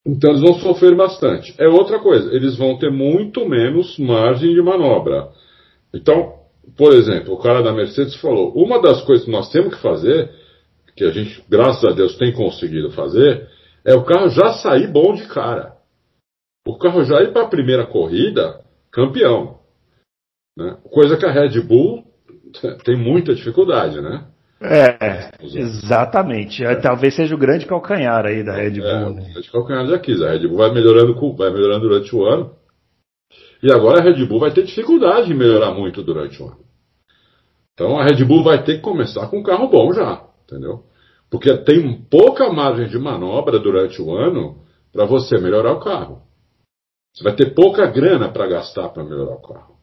Então 0.05 0.31
eles 0.31 0.41
vão 0.41 0.55
sofrer 0.55 0.95
bastante. 0.95 1.53
É 1.59 1.67
outra 1.67 1.99
coisa, 1.99 2.33
eles 2.33 2.57
vão 2.57 2.77
ter 2.77 2.91
muito 2.91 3.47
menos 3.47 3.97
margem 3.99 4.53
de 4.53 4.61
manobra. 4.61 5.29
Então, 5.93 6.39
por 6.77 6.93
exemplo, 6.93 7.33
o 7.33 7.37
cara 7.37 7.61
da 7.61 7.71
Mercedes 7.71 8.15
falou: 8.15 8.51
uma 8.55 8.81
das 8.81 9.03
coisas 9.03 9.25
que 9.25 9.31
nós 9.31 9.51
temos 9.51 9.75
que 9.75 9.81
fazer, 9.81 10.31
que 10.95 11.03
a 11.03 11.11
gente, 11.11 11.43
graças 11.49 11.83
a 11.85 11.91
Deus, 11.91 12.17
tem 12.17 12.33
conseguido 12.33 12.91
fazer, 12.91 13.47
é 13.85 13.93
o 13.93 14.03
carro 14.03 14.29
já 14.29 14.53
sair 14.53 14.87
bom 14.87 15.13
de 15.13 15.27
cara. 15.27 15.75
O 16.67 16.77
carro 16.77 17.03
já 17.03 17.21
ir 17.21 17.31
para 17.31 17.43
a 17.43 17.49
primeira 17.49 17.85
corrida 17.85 18.61
campeão. 18.91 19.59
Né? 20.57 20.77
Coisa 20.91 21.17
que 21.17 21.25
a 21.25 21.31
Red 21.31 21.59
Bull 21.61 22.03
tem 22.83 22.95
muita 22.95 23.33
dificuldade, 23.33 24.01
né? 24.01 24.27
É, 24.61 25.31
exatamente. 25.41 26.63
É, 26.63 26.75
talvez 26.75 27.15
seja 27.15 27.33
o 27.33 27.37
grande 27.37 27.65
calcanhar 27.65 28.25
aí 28.25 28.43
da 28.43 28.53
Red 28.53 28.71
Bull. 28.71 28.85
É, 28.87 28.99
né? 28.99 29.09
o 29.09 29.33
grande 29.33 29.51
calcanhar 29.51 29.85
de 29.87 29.93
Aquiles. 29.95 30.21
A 30.21 30.29
Red 30.29 30.47
Bull 30.47 30.57
vai 30.57 30.71
melhorando, 30.71 31.35
vai 31.35 31.51
melhorando 31.51 31.89
durante 31.89 32.15
o 32.15 32.23
ano. 32.23 32.51
E 33.63 33.71
agora 33.71 33.99
a 33.99 34.03
Red 34.03 34.23
Bull 34.25 34.39
vai 34.39 34.51
ter 34.51 34.63
dificuldade 34.63 35.31
em 35.31 35.35
melhorar 35.35 35.71
muito 35.71 36.03
durante 36.03 36.41
o 36.41 36.47
ano. 36.47 36.59
Então 37.73 37.97
a 37.97 38.03
Red 38.03 38.23
Bull 38.23 38.43
vai 38.43 38.63
ter 38.63 38.75
que 38.75 38.81
começar 38.81 39.27
com 39.27 39.39
um 39.39 39.43
carro 39.43 39.67
bom 39.67 39.91
já, 39.93 40.23
entendeu? 40.43 40.83
Porque 41.29 41.55
tem 41.63 41.99
pouca 42.09 42.51
margem 42.51 42.87
de 42.87 42.99
manobra 42.99 43.57
durante 43.57 43.99
o 44.01 44.13
ano 44.15 44.63
para 44.91 45.05
você 45.05 45.39
melhorar 45.39 45.73
o 45.73 45.79
carro. 45.79 46.21
Você 47.15 47.23
vai 47.23 47.35
ter 47.35 47.55
pouca 47.55 47.87
grana 47.87 48.29
para 48.29 48.47
gastar 48.47 48.89
para 48.89 49.03
melhorar 49.03 49.35
o 49.35 49.41
carro. 49.41 49.75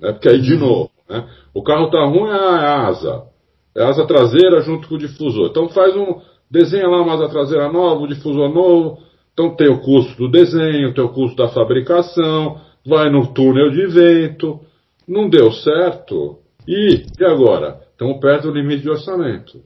Né? 0.00 0.12
Porque 0.12 0.28
aí, 0.28 0.40
de 0.40 0.54
uhum. 0.54 0.60
novo, 0.60 0.90
né? 1.08 1.28
o 1.54 1.62
carro 1.62 1.86
está 1.86 2.04
ruim, 2.04 2.28
é 2.28 2.34
a 2.34 2.86
asa. 2.88 3.29
É 3.76 3.84
asa 3.84 4.06
traseira 4.06 4.60
junto 4.62 4.88
com 4.88 4.94
o 4.96 4.98
difusor. 4.98 5.48
Então 5.50 5.68
faz 5.68 5.96
um. 5.96 6.20
Desenha 6.50 6.88
lá 6.88 7.00
uma 7.00 7.14
asa 7.14 7.28
traseira 7.28 7.70
nova, 7.70 8.02
um 8.02 8.08
difusor 8.08 8.52
novo. 8.52 8.98
Então 9.32 9.54
tem 9.54 9.68
o 9.68 9.80
custo 9.80 10.16
do 10.16 10.30
desenho, 10.30 10.92
tem 10.92 11.04
o 11.04 11.12
custo 11.12 11.36
da 11.36 11.48
fabricação, 11.48 12.60
vai 12.84 13.08
no 13.10 13.32
túnel 13.32 13.70
de 13.70 13.86
vento. 13.86 14.60
Não 15.06 15.28
deu 15.28 15.52
certo. 15.52 16.38
E, 16.66 17.04
e 17.18 17.24
agora? 17.24 17.80
Estamos 17.92 18.20
perto 18.20 18.48
do 18.48 18.54
limite 18.54 18.82
de 18.82 18.90
orçamento. 18.90 19.62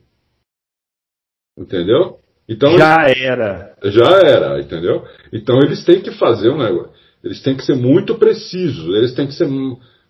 Entendeu? 1.59 2.19
Então, 2.49 2.77
já 2.77 3.07
era. 3.09 3.75
Já 3.85 4.21
era, 4.23 4.61
entendeu? 4.61 5.05
Então 5.33 5.59
eles 5.61 5.85
têm 5.85 6.03
que 6.03 6.11
fazer 6.13 6.51
um 6.51 6.59
negócio. 6.59 6.93
Eles 7.23 7.41
têm 7.41 7.57
que 7.57 7.65
ser 7.65 7.75
muito 7.75 8.17
precisos, 8.17 8.95
eles 8.95 9.15
têm 9.15 9.27
que 9.27 9.33
ser 9.33 9.49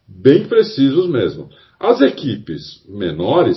bem 0.07 0.49
precisos 0.49 1.09
mesmo. 1.09 1.49
As 1.79 2.01
equipes 2.01 2.85
menores, 2.89 3.57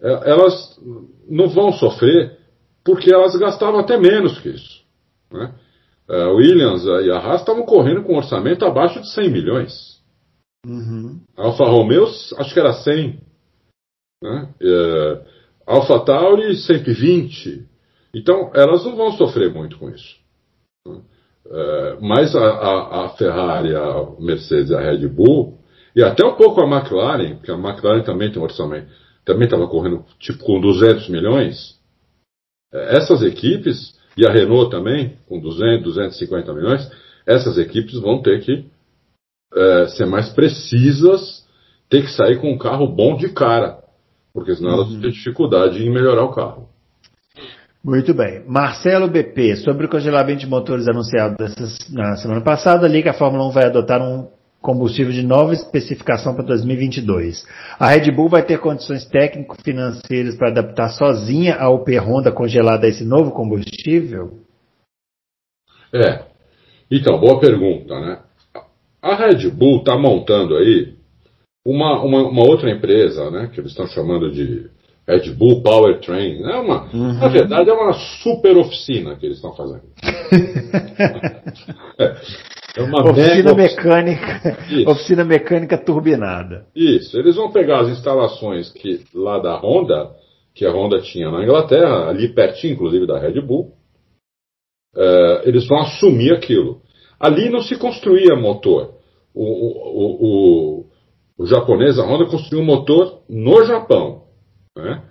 elas 0.00 0.80
não 1.28 1.48
vão 1.48 1.72
sofrer 1.72 2.38
porque 2.84 3.12
elas 3.12 3.34
gastavam 3.36 3.80
até 3.80 3.96
menos 3.96 4.38
que 4.40 4.50
isso. 4.50 4.82
Né? 5.32 5.54
A 6.08 6.28
Williams 6.32 6.84
e 6.84 7.10
a 7.10 7.18
Haas 7.18 7.40
estavam 7.40 7.64
correndo 7.64 8.02
com 8.02 8.12
um 8.12 8.18
orçamento 8.18 8.64
abaixo 8.64 9.00
de 9.00 9.10
100 9.10 9.30
milhões. 9.30 9.94
Uhum. 10.66 11.20
Alfa 11.36 11.64
Romeo, 11.64 12.04
acho 12.04 12.52
que 12.52 12.60
era 12.60 12.72
100. 12.72 13.20
Né? 14.22 14.48
É, 14.60 15.24
Alfa 15.66 16.00
Tauri, 16.04 16.56
120. 16.56 17.66
Então, 18.14 18.50
elas 18.54 18.84
não 18.84 18.96
vão 18.96 19.12
sofrer 19.12 19.52
muito 19.52 19.78
com 19.78 19.90
isso. 19.90 20.16
É, 21.46 21.98
mas 22.00 22.34
a, 22.34 22.44
a, 22.44 23.04
a, 23.04 23.08
Ferrari, 23.10 23.74
a 23.74 24.06
Mercedes 24.18 24.72
a 24.72 24.80
Red 24.80 25.06
Bull, 25.08 25.58
e 25.96 26.02
até 26.02 26.24
um 26.26 26.36
pouco 26.36 26.60
a 26.60 26.66
McLaren, 26.66 27.36
porque 27.36 27.50
a 27.50 27.54
McLaren 27.54 28.02
também 28.02 28.30
tem 28.30 28.40
um 28.40 28.44
orçamento, 28.44 28.88
também 29.24 29.44
estava 29.44 29.66
correndo 29.66 30.04
tipo 30.18 30.44
com 30.44 30.60
200 30.60 31.08
milhões. 31.08 31.78
É, 32.72 32.96
essas 32.96 33.22
equipes, 33.22 33.94
e 34.16 34.26
a 34.26 34.32
Renault 34.32 34.70
também, 34.70 35.16
com 35.28 35.40
200, 35.40 35.84
250 35.84 36.52
milhões, 36.52 36.90
essas 37.26 37.58
equipes 37.58 37.98
vão 38.00 38.22
ter 38.22 38.40
que 38.42 38.66
é, 39.54 39.86
ser 39.88 40.06
mais 40.06 40.30
precisas, 40.30 41.44
ter 41.88 42.02
que 42.02 42.10
sair 42.10 42.40
com 42.40 42.52
um 42.52 42.58
carro 42.58 42.86
bom 42.86 43.16
de 43.16 43.28
cara, 43.28 43.78
porque 44.32 44.54
senão 44.54 44.70
uhum. 44.70 44.76
elas 44.76 44.92
vão 44.92 45.00
ter 45.00 45.12
dificuldade 45.12 45.82
em 45.82 45.90
melhorar 45.90 46.24
o 46.24 46.34
carro. 46.34 46.68
Muito 47.84 48.14
bem. 48.14 48.42
Marcelo 48.48 49.08
BP, 49.08 49.56
sobre 49.56 49.84
o 49.84 49.90
congelamento 49.90 50.40
de 50.40 50.46
motores 50.46 50.88
anunciado 50.88 51.36
na 51.90 52.16
semana 52.16 52.40
passada, 52.40 52.86
ali 52.86 53.02
que 53.02 53.10
a 53.10 53.14
Fórmula 53.14 53.46
1 53.48 53.50
vai 53.50 53.66
adotar 53.66 54.00
um 54.00 54.28
combustível 54.64 55.12
de 55.12 55.22
nova 55.22 55.52
especificação 55.52 56.34
para 56.34 56.46
2022. 56.46 57.46
A 57.78 57.88
Red 57.88 58.10
Bull 58.10 58.30
vai 58.30 58.42
ter 58.42 58.58
condições 58.58 59.04
técnico-financeiras 59.04 60.36
para 60.36 60.48
adaptar 60.48 60.88
sozinha 60.88 61.56
a 61.56 61.68
UP 61.68 61.94
Honda 61.98 62.32
congelada 62.32 62.86
a 62.86 62.88
esse 62.88 63.04
novo 63.04 63.30
combustível? 63.30 64.38
É. 65.92 66.22
Então, 66.90 67.20
boa 67.20 67.38
pergunta, 67.38 68.00
né? 68.00 68.20
A 69.02 69.14
Red 69.14 69.50
Bull 69.50 69.80
está 69.80 69.98
montando 69.98 70.56
aí 70.56 70.94
uma, 71.66 72.02
uma, 72.02 72.26
uma 72.26 72.42
outra 72.42 72.70
empresa, 72.70 73.30
né? 73.30 73.50
Que 73.52 73.60
eles 73.60 73.72
estão 73.72 73.86
chamando 73.86 74.32
de 74.32 74.70
Red 75.06 75.30
Bull 75.32 75.62
Powertrain. 75.62 76.42
É 76.42 76.56
uma, 76.56 76.84
uhum. 76.90 77.18
Na 77.18 77.28
verdade, 77.28 77.68
é 77.68 77.72
uma 77.74 77.92
super 78.22 78.56
oficina 78.56 79.14
que 79.16 79.26
eles 79.26 79.36
estão 79.36 79.54
fazendo. 79.54 79.82
é 82.00 82.14
uma 82.82 83.10
oficina 83.10 83.54
mecânica. 83.54 84.58
Isso. 84.68 84.90
Oficina 84.90 85.24
mecânica 85.24 85.78
turbinada. 85.78 86.66
Isso. 86.74 87.16
Eles 87.18 87.36
vão 87.36 87.52
pegar 87.52 87.80
as 87.80 87.88
instalações 87.88 88.70
que 88.72 89.04
lá 89.14 89.38
da 89.38 89.56
Honda, 89.56 90.10
que 90.54 90.66
a 90.66 90.72
Honda 90.72 91.00
tinha 91.00 91.30
na 91.30 91.42
Inglaterra, 91.42 92.08
ali 92.08 92.28
pertinho, 92.34 92.74
inclusive, 92.74 93.06
da 93.06 93.18
Red 93.18 93.40
Bull. 93.40 93.72
É, 94.96 95.42
eles 95.44 95.66
vão 95.66 95.78
assumir 95.78 96.32
aquilo. 96.32 96.80
Ali 97.18 97.48
não 97.48 97.62
se 97.62 97.76
construía 97.76 98.36
motor. 98.36 98.94
O, 99.34 99.44
o, 99.44 100.16
o, 100.20 100.86
o 101.38 101.46
japonês, 101.46 101.98
a 101.98 102.04
Honda, 102.04 102.26
construiu 102.26 102.62
um 102.62 102.66
motor 102.66 103.22
no 103.28 103.64
Japão. 103.64 104.24
Né? 104.76 105.02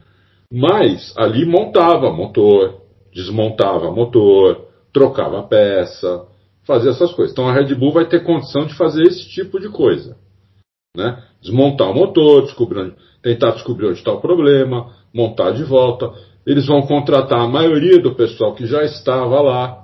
Mas 0.52 1.14
ali 1.18 1.46
montava 1.46 2.12
motor, 2.12 2.82
desmontava 3.14 3.92
motor, 3.92 4.68
trocava 4.94 5.44
peça, 5.44 6.28
fazia 6.66 6.92
essas 6.92 7.12
coisas. 7.14 7.32
Então 7.32 7.48
a 7.48 7.54
Red 7.54 7.74
Bull 7.76 7.92
vai 7.92 8.06
ter 8.06 8.24
condição 8.24 8.66
de 8.66 8.76
fazer 8.76 9.04
esse 9.04 9.30
tipo 9.30 9.60
de 9.60 9.70
coisa. 9.70 10.16
Né? 10.96 11.22
Desmontar 11.42 11.90
o 11.90 11.94
motor, 11.94 12.44
descobrir, 12.44 12.94
tentar 13.22 13.52
descobrir 13.52 13.88
onde 13.88 13.98
está 13.98 14.12
o 14.12 14.22
problema, 14.22 14.92
montar 15.14 15.52
de 15.52 15.64
volta. 15.64 16.12
Eles 16.46 16.68
vão 16.68 16.82
contratar 16.82 17.40
a 17.40 17.48
maioria 17.48 18.02
do 18.02 18.16
pessoal 18.16 18.54
que 18.54 18.66
já 18.66 18.84
estava 18.84 19.42
lá, 19.42 19.80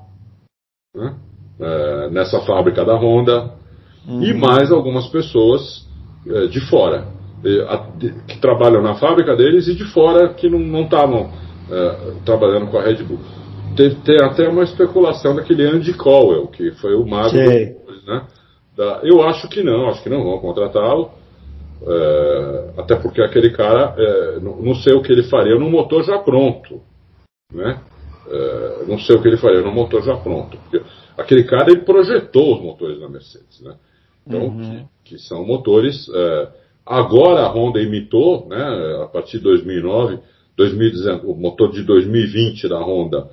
né? 0.96 1.15
é, 1.60 2.10
nessa 2.10 2.42
fábrica 2.42 2.86
da 2.86 2.96
Honda, 2.96 3.54
uhum. 4.08 4.24
e 4.24 4.34
mais 4.34 4.72
algumas 4.72 5.08
pessoas 5.08 5.88
é, 6.28 6.48
de 6.48 6.60
fora 6.70 7.20
que 8.28 8.38
trabalham 8.39 8.82
na 8.82 8.96
fábrica 8.96 9.36
deles 9.36 9.68
e 9.68 9.76
de 9.76 9.86
fora 9.86 10.34
que 10.34 10.50
não 10.50 10.82
estavam 10.82 11.32
é, 11.72 12.13
trabalhando 12.26 12.68
com 12.68 12.78
a 12.78 12.84
Red 12.84 13.04
Bull. 13.04 13.20
Tem, 13.75 13.95
tem, 13.95 14.17
até 14.21 14.47
uma 14.47 14.63
especulação 14.63 15.36
daquele 15.36 15.65
Andy 15.65 15.93
Cowell, 15.93 16.47
que 16.47 16.71
foi 16.73 16.95
o 16.95 17.05
mago 17.05 17.32
depois, 17.32 18.05
né? 18.05 18.27
Da, 18.75 19.01
eu 19.03 19.21
acho 19.23 19.47
que 19.49 19.63
não, 19.63 19.89
acho 19.89 20.01
que 20.03 20.10
não 20.10 20.23
vão 20.23 20.39
contratá-lo. 20.39 21.12
É, 21.82 22.73
até 22.77 22.95
porque 22.95 23.21
aquele 23.21 23.51
cara, 23.51 23.95
é, 23.97 24.39
não, 24.39 24.62
não, 24.62 24.75
sei 24.75 24.93
o 24.93 25.01
que 25.01 25.12
ele 25.12 25.23
faria 25.23 25.55
no 25.55 25.69
motor 25.69 26.03
já 26.03 26.19
pronto. 26.19 26.82
Né? 27.53 27.79
É, 28.29 28.84
não 28.86 28.99
sei 28.99 29.15
o 29.15 29.21
que 29.21 29.27
ele 29.27 29.38
faria 29.38 29.62
no 29.62 29.71
motor 29.71 30.03
já 30.03 30.17
pronto. 30.17 30.58
Porque 30.58 30.82
aquele 31.17 31.43
cara 31.45 31.71
ele 31.71 31.82
projetou 31.82 32.55
os 32.55 32.62
motores 32.62 32.99
da 32.99 33.08
Mercedes. 33.08 33.62
Né? 33.62 33.75
Então, 34.27 34.41
uhum. 34.41 34.88
que, 35.03 35.15
que, 35.15 35.19
são 35.19 35.45
motores 35.45 36.10
é, 36.13 36.49
Agora 36.89 37.41
a 37.41 37.51
Honda 37.51 37.79
imitou, 37.79 38.47
né, 38.47 39.03
a 39.03 39.05
partir 39.05 39.38
de 39.38 39.43
2009, 39.43 40.17
2019, 40.58 41.27
o 41.27 41.36
motor 41.36 41.71
de 41.71 41.84
2020 41.84 42.67
da 42.67 42.79
Honda, 42.79 43.29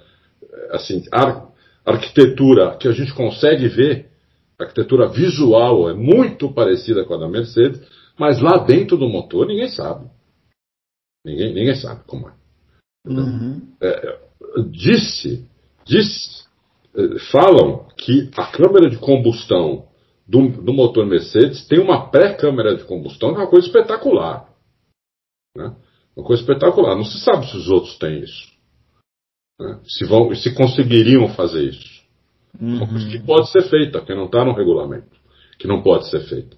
assim, 0.70 1.04
a 1.12 1.46
arquitetura 1.84 2.76
que 2.76 2.88
a 2.88 2.92
gente 2.92 3.14
consegue 3.14 3.68
ver, 3.68 4.10
arquitetura 4.58 5.08
visual 5.08 5.88
é 5.88 5.94
muito 5.94 6.52
parecida 6.52 7.04
com 7.04 7.14
a 7.14 7.18
da 7.18 7.28
Mercedes, 7.28 7.80
mas 8.18 8.40
lá 8.40 8.58
dentro 8.58 8.96
do 8.96 9.08
motor 9.08 9.46
ninguém 9.46 9.68
sabe. 9.68 10.08
Ninguém, 11.24 11.52
ninguém 11.54 11.74
sabe 11.74 12.02
como 12.06 12.28
é. 12.28 12.32
Uhum. 13.06 13.62
é 13.80 14.26
disse, 14.70 15.46
disse, 15.84 16.44
é, 16.94 17.18
falam 17.30 17.86
que 17.96 18.30
a 18.36 18.46
câmara 18.46 18.88
de 18.88 18.96
combustão 18.98 19.86
do, 20.26 20.48
do 20.48 20.72
motor 20.72 21.06
Mercedes 21.06 21.66
tem 21.66 21.78
uma 21.78 22.10
pré-câmara 22.10 22.76
de 22.76 22.84
combustão 22.84 23.32
que 23.32 23.40
é 23.40 23.44
uma 23.44 23.50
coisa 23.50 23.66
espetacular. 23.66 24.48
Né? 25.56 25.74
Uma 26.16 26.26
coisa 26.26 26.42
espetacular. 26.42 26.96
Não 26.96 27.04
se 27.04 27.20
sabe 27.20 27.46
se 27.48 27.56
os 27.56 27.68
outros 27.68 27.98
têm 27.98 28.20
isso. 28.20 28.55
Né? 29.58 29.78
Se, 29.84 30.04
vão, 30.04 30.34
se 30.34 30.54
conseguiriam 30.54 31.28
fazer 31.28 31.64
isso. 31.64 32.02
Uhum. 32.60 32.76
Uma 32.76 32.88
coisa 32.88 33.08
que 33.08 33.18
pode 33.20 33.50
ser 33.50 33.62
feita, 33.68 34.00
que 34.00 34.14
não 34.14 34.26
está 34.26 34.44
no 34.44 34.54
regulamento. 34.54 35.16
Que 35.58 35.66
não 35.66 35.82
pode 35.82 36.08
ser 36.10 36.20
feita. 36.20 36.56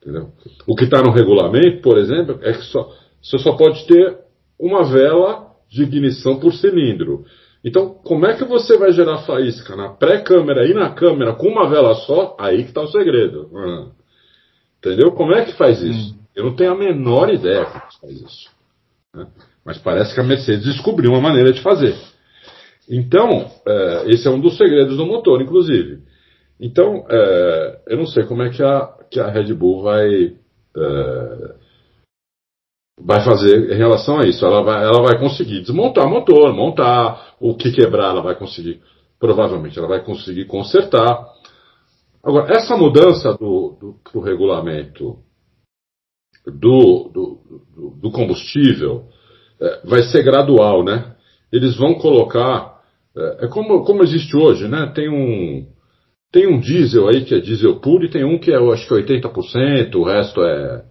Entendeu? 0.00 0.30
O 0.66 0.74
que 0.74 0.84
está 0.84 1.02
no 1.02 1.12
regulamento, 1.12 1.82
por 1.82 1.98
exemplo, 1.98 2.38
é 2.42 2.52
que 2.52 2.64
só, 2.64 2.90
você 3.22 3.38
só 3.38 3.52
pode 3.52 3.86
ter 3.86 4.18
uma 4.58 4.84
vela 4.84 5.50
de 5.70 5.82
ignição 5.82 6.38
por 6.38 6.52
cilindro. 6.54 7.24
Então, 7.62 7.90
como 8.02 8.26
é 8.26 8.34
que 8.34 8.44
você 8.44 8.78
vai 8.78 8.92
gerar 8.92 9.18
faísca 9.18 9.76
na 9.76 9.90
pré-câmera 9.90 10.66
e 10.66 10.72
na 10.72 10.90
câmera 10.90 11.34
com 11.34 11.48
uma 11.48 11.68
vela 11.68 11.94
só? 11.94 12.34
Aí 12.38 12.62
que 12.62 12.70
está 12.70 12.80
o 12.80 12.90
segredo. 12.90 13.50
Hum. 13.52 13.90
Entendeu? 14.78 15.12
Como 15.12 15.34
é 15.34 15.44
que 15.44 15.52
faz 15.52 15.82
isso? 15.82 16.14
Hum. 16.14 16.18
Eu 16.34 16.44
não 16.46 16.56
tenho 16.56 16.72
a 16.72 16.78
menor 16.78 17.28
ideia 17.28 17.66
como 17.66 17.84
faz 18.00 18.20
isso. 18.22 18.50
Né? 19.14 19.26
Mas 19.64 19.76
parece 19.78 20.14
que 20.14 20.20
a 20.20 20.24
Mercedes 20.24 20.64
descobriu 20.64 21.10
uma 21.10 21.20
maneira 21.20 21.52
de 21.52 21.60
fazer. 21.60 21.94
Então, 22.90 23.48
é, 23.64 24.04
esse 24.08 24.26
é 24.26 24.30
um 24.30 24.40
dos 24.40 24.56
segredos 24.56 24.96
do 24.96 25.06
motor, 25.06 25.40
inclusive. 25.40 26.02
Então, 26.58 27.06
é, 27.08 27.82
eu 27.86 27.96
não 27.96 28.06
sei 28.06 28.24
como 28.24 28.42
é 28.42 28.50
que 28.50 28.62
a, 28.62 28.92
que 29.08 29.20
a 29.20 29.30
Red 29.30 29.54
Bull 29.54 29.82
vai, 29.82 30.36
é, 30.76 31.54
vai 33.00 33.24
fazer 33.24 33.72
em 33.72 33.76
relação 33.76 34.18
a 34.18 34.26
isso. 34.26 34.44
Ela 34.44 34.62
vai, 34.62 34.84
ela 34.84 35.02
vai 35.02 35.18
conseguir 35.20 35.60
desmontar 35.60 36.04
o 36.04 36.10
motor, 36.10 36.52
montar 36.52 37.36
o 37.40 37.54
que 37.54 37.70
quebrar, 37.70 38.10
ela 38.10 38.22
vai 38.22 38.34
conseguir, 38.34 38.82
provavelmente, 39.20 39.78
ela 39.78 39.88
vai 39.88 40.04
conseguir 40.04 40.46
consertar. 40.46 41.24
Agora, 42.22 42.52
essa 42.52 42.76
mudança 42.76 43.32
do, 43.34 43.96
do, 44.12 44.20
regulamento 44.20 45.16
do, 46.44 47.08
do, 47.14 47.94
do 48.00 48.10
combustível 48.10 49.06
é, 49.60 49.80
vai 49.86 50.02
ser 50.02 50.24
gradual, 50.24 50.84
né? 50.84 51.14
Eles 51.52 51.76
vão 51.76 51.94
colocar. 51.94 52.69
É, 53.16 53.44
é, 53.44 53.48
como, 53.48 53.84
como 53.84 54.02
existe 54.02 54.36
hoje, 54.36 54.68
né? 54.68 54.92
Tem 54.94 55.08
um, 55.08 55.66
tem 56.32 56.46
um 56.46 56.60
diesel 56.60 57.08
aí 57.08 57.24
que 57.24 57.34
é 57.34 57.40
diesel 57.40 57.80
puro 57.80 58.04
e 58.04 58.10
tem 58.10 58.24
um 58.24 58.38
que 58.38 58.52
é, 58.52 58.56
eu 58.56 58.72
acho 58.72 58.86
que 58.86 58.94
80%, 58.94 59.94
o 59.96 60.04
resto 60.04 60.42
é. 60.42 60.84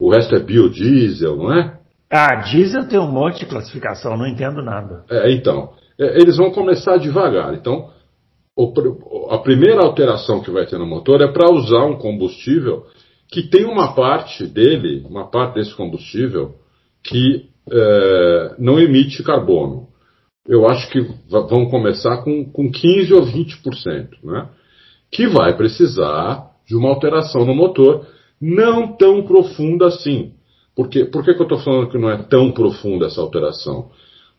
O 0.00 0.10
resto 0.10 0.34
é 0.34 0.40
biodiesel, 0.40 1.36
não 1.36 1.52
é? 1.52 1.78
Ah, 2.10 2.34
diesel 2.36 2.88
tem 2.88 2.98
um 2.98 3.10
monte 3.10 3.40
de 3.40 3.46
classificação, 3.46 4.16
não 4.16 4.26
entendo 4.26 4.62
nada. 4.62 5.04
É, 5.10 5.32
então. 5.32 5.72
É, 5.98 6.20
eles 6.20 6.36
vão 6.36 6.50
começar 6.50 6.96
devagar. 6.96 7.54
Então, 7.54 7.90
o, 8.56 9.28
a 9.30 9.38
primeira 9.38 9.82
alteração 9.82 10.40
que 10.40 10.50
vai 10.50 10.66
ter 10.66 10.78
no 10.78 10.86
motor 10.86 11.20
é 11.20 11.32
para 11.32 11.52
usar 11.52 11.84
um 11.84 11.96
combustível 11.96 12.84
que 13.30 13.42
tem 13.48 13.64
uma 13.64 13.94
parte 13.94 14.46
dele, 14.46 15.04
uma 15.08 15.28
parte 15.28 15.54
desse 15.54 15.74
combustível, 15.74 16.54
que 17.02 17.48
é, 17.70 18.54
não 18.58 18.78
emite 18.78 19.22
carbono. 19.22 19.83
Eu 20.46 20.68
acho 20.68 20.90
que 20.90 21.00
vão 21.28 21.68
começar 21.70 22.18
com, 22.18 22.44
com 22.44 22.70
15% 22.70 23.12
ou 23.12 23.26
20%, 23.26 24.08
né? 24.22 24.48
que 25.10 25.26
vai 25.26 25.56
precisar 25.56 26.50
de 26.66 26.76
uma 26.76 26.88
alteração 26.88 27.44
no 27.44 27.54
motor, 27.54 28.06
não 28.40 28.96
tão 28.96 29.22
profunda 29.22 29.86
assim. 29.86 30.32
Por, 30.74 30.88
quê? 30.88 31.04
Por 31.04 31.24
que, 31.24 31.32
que 31.34 31.40
eu 31.40 31.44
estou 31.44 31.58
falando 31.58 31.88
que 31.88 31.98
não 31.98 32.10
é 32.10 32.22
tão 32.24 32.50
profunda 32.50 33.06
essa 33.06 33.20
alteração? 33.20 33.90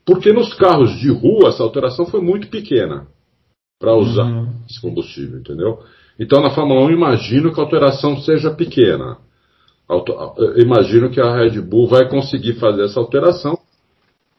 Porque 0.06 0.34
nos 0.34 0.54
carros 0.54 0.92
de 1.00 1.10
rua 1.10 1.50
essa 1.50 1.64
alteração 1.64 2.06
foi 2.06 2.22
muito 2.22 2.48
pequena 2.50 3.08
para 3.80 3.96
usar 3.96 4.26
uhum. 4.26 4.50
esse 4.70 4.82
combustível, 4.82 5.40
entendeu? 5.40 5.80
Então 6.20 6.42
na 6.42 6.52
Fórmula 6.52 6.86
1 6.86 6.92
imagino 6.92 7.54
que 7.54 7.60
a 7.60 7.64
alteração 7.64 8.20
seja 8.22 8.52
pequena. 8.52 9.18
Imagino 10.58 11.10
que 11.10 11.22
a 11.22 11.36
Red 11.36 11.62
Bull 11.62 11.88
vai 11.88 12.10
conseguir 12.10 12.56
fazer 12.56 12.86
essa 12.86 13.00
alteração, 13.00 13.58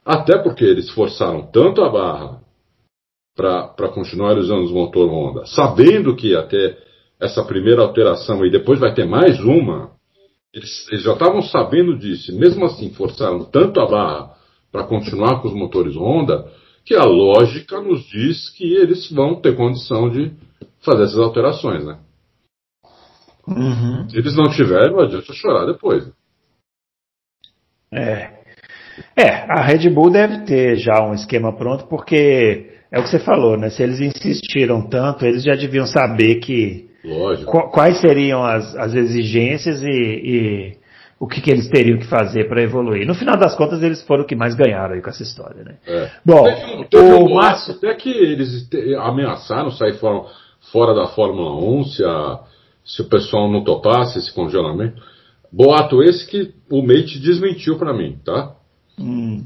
até 0.07 0.39
porque 0.39 0.65
eles 0.65 0.89
forçaram 0.91 1.43
tanto 1.51 1.83
a 1.83 1.89
barra 1.91 2.41
para 3.35 3.89
continuar 3.93 4.39
usando 4.39 4.63
os 4.63 4.71
motores 4.71 5.13
Honda, 5.13 5.45
sabendo 5.47 6.15
que 6.15 6.29
ia 6.29 6.45
ter 6.45 6.79
essa 7.21 7.45
primeira 7.45 7.83
alteração 7.83 8.47
e 8.47 8.51
depois 8.51 8.79
vai 8.79 8.95
ter 8.95 9.05
mais 9.05 9.41
uma, 9.41 9.91
eles, 10.55 10.87
eles 10.89 11.03
já 11.03 11.13
estavam 11.13 11.43
sabendo 11.43 11.99
disso, 11.99 12.35
mesmo 12.39 12.65
assim 12.65 12.95
forçaram 12.95 13.45
tanto 13.45 13.81
a 13.81 13.87
barra 13.87 14.37
para 14.71 14.85
continuar 14.85 15.43
com 15.43 15.49
os 15.49 15.55
motores 15.55 15.97
Honda, 15.97 16.51
que 16.85 16.95
a 16.95 17.05
lógica 17.05 17.81
nos 17.81 18.05
diz 18.05 18.49
que 18.51 18.75
eles 18.75 19.11
vão 19.11 19.41
ter 19.41 19.57
condição 19.57 20.09
de 20.09 20.33
fazer 20.81 21.03
essas 21.03 21.19
alterações, 21.19 21.85
né? 21.85 21.99
Uhum. 23.47 24.09
Se 24.09 24.17
eles 24.17 24.37
não 24.37 24.51
tiverem, 24.51 24.93
não 24.93 25.01
adianta 25.01 25.33
chorar 25.33 25.67
depois. 25.67 26.09
É. 27.93 28.36
É, 29.17 29.29
a 29.49 29.63
Red 29.63 29.89
Bull 29.91 30.11
deve 30.11 30.39
ter 30.45 30.77
já 30.77 31.03
um 31.03 31.15
esquema 31.15 31.53
pronto, 31.53 31.87
porque 31.87 32.71
é 32.91 32.99
o 32.99 33.03
que 33.03 33.11
você 33.11 33.19
falou, 33.19 33.57
né? 33.57 33.71
Se 33.71 33.83
eles 33.83 34.01
insistiram 34.01 34.83
tanto, 34.83 35.25
eles 35.25 35.43
já 35.43 35.55
deviam 35.55 35.87
saber 35.87 36.37
que 36.37 36.89
Lógico. 37.05 37.71
quais 37.71 38.01
seriam 38.01 38.45
as, 38.45 38.75
as 38.77 38.95
exigências 38.95 39.83
e, 39.83 39.87
e 39.87 40.77
o 41.19 41.27
que, 41.27 41.41
que, 41.41 41.51
eles 41.51 41.69
teriam 41.69 41.99
que 41.99 42.07
fazer 42.07 42.49
para 42.49 42.63
evoluir. 42.63 43.07
No 43.07 43.15
final 43.15 43.37
das 43.37 43.55
contas, 43.55 43.83
eles 43.83 44.03
foram 44.03 44.25
o 44.25 44.27
que 44.27 44.37
mais 44.37 44.55
ganharam 44.55 44.95
aí 44.95 45.03
com 45.03 45.11
essa 45.11 45.23
história, 45.23 45.65
né? 45.65 45.77
É. 45.87 46.11
Bom, 46.25 46.45
teve, 46.91 47.13
o 47.15 47.35
Márcio... 47.35 47.75
Até 47.75 47.95
que 47.95 48.11
eles 48.11 48.69
ameaçaram 48.99 49.71
sair 49.71 49.95
fora, 49.95 50.27
fora 50.73 50.95
da 50.95 51.07
Fórmula 51.09 51.55
1 51.81 51.85
se 51.85 52.05
a 52.05 52.41
se 52.87 53.03
o 53.03 53.09
pessoal 53.09 53.51
não 53.51 53.65
topasse 53.65 54.19
esse 54.19 54.33
congelamento. 54.33 55.03
Boato 55.53 56.03
esse 56.03 56.27
que 56.27 56.55
o 56.71 56.81
Mate 56.83 57.19
desmentiu 57.19 57.77
para 57.77 57.93
mim, 57.93 58.19
tá? 58.25 58.55
Hum. 58.99 59.45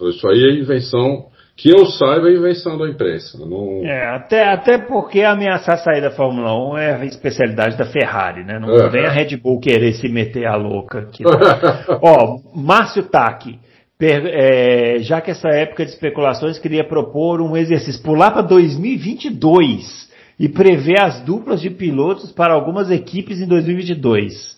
Isso 0.00 0.28
aí 0.28 0.44
é 0.44 0.60
invenção, 0.60 1.26
que 1.56 1.70
eu 1.70 1.86
saiba, 1.86 2.28
é 2.28 2.34
invenção 2.34 2.78
da 2.78 2.88
imprensa. 2.88 3.38
Não... 3.38 3.84
É, 3.84 4.14
até, 4.14 4.48
até 4.48 4.78
porque 4.78 5.22
ameaçar 5.22 5.78
sair 5.78 6.00
da 6.00 6.10
Fórmula 6.10 6.52
1 6.72 6.78
é 6.78 6.94
a 6.94 7.04
especialidade 7.04 7.76
da 7.76 7.86
Ferrari, 7.86 8.44
né? 8.44 8.58
Não 8.58 8.74
é. 8.74 8.88
vem 8.88 9.06
a 9.06 9.10
Red 9.10 9.36
Bull 9.36 9.60
querer 9.60 9.92
se 9.94 10.08
meter 10.08 10.46
a 10.46 10.56
louca 10.56 11.00
aqui. 11.00 11.24
Ó, 12.02 12.38
Márcio 12.54 13.04
Taki. 13.04 13.58
É, 14.04 14.96
já 14.98 15.20
que 15.20 15.30
essa 15.30 15.48
época 15.48 15.84
de 15.84 15.92
especulações 15.92 16.58
queria 16.58 16.82
propor 16.82 17.40
um 17.40 17.56
exercício, 17.56 18.02
pular 18.02 18.32
para 18.32 18.42
2022 18.42 20.10
e 20.40 20.48
prevê 20.48 20.94
as 21.00 21.20
duplas 21.20 21.60
de 21.60 21.70
pilotos 21.70 22.32
para 22.32 22.52
algumas 22.52 22.90
equipes 22.90 23.40
em 23.40 23.46
2022. 23.46 24.56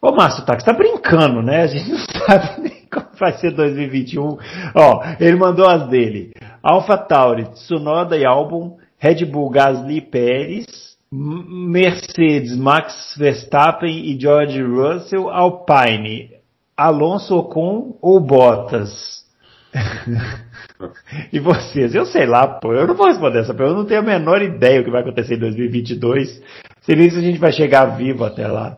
Ô 0.00 0.12
Márcio 0.12 0.44
Tá, 0.44 0.54
você 0.54 0.64
tá 0.64 0.72
brincando, 0.72 1.42
né? 1.42 1.62
A 1.62 1.66
gente 1.66 1.90
não 1.90 1.98
sabe 1.98 2.73
vai 3.18 3.32
ser 3.38 3.52
2021. 3.52 4.38
Ó, 4.74 5.02
ele 5.20 5.36
mandou 5.36 5.66
as 5.68 5.88
dele. 5.88 6.32
Alpha 6.62 6.96
Tauri, 6.96 7.44
Tsunoda 7.52 8.16
e 8.16 8.24
Albon, 8.24 8.78
Red 8.98 9.24
Bull, 9.26 9.50
Gasly, 9.50 10.00
Pérez, 10.00 10.66
Mercedes, 11.12 12.56
Max 12.56 13.14
Verstappen 13.16 14.06
e 14.06 14.18
George 14.20 14.62
Russell, 14.62 15.30
Alpine, 15.30 16.30
Alonso 16.76 17.36
Ocon 17.36 17.96
ou 18.00 18.18
Bottas? 18.20 19.24
e 21.32 21.38
vocês? 21.38 21.94
Eu 21.94 22.06
sei 22.06 22.26
lá, 22.26 22.46
pô, 22.46 22.72
eu 22.72 22.86
não 22.86 22.94
vou 22.94 23.06
responder 23.06 23.40
essa 23.40 23.54
pergunta, 23.54 23.76
eu 23.76 23.82
não 23.82 23.86
tenho 23.86 24.00
a 24.00 24.04
menor 24.04 24.42
ideia 24.42 24.80
o 24.80 24.84
que 24.84 24.90
vai 24.90 25.02
acontecer 25.02 25.34
em 25.34 25.40
2022. 25.40 26.42
Se 26.82 26.94
nem 26.94 27.10
se 27.10 27.18
a 27.18 27.22
gente 27.22 27.38
vai 27.38 27.52
chegar 27.52 27.96
vivo 27.96 28.24
até 28.24 28.46
lá. 28.46 28.76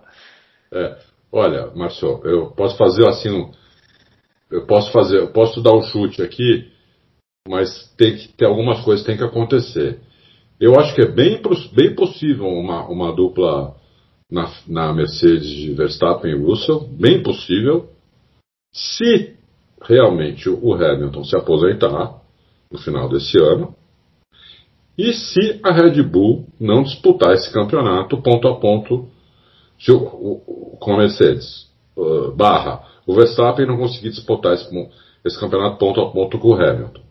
É, 0.72 0.96
olha, 1.32 1.70
Marcelo, 1.74 2.20
eu 2.24 2.50
posso 2.50 2.76
fazer 2.76 3.06
assim, 3.08 3.50
eu 4.50 4.66
posso 4.66 4.90
fazer, 4.92 5.18
eu 5.18 5.32
posso 5.32 5.60
dar 5.60 5.74
um 5.74 5.82
chute 5.82 6.22
aqui, 6.22 6.70
mas 7.48 7.92
tem 7.96 8.16
que 8.16 8.28
ter 8.28 8.46
algumas 8.46 8.80
coisas 8.82 9.04
tem 9.04 9.16
que 9.16 9.24
acontecer. 9.24 10.00
Eu 10.58 10.78
acho 10.78 10.94
que 10.94 11.02
é 11.02 11.06
bem, 11.06 11.40
bem 11.74 11.94
possível 11.94 12.46
uma, 12.46 12.88
uma 12.88 13.14
dupla 13.14 13.76
na, 14.30 14.50
na 14.66 14.92
Mercedes 14.92 15.48
de 15.48 15.72
Verstappen 15.74 16.30
e 16.30 16.38
Russell, 16.38 16.88
bem 16.88 17.22
possível. 17.22 17.90
Se 18.72 19.36
realmente 19.82 20.48
o 20.48 20.74
Hamilton 20.74 21.24
se 21.24 21.36
aposentar 21.36 22.20
no 22.70 22.78
final 22.78 23.08
desse 23.08 23.38
ano. 23.38 23.74
E 24.98 25.12
se 25.12 25.60
a 25.62 25.72
Red 25.72 26.02
Bull 26.02 26.46
não 26.58 26.82
disputar 26.82 27.34
esse 27.34 27.52
campeonato 27.52 28.20
ponto 28.22 28.48
a 28.48 28.58
ponto 28.58 29.08
com 30.80 30.94
a 30.94 30.96
Mercedes, 30.96 31.70
uh, 31.96 32.32
barra, 32.32 32.82
o 33.06 33.14
Verstappen 33.14 33.66
não 33.66 33.78
conseguir 33.78 34.10
disputar 34.10 34.54
esse, 34.54 34.68
esse 35.24 35.38
campeonato 35.38 35.78
ponto 35.78 36.00
a 36.00 36.10
ponto 36.10 36.38
com 36.38 36.48
o 36.48 36.54
Hamilton. 36.54 37.02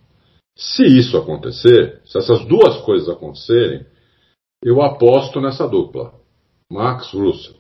Se 0.58 0.84
isso 0.84 1.18
acontecer, 1.18 2.02
se 2.06 2.18
essas 2.18 2.46
duas 2.46 2.78
coisas 2.82 3.10
acontecerem, 3.10 3.86
eu 4.64 4.82
aposto 4.82 5.40
nessa 5.42 5.68
dupla, 5.68 6.14
Max 6.72 7.12
Russell. 7.12 7.56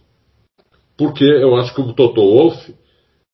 Porque 0.97 1.25
eu 1.25 1.55
acho 1.55 1.73
que 1.75 1.81
o 1.81 1.93
Toto 1.93 2.21
Wolff 2.21 2.73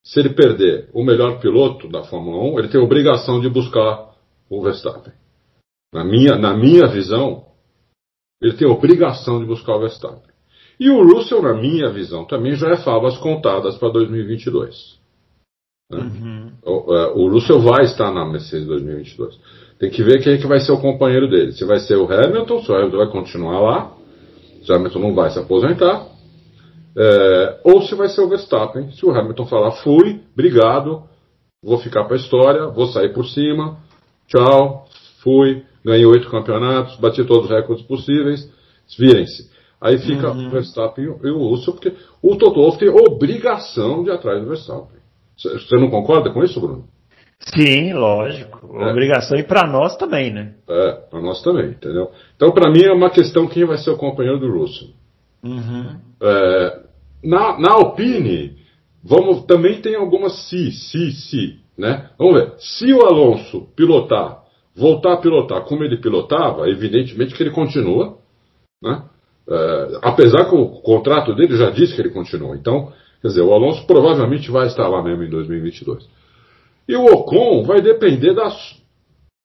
se 0.04 0.20
ele 0.20 0.34
perder 0.34 0.90
o 0.94 1.04
melhor 1.04 1.40
piloto 1.40 1.88
da 1.88 2.04
Fórmula 2.04 2.44
1, 2.56 2.60
ele 2.60 2.70
tem 2.70 2.82
a 2.82 2.84
obrigação 2.84 3.40
de 3.40 3.50
buscar 3.50 4.16
o 4.50 4.62
Verstappen. 4.62 5.14
Na 5.94 6.04
minha, 6.04 6.36
na 6.36 6.56
minha 6.56 6.88
visão, 6.88 7.46
ele 8.42 8.56
tem 8.58 8.68
a 8.68 8.72
obrigação 8.72 9.40
de 9.40 9.46
buscar 9.46 9.76
o 9.76 9.80
Verstappen. 9.80 10.31
E 10.82 10.90
o 10.90 11.04
Russell, 11.04 11.44
na 11.44 11.54
minha 11.54 11.92
visão, 11.92 12.26
também 12.26 12.56
já 12.56 12.70
é 12.70 12.78
favas 12.78 13.16
contadas 13.20 13.78
para 13.78 13.90
2022. 13.90 14.98
Né? 15.92 16.00
Uhum. 16.00 16.52
O, 16.66 16.96
é, 16.96 17.12
o, 17.12 17.30
Russell 17.30 17.60
vai 17.60 17.86
estar 17.86 18.12
na 18.12 18.26
Mercedes 18.26 18.66
2022. 18.66 19.38
Tem 19.78 19.92
que 19.92 20.02
ver 20.02 20.24
quem 20.24 20.34
é 20.34 20.38
que 20.40 20.48
vai 20.48 20.60
ser 20.60 20.72
o 20.72 20.82
companheiro 20.82 21.30
dele. 21.30 21.52
Se 21.52 21.64
vai 21.66 21.80
ser 21.80 21.98
o 21.98 22.12
Hamilton, 22.12 22.64
se 22.64 22.72
o 22.72 22.76
Hamilton 22.76 22.98
vai 22.98 23.12
continuar 23.12 23.60
lá, 23.60 23.94
se 24.64 24.72
o 24.72 24.76
Hamilton 24.76 25.00
não 25.00 25.14
vai 25.14 25.30
se 25.30 25.38
aposentar, 25.38 26.08
é, 26.98 27.60
ou 27.64 27.84
se 27.84 27.94
vai 27.94 28.10
ser 28.10 28.22
o 28.22 28.28
Verstappen, 28.28 28.92
se 28.92 29.06
o 29.06 29.12
Hamilton 29.12 29.46
falar 29.46 29.74
fui, 29.84 30.20
obrigado, 30.34 31.04
vou 31.64 31.78
ficar 31.78 32.06
para 32.06 32.16
a 32.16 32.20
história, 32.20 32.66
vou 32.66 32.88
sair 32.88 33.14
por 33.14 33.28
cima, 33.28 33.78
tchau, 34.28 34.88
fui, 35.22 35.62
ganhei 35.86 36.08
oito 36.08 36.28
campeonatos, 36.32 36.96
bati 36.96 37.24
todos 37.24 37.46
os 37.46 37.52
recordes 37.52 37.86
possíveis, 37.86 38.52
virem-se. 38.98 39.51
Aí 39.82 39.98
fica 39.98 40.32
uhum. 40.32 40.48
o 40.48 40.50
Verstappen 40.52 41.06
e 41.06 41.30
o 41.30 41.50
Russell, 41.50 41.74
porque 41.74 41.94
o 42.22 42.36
Toto 42.36 42.62
Wolff 42.62 42.78
tem 42.78 42.90
obrigação 42.90 44.04
de 44.04 44.10
ir 44.10 44.14
atrás 44.14 44.40
do 44.40 44.48
Verstappen. 44.48 45.02
Você 45.36 45.76
não 45.76 45.90
concorda 45.90 46.32
com 46.32 46.44
isso, 46.44 46.62
Bruno? 46.62 46.86
Sim, 47.40 47.94
lógico. 47.94 48.78
É. 48.80 48.92
Obrigação 48.92 49.40
e 49.40 49.44
para 49.44 49.66
nós 49.66 49.98
também, 49.98 50.32
né? 50.32 50.54
É, 50.70 50.92
para 51.10 51.20
nós 51.20 51.42
também, 51.42 51.72
entendeu? 51.72 52.12
Então, 52.36 52.52
para 52.52 52.70
mim, 52.70 52.84
é 52.84 52.94
uma 52.94 53.10
questão 53.10 53.48
quem 53.48 53.66
vai 53.66 53.78
ser 53.78 53.90
o 53.90 53.98
companheiro 53.98 54.40
do 54.40 54.52
Russell. 54.52 54.90
Uhum. 55.44 55.96
É, 56.22 56.80
na, 57.24 57.60
na 57.60 57.72
Alpine, 57.74 58.58
vamos, 59.04 59.46
também 59.46 59.82
tem 59.82 59.96
algumas 59.96 60.48
se, 60.48 60.72
se, 60.72 61.12
se, 61.12 61.60
né? 61.76 62.12
Vamos 62.20 62.36
ver. 62.36 62.54
Se 62.60 62.94
o 62.94 63.04
Alonso 63.04 63.68
pilotar, 63.76 64.44
voltar 64.76 65.14
a 65.14 65.18
pilotar 65.18 65.62
como 65.64 65.84
ele 65.84 65.98
pilotava, 65.98 66.70
evidentemente 66.70 67.34
que 67.34 67.42
ele 67.42 67.50
continua, 67.50 68.20
né? 68.84 69.04
É, 69.50 70.00
apesar 70.02 70.46
que 70.46 70.56
o 70.56 70.68
contrato 70.82 71.36
dele 71.36 71.58
já 71.58 71.70
diz 71.70 71.94
que 71.94 72.02
ele 72.02 72.12
continua. 72.12 72.56
Então, 72.56 72.92
quer 73.22 73.30
dizer, 73.30 73.42
o 73.42 73.54
Alonso 73.54 73.86
provavelmente 73.86 74.52
vai 74.52 74.68
estar 74.68 74.88
lá 74.88 75.04
mesmo 75.04 75.24
em 75.24 75.30
2022. 75.30 76.08
E 76.88 76.96
o 76.96 77.06
Ocon 77.06 77.64
vai 77.64 77.82
depender 77.82 78.34
das, 78.34 78.82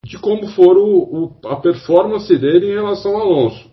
de 0.05 0.19
como 0.19 0.49
for 0.49 0.77
o, 0.77 0.99
o, 1.43 1.49
a 1.49 1.57
performance 1.57 2.37
dele 2.37 2.71
em 2.71 2.75
relação 2.75 3.17
ao 3.17 3.23
Alonso. 3.23 3.71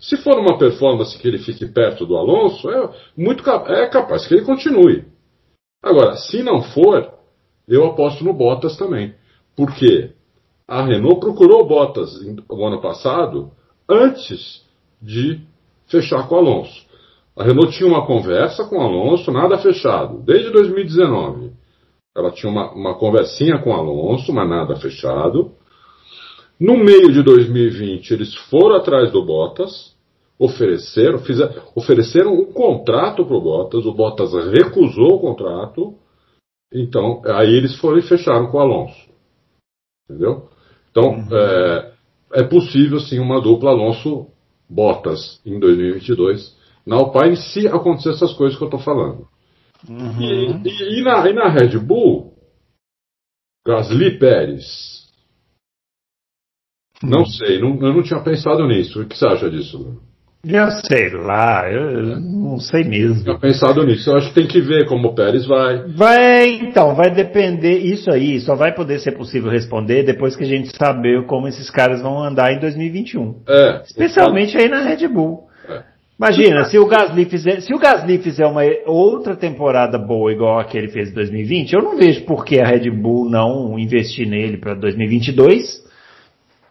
Se 0.00 0.16
for 0.16 0.38
uma 0.38 0.58
performance 0.58 1.18
que 1.18 1.26
ele 1.26 1.38
fique 1.38 1.66
perto 1.66 2.06
do 2.06 2.16
Alonso, 2.16 2.70
é, 2.70 2.90
muito, 3.16 3.48
é 3.50 3.86
capaz 3.88 4.26
que 4.26 4.34
ele 4.34 4.44
continue. 4.44 5.04
Agora, 5.82 6.16
se 6.16 6.42
não 6.42 6.62
for, 6.62 7.14
eu 7.66 7.84
aposto 7.86 8.24
no 8.24 8.32
Bottas 8.32 8.76
também. 8.76 9.14
Porque 9.56 10.12
a 10.66 10.84
Renault 10.84 11.18
procurou 11.18 11.66
Bottas 11.66 12.20
no 12.22 12.64
ano 12.64 12.80
passado 12.80 13.50
antes 13.88 14.64
de 15.00 15.40
fechar 15.86 16.28
com 16.28 16.34
o 16.34 16.38
Alonso. 16.38 16.86
A 17.36 17.44
Renault 17.44 17.76
tinha 17.76 17.88
uma 17.88 18.04
conversa 18.04 18.64
com 18.64 18.78
o 18.78 18.80
Alonso, 18.80 19.30
nada 19.30 19.58
fechado, 19.58 20.22
desde 20.22 20.50
2019. 20.50 21.52
Ela 22.16 22.32
tinha 22.32 22.50
uma, 22.50 22.72
uma 22.72 22.98
conversinha 22.98 23.58
com 23.62 23.70
o 23.70 23.74
Alonso, 23.74 24.32
mas 24.32 24.48
nada 24.48 24.74
fechado. 24.76 25.52
No 26.58 26.76
meio 26.76 27.12
de 27.12 27.22
2020, 27.22 28.10
eles 28.10 28.34
foram 28.50 28.74
atrás 28.74 29.12
do 29.12 29.24
Bottas, 29.24 29.96
ofereceram, 30.36 31.18
fizeram, 31.18 31.62
ofereceram 31.76 32.34
um 32.34 32.52
contrato 32.52 33.24
para 33.24 33.36
o 33.36 33.40
Bottas, 33.40 33.86
o 33.86 33.92
Bottas 33.92 34.32
recusou 34.52 35.14
o 35.14 35.20
contrato, 35.20 35.94
então 36.74 37.22
aí 37.24 37.54
eles 37.54 37.76
foram 37.76 37.98
e 37.98 38.02
fecharam 38.02 38.50
com 38.50 38.58
o 38.58 38.60
Alonso. 38.60 39.08
Entendeu? 40.10 40.48
Então, 40.90 41.10
uhum. 41.10 41.28
é, 41.36 41.92
é 42.34 42.42
possível 42.42 42.98
sim 42.98 43.20
uma 43.20 43.40
dupla 43.40 43.70
Alonso-Bottas 44.68 45.40
em 45.44 45.58
2022 45.58 46.56
na 46.86 46.96
Alpine, 46.96 47.36
se 47.36 47.68
acontecer 47.68 48.10
essas 48.10 48.32
coisas 48.32 48.56
que 48.56 48.64
eu 48.64 48.68
estou 48.68 48.80
falando. 48.80 49.28
Uhum. 49.86 50.20
E, 50.20 50.68
e, 50.68 51.00
e, 51.00 51.02
na, 51.02 51.28
e 51.28 51.34
na 51.34 51.48
Red 51.48 51.78
Bull, 51.78 52.34
Gasly 53.66 54.18
Pérez. 54.18 55.06
Não 57.02 57.20
uhum. 57.20 57.26
sei, 57.26 57.60
não, 57.60 57.74
eu 57.74 57.94
não 57.94 58.02
tinha 58.02 58.22
pensado 58.22 58.66
nisso. 58.66 59.02
O 59.02 59.06
que 59.06 59.16
você 59.16 59.26
acha 59.26 59.50
disso, 59.50 59.78
Bruno? 59.78 60.07
Eu 60.50 60.70
sei 60.70 61.10
lá, 61.10 61.70
eu 61.70 62.18
não 62.20 62.58
sei 62.58 62.82
mesmo. 62.82 63.22
Tinha 63.22 63.38
pensado 63.38 63.84
nisso. 63.84 64.08
Eu 64.08 64.16
acho 64.16 64.28
que 64.28 64.34
tem 64.34 64.46
que 64.46 64.60
ver 64.62 64.86
como 64.86 65.08
o 65.08 65.14
Pérez 65.14 65.46
vai. 65.46 65.86
Vai, 65.88 66.48
então, 66.54 66.94
vai 66.94 67.10
depender. 67.10 67.78
Isso 67.78 68.10
aí 68.10 68.40
só 68.40 68.54
vai 68.54 68.74
poder 68.74 68.98
ser 68.98 69.12
possível 69.12 69.50
responder 69.50 70.04
depois 70.04 70.34
que 70.34 70.44
a 70.44 70.46
gente 70.46 70.74
saber 70.74 71.26
como 71.26 71.48
esses 71.48 71.68
caras 71.70 72.00
vão 72.00 72.24
andar 72.24 72.50
em 72.52 72.60
2021. 72.60 73.42
É. 73.46 73.82
Especialmente 73.84 74.56
aí 74.56 74.68
na 74.68 74.80
Red 74.80 75.06
Bull. 75.08 75.48
Imagina, 76.18 76.64
se 76.64 76.76
o 76.76 76.86
Gasly 76.86 77.26
fizer, 77.26 77.60
se 77.60 77.72
o 77.72 77.78
Gasly 77.78 78.18
fizer 78.18 78.44
uma 78.44 78.62
outra 78.86 79.36
temporada 79.36 79.96
boa 79.96 80.32
igual 80.32 80.58
a 80.58 80.64
que 80.64 80.76
ele 80.76 80.88
fez 80.88 81.10
em 81.10 81.14
2020, 81.14 81.74
eu 81.74 81.80
não 81.80 81.96
vejo 81.96 82.24
por 82.24 82.44
que 82.44 82.58
a 82.58 82.66
Red 82.66 82.90
Bull 82.90 83.30
não 83.30 83.78
investir 83.78 84.26
nele 84.26 84.56
para 84.56 84.74
2022, 84.74 85.80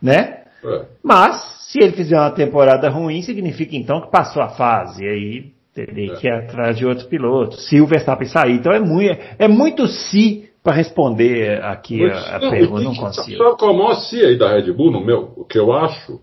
né? 0.02 0.40
É. 0.66 0.82
Mas 1.02 1.57
se 1.78 1.84
ele 1.84 1.94
fizer 1.94 2.18
uma 2.18 2.32
temporada 2.32 2.90
ruim, 2.90 3.22
significa 3.22 3.76
então 3.76 4.02
que 4.02 4.10
passou 4.10 4.42
a 4.42 4.50
fase, 4.50 5.04
e 5.04 5.08
aí 5.08 5.46
teria 5.74 6.14
é. 6.14 6.16
que 6.16 6.28
ir 6.28 6.32
atrás 6.32 6.78
de 6.78 6.86
outro 6.86 7.08
piloto. 7.08 7.58
Se 7.58 7.80
o 7.80 7.86
Verstappen 7.86 8.28
sair, 8.28 8.56
então 8.56 8.72
é 8.72 8.80
muito, 8.80 9.20
é 9.38 9.48
muito 9.48 9.88
se 9.88 10.50
para 10.64 10.76
responder 10.76 11.64
aqui 11.64 12.02
Mas, 12.02 12.18
a, 12.18 12.36
a 12.36 12.40
não, 12.40 12.50
pergunta, 12.50 12.84
não 12.84 12.96
consigo. 12.96 13.38
Só 13.38 13.56
com 13.56 13.68
a 13.68 13.74
maior 13.74 13.96
se 13.96 14.26
aí 14.26 14.38
da 14.38 14.52
Red 14.52 14.72
Bull, 14.74 14.92
no 14.92 15.06
meu, 15.06 15.34
o 15.38 15.46
que 15.46 15.58
eu 15.58 15.72
acho 15.72 16.20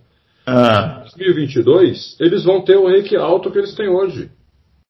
ah. 0.46 1.04
Em 1.06 1.18
2022, 1.18 2.16
eles 2.20 2.44
vão 2.44 2.62
ter 2.62 2.76
o 2.76 2.86
rake 2.86 3.16
alto 3.16 3.50
que 3.50 3.58
eles 3.58 3.74
têm 3.74 3.88
hoje. 3.88 4.30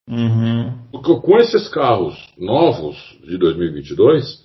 Uhum. 0.09 0.73
Porque 0.91 1.15
com 1.21 1.39
esses 1.39 1.69
carros 1.69 2.17
novos 2.37 2.97
de 3.25 3.39
2022, 3.39 4.43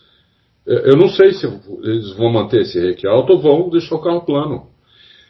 eu 0.65 0.95
não 0.95 1.09
sei 1.09 1.33
se 1.33 1.47
eles 1.81 2.15
vão 2.15 2.31
manter 2.31 2.61
esse 2.61 2.79
rake 2.79 3.07
alto 3.07 3.33
ou 3.33 3.39
vão 3.39 3.69
deixar 3.69 3.95
o 3.95 4.01
carro 4.01 4.21
plano. 4.21 4.67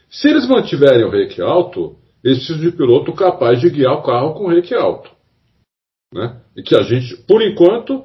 Se 0.10 0.28
eles 0.28 0.48
mantiverem 0.48 1.06
o 1.06 1.10
rake 1.10 1.42
alto, 1.42 1.96
eles 2.24 2.40
precisam 2.40 2.62
de 2.62 2.76
piloto 2.76 3.14
capaz 3.14 3.60
de 3.62 3.70
guiar 3.70 3.94
o 3.94 4.04
carro 4.04 4.34
com 4.34 4.48
rake 4.48 4.74
alto. 4.74 5.10
Né? 6.14 6.42
E 6.56 6.64
que 6.64 6.76
a 6.76 6.82
gente, 6.82 7.16
por 7.28 7.42
enquanto, 7.42 8.04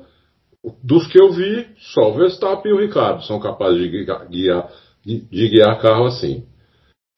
dos 0.82 1.06
que 1.06 1.20
eu 1.20 1.32
vi, 1.32 1.66
só 1.78 2.10
o 2.10 2.14
Verstappen 2.14 2.70
e 2.70 2.74
o 2.74 2.80
Ricardo 2.80 3.22
são 3.24 3.40
capazes 3.40 3.78
de 3.78 3.88
guiar, 3.88 4.28
guiar 4.28 4.70
de, 5.04 5.48
guiar 5.48 5.80
carro 5.80 6.06
assim. 6.06 6.44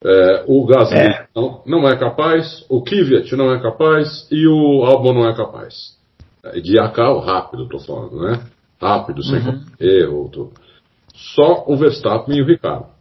É, 0.04 0.44
o 0.46 0.66
Gasly 0.66 0.98
é. 0.98 1.26
Não, 1.34 1.62
não, 1.66 1.88
é 1.88 1.96
capaz, 1.96 2.64
o 2.68 2.82
Kvyat 2.82 3.34
não 3.34 3.52
é 3.52 3.60
capaz 3.60 4.28
e 4.30 4.46
o 4.46 4.84
Albon 4.84 5.14
não 5.14 5.28
é 5.28 5.34
capaz. 5.34 5.96
É, 6.44 6.60
de 6.60 6.74
carro 6.92 7.20
rápido, 7.20 7.64
estou 7.64 7.80
falando, 7.80 8.22
né? 8.22 8.44
Rápido, 8.80 9.22
sem 9.22 9.38
uhum. 9.38 9.64
erro. 9.80 10.30
Tô... 10.30 10.50
Só 11.14 11.64
o 11.66 11.76
Verstappen 11.76 12.36
e 12.36 12.42
o 12.42 12.46
Ricardo. 12.46 12.95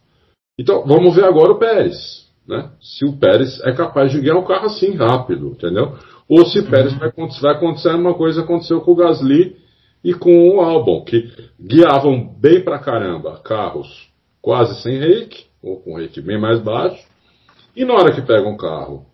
Então, 0.57 0.85
vamos 0.85 1.15
ver 1.15 1.25
agora 1.25 1.51
o 1.51 1.59
Pérez. 1.59 2.25
Né? 2.47 2.69
Se 2.79 3.05
o 3.05 3.17
Pérez 3.17 3.59
é 3.63 3.73
capaz 3.73 4.11
de 4.11 4.21
guiar 4.21 4.37
o 4.37 4.45
carro 4.45 4.67
assim 4.67 4.95
rápido, 4.95 5.49
entendeu? 5.49 5.95
Ou 6.29 6.45
se 6.45 6.59
o 6.59 6.69
Pérez 6.69 6.93
uhum. 6.93 6.99
vai, 6.99 7.11
vai 7.41 7.51
acontecer 7.53 7.89
uma 7.89 8.13
coisa 8.13 8.41
que 8.41 8.45
aconteceu 8.45 8.81
com 8.81 8.91
o 8.91 8.95
Gasly 8.95 9.57
e 10.03 10.13
com 10.13 10.49
o 10.49 10.61
Albon, 10.61 11.03
que 11.03 11.31
guiavam 11.59 12.35
bem 12.39 12.63
pra 12.63 12.79
caramba 12.79 13.39
carros 13.43 14.09
quase 14.41 14.79
sem 14.83 14.99
rake, 14.99 15.45
ou 15.61 15.79
com 15.81 15.97
rate 15.97 16.21
bem 16.21 16.39
mais 16.39 16.59
baixo. 16.61 17.03
E 17.75 17.83
na 17.83 17.95
hora 17.95 18.13
que 18.13 18.21
pega 18.21 18.47
um 18.47 18.55
carro 18.55 19.05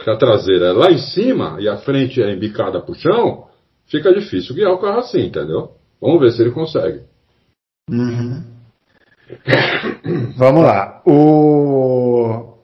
que 0.00 0.08
a 0.08 0.16
traseira 0.16 0.66
é 0.66 0.72
lá 0.72 0.92
em 0.92 0.98
cima 0.98 1.56
e 1.60 1.68
a 1.68 1.78
frente 1.78 2.22
é 2.22 2.32
embicada 2.32 2.80
pro 2.80 2.94
chão, 2.94 3.48
fica 3.86 4.14
difícil 4.14 4.54
guiar 4.54 4.72
o 4.72 4.78
carro 4.78 5.00
assim, 5.00 5.26
entendeu? 5.26 5.72
Vamos 6.00 6.20
ver 6.20 6.30
se 6.30 6.40
ele 6.40 6.52
consegue. 6.52 7.02
Uhum. 7.90 8.57
Vamos 10.36 10.62
lá. 10.62 11.02
O. 11.06 12.54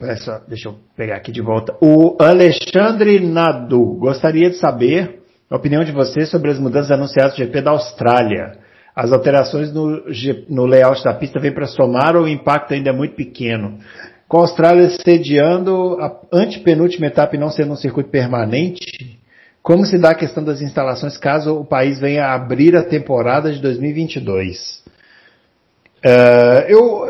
Essa, 0.00 0.44
deixa 0.48 0.68
eu 0.68 0.76
pegar 0.96 1.16
aqui 1.16 1.32
de 1.32 1.42
volta. 1.42 1.76
O 1.80 2.16
Alexandre 2.20 3.18
Nadu 3.18 3.96
gostaria 3.98 4.48
de 4.48 4.56
saber 4.56 5.20
a 5.50 5.56
opinião 5.56 5.82
de 5.82 5.90
você 5.90 6.24
sobre 6.24 6.50
as 6.50 6.58
mudanças 6.58 6.90
anunciadas 6.90 7.34
do 7.34 7.38
GP 7.38 7.62
da 7.62 7.72
Austrália. 7.72 8.58
As 8.94 9.12
alterações 9.12 9.72
no, 9.72 10.04
no 10.48 10.66
layout 10.66 11.02
da 11.02 11.14
pista 11.14 11.40
vêm 11.40 11.52
para 11.52 11.66
somar 11.66 12.16
ou 12.16 12.24
o 12.24 12.28
impacto 12.28 12.74
ainda 12.74 12.90
é 12.90 12.92
muito 12.92 13.14
pequeno? 13.14 13.78
Com 14.28 14.38
a 14.38 14.40
Austrália 14.42 14.88
sediando 14.90 15.96
a 16.00 16.12
antepenúltima 16.32 17.06
etapa 17.06 17.34
e 17.34 17.38
não 17.38 17.50
sendo 17.50 17.72
um 17.72 17.76
circuito 17.76 18.10
permanente, 18.10 19.18
como 19.62 19.84
se 19.84 19.98
dá 19.98 20.10
a 20.10 20.14
questão 20.14 20.44
das 20.44 20.60
instalações 20.60 21.16
caso 21.16 21.54
o 21.54 21.64
país 21.64 21.98
venha 21.98 22.26
abrir 22.26 22.76
a 22.76 22.84
temporada 22.84 23.52
de 23.52 23.60
2022? 23.60 24.82
Uh, 25.98 26.08
é, 26.08 26.66
eu, 26.68 27.06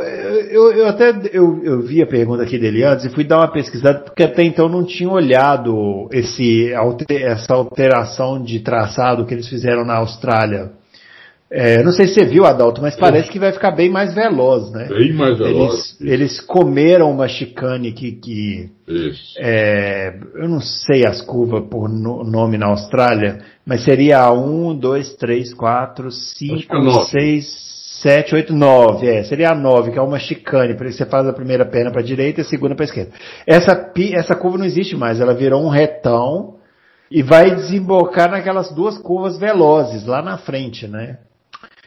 eu, 0.50 0.72
eu, 0.72 0.86
até 0.86 1.10
eu, 1.32 1.62
eu, 1.62 1.82
vi 1.82 2.02
a 2.02 2.06
pergunta 2.06 2.42
aqui 2.42 2.58
dele 2.58 2.82
antes 2.84 3.04
e 3.04 3.10
fui 3.10 3.22
dar 3.22 3.38
uma 3.38 3.52
pesquisada 3.52 4.00
porque 4.00 4.22
até 4.22 4.42
então 4.42 4.66
não 4.68 4.82
tinha 4.82 5.10
olhado 5.10 6.08
esse, 6.10 6.72
essa 7.10 7.54
alteração 7.54 8.42
de 8.42 8.60
traçado 8.60 9.26
que 9.26 9.34
eles 9.34 9.46
fizeram 9.46 9.84
na 9.84 9.96
Austrália. 9.96 10.72
É, 11.50 11.82
não 11.82 11.92
sei 11.92 12.06
se 12.06 12.14
você 12.14 12.26
viu, 12.26 12.44
Adalto, 12.44 12.82
mas 12.82 12.94
parece 12.94 13.30
que 13.30 13.38
vai 13.38 13.52
ficar 13.52 13.70
bem 13.70 13.88
mais 13.88 14.14
veloz, 14.14 14.70
né? 14.70 14.86
Bem 14.86 15.14
mais 15.14 15.38
veloz. 15.38 15.96
Eles, 15.98 16.12
eles 16.12 16.40
comeram 16.40 17.10
uma 17.10 17.26
chicane 17.26 17.92
que. 17.92 18.12
que 18.12 18.70
é, 19.38 20.14
eu 20.34 20.46
não 20.46 20.60
sei 20.60 21.06
as 21.06 21.22
curvas 21.22 21.64
por 21.70 21.88
no, 21.88 22.22
nome 22.22 22.58
na 22.58 22.66
Austrália, 22.66 23.38
mas 23.64 23.82
seria 23.82 24.20
a 24.20 24.32
1, 24.32 24.76
2, 24.76 25.14
3, 25.14 25.54
4, 25.54 26.10
5, 26.10 26.90
6, 27.06 27.67
7, 28.02 28.34
8, 28.34 28.52
9. 28.52 29.06
É, 29.06 29.22
seria 29.24 29.50
a 29.50 29.54
9, 29.54 29.92
que 29.92 29.98
é 29.98 30.02
uma 30.02 30.18
chicane. 30.18 30.76
Por 30.76 30.86
isso 30.86 30.98
você 30.98 31.06
faz 31.06 31.26
a 31.26 31.32
primeira 31.32 31.64
perna 31.64 31.90
para 31.90 32.00
a 32.00 32.04
direita 32.04 32.40
e 32.40 32.42
a 32.42 32.44
segunda 32.44 32.74
para 32.74 32.84
a 32.84 32.88
esquerda. 32.88 33.12
Essa, 33.46 33.92
essa 34.12 34.34
curva 34.34 34.58
não 34.58 34.64
existe 34.64 34.96
mais, 34.96 35.20
ela 35.20 35.34
virou 35.34 35.62
um 35.62 35.68
retão 35.68 36.56
e 37.10 37.22
vai 37.22 37.54
desembocar 37.54 38.30
naquelas 38.30 38.70
duas 38.72 38.98
curvas 38.98 39.38
velozes 39.38 40.04
lá 40.04 40.22
na 40.22 40.36
frente, 40.36 40.86
né? 40.86 41.18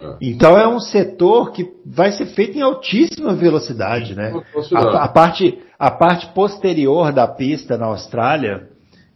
É. 0.02 0.16
Então 0.20 0.58
é 0.58 0.68
um 0.68 0.80
setor 0.80 1.52
que 1.52 1.66
vai 1.86 2.12
ser 2.12 2.26
feito 2.28 2.58
em 2.58 2.62
altíssima 2.62 3.36
velocidade, 3.36 4.16
né? 4.16 4.34
A, 4.74 5.04
a, 5.04 5.08
parte, 5.08 5.60
a 5.78 5.92
parte 5.92 6.28
posterior 6.34 7.12
da 7.14 7.28
pista 7.28 7.78
na 7.78 7.86
Austrália 7.86 8.68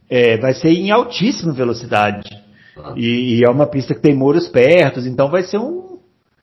é, 0.10 0.38
vai 0.38 0.54
ser 0.54 0.70
em 0.70 0.92
altíssima 0.92 1.52
velocidade. 1.54 2.30
Ah. 2.78 2.94
E, 2.96 3.40
e, 3.40 3.44
é 3.44 3.50
uma 3.50 3.66
pista 3.66 3.96
que 3.96 4.02
tem 4.02 4.14
muros 4.14 4.48
perto, 4.48 5.00
então 5.00 5.30
vai 5.30 5.44
ser 5.44 5.58
um. 5.58 5.95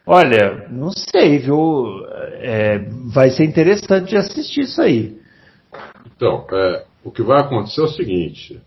Olha, 0.07 0.69
não 0.69 0.91
sei, 0.91 1.39
viu? 1.39 2.05
É, 2.41 2.79
vai 3.13 3.31
ser 3.31 3.45
interessante 3.45 4.17
assistir 4.17 4.63
isso 4.63 4.81
aí. 4.83 5.17
Então, 6.17 6.45
é, 6.53 6.85
o 7.05 7.11
que 7.11 7.23
vai 7.23 7.41
acontecer 7.41 7.81
é 7.81 7.85
o 7.85 7.89
seguinte: 7.89 8.61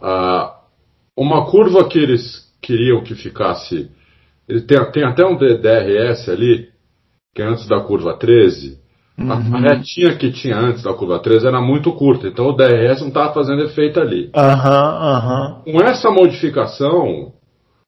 a, 0.00 0.58
o 1.14 1.22
uma 1.22 1.46
curva 1.50 1.88
que 1.88 1.98
eles 1.98 2.46
queriam 2.60 3.02
que 3.02 3.14
ficasse. 3.14 3.90
Ele 4.48 4.60
tem, 4.62 4.78
tem 4.92 5.04
até 5.04 5.24
um 5.24 5.36
DRS 5.36 6.28
ali, 6.28 6.68
que 7.34 7.42
é 7.42 7.46
antes 7.46 7.66
da 7.66 7.80
curva 7.80 8.16
13. 8.16 8.78
Uhum. 9.18 9.32
A 9.32 9.60
retinha 9.60 10.16
que 10.16 10.30
tinha 10.30 10.56
antes 10.56 10.82
da 10.82 10.92
curva 10.92 11.18
13 11.18 11.46
era 11.46 11.60
muito 11.60 11.90
curta, 11.92 12.28
então 12.28 12.48
o 12.48 12.52
DRS 12.52 13.00
não 13.00 13.08
estava 13.08 13.32
fazendo 13.32 13.62
efeito 13.62 13.98
ali. 13.98 14.30
Uhum, 14.36 15.72
Com 15.72 15.80
essa 15.82 16.10
modificação, 16.10 17.32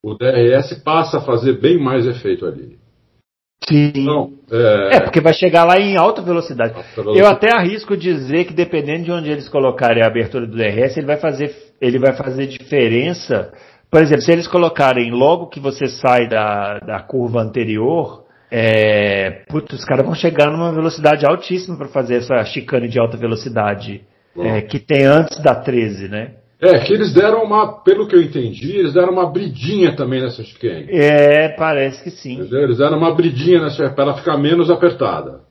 o 0.03 0.15
DRS 0.15 0.75
passa 0.83 1.19
a 1.19 1.21
fazer 1.21 1.61
bem 1.61 1.79
mais 1.79 2.07
efeito 2.07 2.47
ali. 2.47 2.79
Sim. 3.69 3.93
Então, 3.95 4.33
é... 4.51 4.97
é... 4.97 5.01
porque 5.01 5.21
vai 5.21 5.35
chegar 5.35 5.65
lá 5.65 5.79
em 5.79 5.97
alta 5.97 6.23
velocidade. 6.23 6.75
alta 6.75 6.89
velocidade. 6.95 7.19
Eu 7.19 7.27
até 7.27 7.53
arrisco 7.53 7.97
dizer 7.97 8.45
que 8.45 8.55
dependendo 8.55 9.05
de 9.05 9.13
onde 9.13 9.31
eles 9.31 9.49
colocarem 9.49 10.03
a 10.03 10.07
abertura 10.07 10.47
do 10.47 10.57
DRS, 10.57 10.97
ele 10.97 11.07
vai 11.07 11.19
fazer, 11.19 11.55
ele 11.81 11.99
vai 11.99 12.15
fazer 12.15 12.47
diferença. 12.47 13.53
Por 13.91 14.01
exemplo, 14.01 14.23
se 14.23 14.33
eles 14.33 14.47
colocarem 14.47 15.11
logo 15.11 15.49
que 15.49 15.61
você 15.61 15.87
sai 15.87 16.29
da, 16.29 16.79
da 16.79 17.01
curva 17.01 17.41
anterior, 17.41 18.25
é, 18.51 19.43
putz, 19.49 19.75
os 19.75 19.85
caras 19.85 20.07
vão 20.07 20.15
chegar 20.15 20.51
numa 20.51 20.73
velocidade 20.73 21.27
altíssima 21.27 21.77
para 21.77 21.89
fazer 21.89 22.17
essa 22.17 22.43
chicane 22.45 22.89
de 22.89 22.99
alta 22.99 23.17
velocidade 23.17 24.03
é, 24.37 24.63
que 24.63 24.79
tem 24.79 25.05
antes 25.05 25.43
da 25.43 25.55
13, 25.55 26.09
né? 26.09 26.33
É, 26.61 26.81
que 26.81 26.93
eles 26.93 27.15
deram 27.15 27.45
uma, 27.45 27.83
pelo 27.83 28.09
que 28.09 28.17
eu 28.17 28.21
entendi, 28.21 28.77
eles 28.77 28.93
deram 28.93 29.13
uma 29.13 29.31
bridinha 29.31 29.95
também 29.95 30.21
nessa 30.21 30.43
chicane. 30.43 30.89
É, 30.91 31.51
parece 31.51 32.03
que 32.03 32.11
sim. 32.11 32.35
Entendeu? 32.35 32.63
Eles 32.63 32.79
deram 32.79 32.99
uma 32.99 33.15
bridinha 33.15 33.63
nessa 33.63 33.89
para 33.91 34.05
ela 34.05 34.17
ficar 34.17 34.37
menos 34.37 34.69
apertada. 34.69 35.43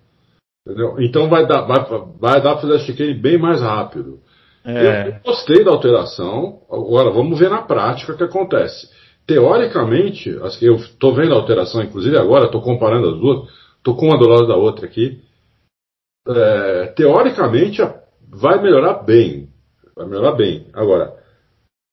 Entendeu? 0.66 0.97
Então 0.99 1.30
vai 1.30 1.47
dar, 1.47 1.62
vai, 1.62 1.78
vai 2.20 2.41
dar 2.41 2.53
para 2.53 2.62
fazer 2.62 2.76
a 2.76 2.80
chicane 2.80 3.14
bem 3.14 3.38
mais 3.38 3.62
rápido. 3.62 4.20
É. 4.66 5.08
Eu 5.08 5.32
gostei 5.32 5.64
da 5.64 5.72
alteração. 5.72 6.60
Agora, 6.70 7.10
vamos 7.10 7.39
ver 7.39 7.49
na 7.49 7.62
prática 7.62 8.12
o 8.12 8.18
que 8.18 8.24
acontece. 8.24 8.89
Teoricamente, 9.26 10.30
eu 10.62 10.76
estou 10.76 11.16
vendo 11.16 11.34
a 11.34 11.38
alteração, 11.38 11.82
inclusive 11.82 12.18
agora, 12.18 12.45
estou 12.45 12.62
comparando 12.62 13.10
as 13.10 13.20
duas, 13.20 13.49
estou 13.78 13.95
com 13.95 14.08
uma 14.08 14.18
do 14.18 14.28
lado 14.28 14.47
da 14.47 14.55
outra 14.58 14.86
aqui. 14.86 15.22
É, 16.28 16.88
teoricamente, 16.97 17.82
vai 18.30 18.62
melhorar 18.62 19.05
bem. 19.05 19.47
Vai 19.97 20.05
melhorar 20.05 20.33
bem. 20.33 20.67
Agora, 20.73 21.15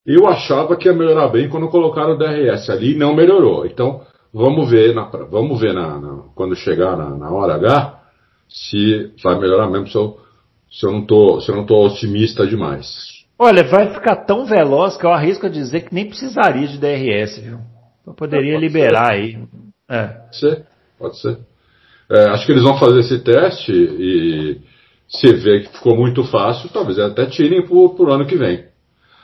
eu 0.06 0.28
achava 0.28 0.76
que 0.76 0.86
ia 0.86 0.94
melhorar 0.94 1.28
bem 1.28 1.48
quando 1.48 1.68
colocaram 1.68 2.12
o 2.12 2.18
DRS 2.18 2.68
ali 2.68 2.92
e 2.92 2.98
não 2.98 3.14
melhorou. 3.14 3.64
Então, 3.64 4.02
vamos 4.32 4.70
ver, 4.70 4.94
na, 4.94 5.04
vamos 5.04 5.58
ver 5.58 5.72
na, 5.72 5.98
na 5.98 6.22
quando 6.34 6.54
chegar 6.54 6.98
na, 6.98 7.16
na, 7.16 7.30
hora 7.30 7.54
H 7.54 8.00
se 8.46 9.10
vai 9.22 9.38
melhorar 9.38 9.70
mesmo 9.70 9.88
se 9.88 9.96
eu, 9.96 10.18
se 10.70 10.86
eu 10.86 10.92
não 10.92 11.06
tô, 11.06 11.40
se 11.40 11.50
eu 11.50 11.56
não 11.56 11.64
tô 11.64 11.86
otimista 11.86 12.46
demais. 12.46 13.24
Olha, 13.38 13.64
vai 13.64 13.94
ficar 13.94 14.16
tão 14.16 14.44
veloz 14.44 14.98
que 14.98 15.06
eu 15.06 15.10
arrisco 15.10 15.46
a 15.46 15.48
dizer 15.48 15.80
que 15.80 15.94
nem 15.94 16.06
precisaria 16.06 16.68
de 16.68 16.78
DRS, 16.78 17.38
viu? 17.38 17.58
Eu 18.06 18.12
poderia 18.12 18.56
é, 18.56 18.60
liberar 18.60 19.06
ser. 19.06 19.12
aí. 19.12 19.38
É. 19.88 20.06
Pode 20.06 20.36
ser, 20.36 20.66
pode 20.98 21.20
ser. 21.20 21.38
É, 22.10 22.26
acho 22.26 22.44
que 22.44 22.52
eles 22.52 22.62
vão 22.62 22.78
fazer 22.78 23.00
esse 23.00 23.18
teste 23.20 23.72
e 23.72 24.60
se 25.18 25.32
vê 25.32 25.60
que 25.60 25.72
ficou 25.72 25.96
muito 25.96 26.24
fácil, 26.24 26.68
talvez 26.70 26.98
até 26.98 27.26
tirem 27.26 27.66
para 27.66 27.74
o 27.74 28.12
ano 28.12 28.26
que 28.26 28.36
vem. 28.36 28.64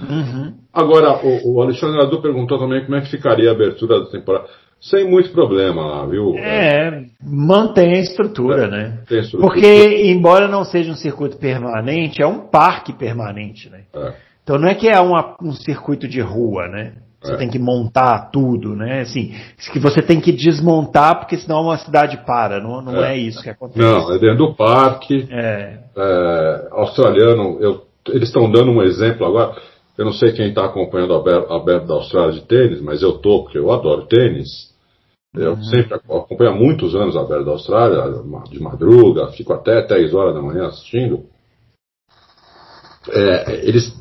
Uhum. 0.00 0.54
Agora, 0.72 1.18
o, 1.24 1.54
o 1.54 1.62
Alexandre 1.62 2.00
Adu 2.00 2.22
perguntou 2.22 2.58
também 2.58 2.84
como 2.84 2.96
é 2.96 3.00
que 3.00 3.10
ficaria 3.10 3.50
a 3.50 3.52
abertura 3.52 4.00
da 4.00 4.10
temporada. 4.10 4.46
Sem 4.80 5.04
muito 5.04 5.30
problema 5.30 5.84
lá, 5.84 6.06
viu? 6.06 6.34
É, 6.36 7.04
mantém 7.22 7.96
a 7.96 8.00
estrutura, 8.00 8.64
é, 8.64 8.70
né? 8.70 8.98
Estrutura. 9.10 9.42
Porque, 9.42 10.10
embora 10.10 10.48
não 10.48 10.64
seja 10.64 10.90
um 10.90 10.96
circuito 10.96 11.36
permanente, 11.36 12.22
é 12.22 12.26
um 12.26 12.48
parque 12.48 12.94
permanente, 12.94 13.68
né? 13.68 13.82
É. 13.94 14.14
Então 14.42 14.58
não 14.58 14.68
é 14.68 14.74
que 14.74 14.88
é 14.88 14.98
uma, 14.98 15.36
um 15.42 15.52
circuito 15.52 16.08
de 16.08 16.20
rua, 16.20 16.66
né? 16.68 16.94
Você 17.22 17.34
é. 17.34 17.36
tem 17.36 17.50
que 17.50 17.58
montar 17.58 18.30
tudo, 18.30 18.74
né? 18.74 19.02
Assim, 19.02 19.34
que 19.72 19.78
você 19.78 20.00
tem 20.00 20.20
que 20.20 20.32
desmontar 20.32 21.18
porque 21.18 21.36
senão 21.36 21.62
uma 21.62 21.76
cidade 21.76 22.16
para. 22.24 22.60
Não, 22.60 22.80
não 22.80 23.04
é. 23.04 23.14
é 23.14 23.18
isso 23.18 23.42
que 23.42 23.50
acontece. 23.50 23.78
Não, 23.78 24.12
é 24.14 24.18
dentro 24.18 24.38
do 24.38 24.54
parque. 24.54 25.28
É. 25.30 25.78
é 25.96 26.68
australiano, 26.70 27.58
eu, 27.60 27.82
eles 28.08 28.28
estão 28.28 28.50
dando 28.50 28.70
um 28.70 28.82
exemplo 28.82 29.26
agora. 29.26 29.54
Eu 29.98 30.06
não 30.06 30.12
sei 30.14 30.32
quem 30.32 30.48
está 30.48 30.64
acompanhando 30.64 31.12
a 31.14 31.56
Aberto 31.56 31.86
da 31.86 31.94
Austrália 31.94 32.32
de 32.32 32.40
tênis, 32.40 32.80
mas 32.80 33.02
eu 33.02 33.18
tô, 33.18 33.42
porque 33.42 33.58
eu 33.58 33.70
adoro 33.70 34.06
tênis. 34.06 34.70
Eu 35.34 35.52
uhum. 35.52 35.62
sempre 35.62 35.94
acompanho 35.94 36.50
há 36.50 36.54
muitos 36.54 36.96
anos 36.96 37.16
a 37.16 37.20
Aberto 37.20 37.44
da 37.44 37.52
Austrália, 37.52 38.02
de 38.50 38.60
madruga, 38.60 39.28
fico 39.32 39.52
até 39.52 39.86
10 39.86 40.14
horas 40.14 40.34
da 40.34 40.40
manhã 40.40 40.68
assistindo. 40.68 41.24
É, 43.10 43.60
eles 43.66 43.99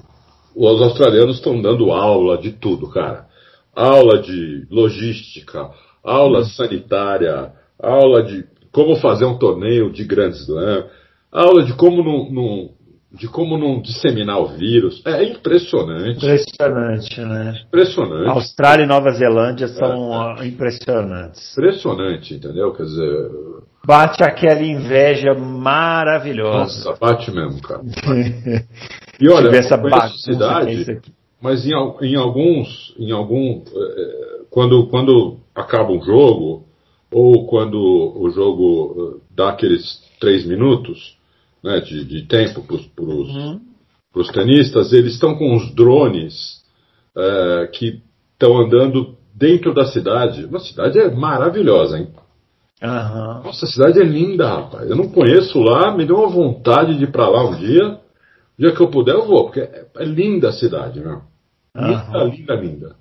os 0.67 0.81
australianos 0.81 1.37
estão 1.37 1.61
dando 1.61 1.91
aula 1.91 2.37
de 2.37 2.51
tudo, 2.51 2.89
cara. 2.89 3.27
Aula 3.73 4.21
de 4.21 4.67
logística, 4.69 5.69
aula 6.03 6.39
hum. 6.39 6.45
sanitária, 6.45 7.53
aula 7.81 8.23
de 8.23 8.43
como 8.71 8.97
fazer 8.97 9.25
um 9.25 9.37
torneio 9.37 9.89
de 9.89 10.03
grandes 10.03 10.41
Slam, 10.41 10.85
aula 11.31 11.63
de 11.63 11.73
como 11.73 12.03
não, 12.03 12.29
não, 12.29 12.69
de 13.11 13.27
como 13.29 13.57
não 13.57 13.81
disseminar 13.81 14.39
o 14.39 14.47
vírus. 14.47 15.01
É 15.05 15.23
impressionante. 15.23 16.17
Impressionante, 16.17 17.21
né? 17.21 17.61
Impressionante. 17.65 18.29
Austrália 18.29 18.83
e 18.83 18.87
Nova 18.87 19.11
Zelândia 19.11 19.69
são 19.69 20.35
é, 20.37 20.43
é. 20.43 20.47
impressionantes. 20.47 21.57
Impressionante, 21.57 22.33
entendeu? 22.33 22.73
Quer 22.73 22.83
dizer. 22.83 23.31
Bate 23.85 24.23
aquela 24.23 24.61
inveja 24.61 25.33
maravilhosa. 25.33 26.89
Nossa, 26.89 26.99
bate 26.99 27.31
mesmo, 27.31 27.61
cara. 27.61 27.81
e 29.19 29.29
olha, 29.29 29.49
essa 29.49 29.77
cidade, 30.17 31.01
mas 31.41 31.65
em, 31.65 31.71
em, 32.01 32.15
alguns, 32.15 32.93
em 32.97 33.11
algum, 33.11 33.61
é, 33.61 34.41
quando, 34.49 34.87
quando 34.87 35.37
acaba 35.55 35.91
um 35.91 36.01
jogo 36.01 36.65
ou 37.11 37.45
quando 37.47 37.77
o 37.77 38.29
jogo 38.29 39.21
dá 39.35 39.49
aqueles 39.49 40.01
três 40.19 40.45
minutos, 40.45 41.17
né, 41.63 41.79
de, 41.79 42.05
de 42.05 42.23
tempo 42.27 42.63
para 42.63 43.03
os 43.05 43.29
uhum. 43.29 43.59
tenistas, 44.33 44.93
eles 44.93 45.13
estão 45.13 45.35
com 45.35 45.55
os 45.55 45.73
drones 45.73 46.63
é, 47.17 47.69
que 47.73 48.01
estão 48.33 48.57
andando 48.57 49.15
dentro 49.33 49.73
da 49.73 49.85
cidade. 49.85 50.45
Uma 50.45 50.59
cidade 50.59 50.99
é 50.99 51.09
maravilhosa, 51.13 51.97
hein? 51.97 52.07
Uhum. 52.81 53.43
Nossa, 53.43 53.65
a 53.65 53.69
cidade 53.69 53.99
é 53.99 54.03
linda, 54.03 54.47
rapaz. 54.47 54.89
Eu 54.89 54.95
não 54.95 55.09
conheço 55.09 55.59
lá, 55.59 55.95
me 55.95 56.05
deu 56.05 56.17
uma 56.17 56.29
vontade 56.29 56.97
de 56.97 57.03
ir 57.03 57.11
para 57.11 57.27
lá 57.27 57.49
um 57.49 57.55
dia. 57.55 57.99
Dia 58.59 58.75
que 58.75 58.81
eu 58.81 58.91
puder, 58.91 59.15
eu 59.15 59.25
vou, 59.25 59.45
porque 59.45 59.61
é, 59.61 59.87
linda 60.03 60.49
a 60.49 60.51
cidade, 60.51 60.99
meu. 60.99 61.21
Linda, 61.73 62.19
uhum. 62.19 62.27
linda, 62.27 62.55
linda. 62.55 62.95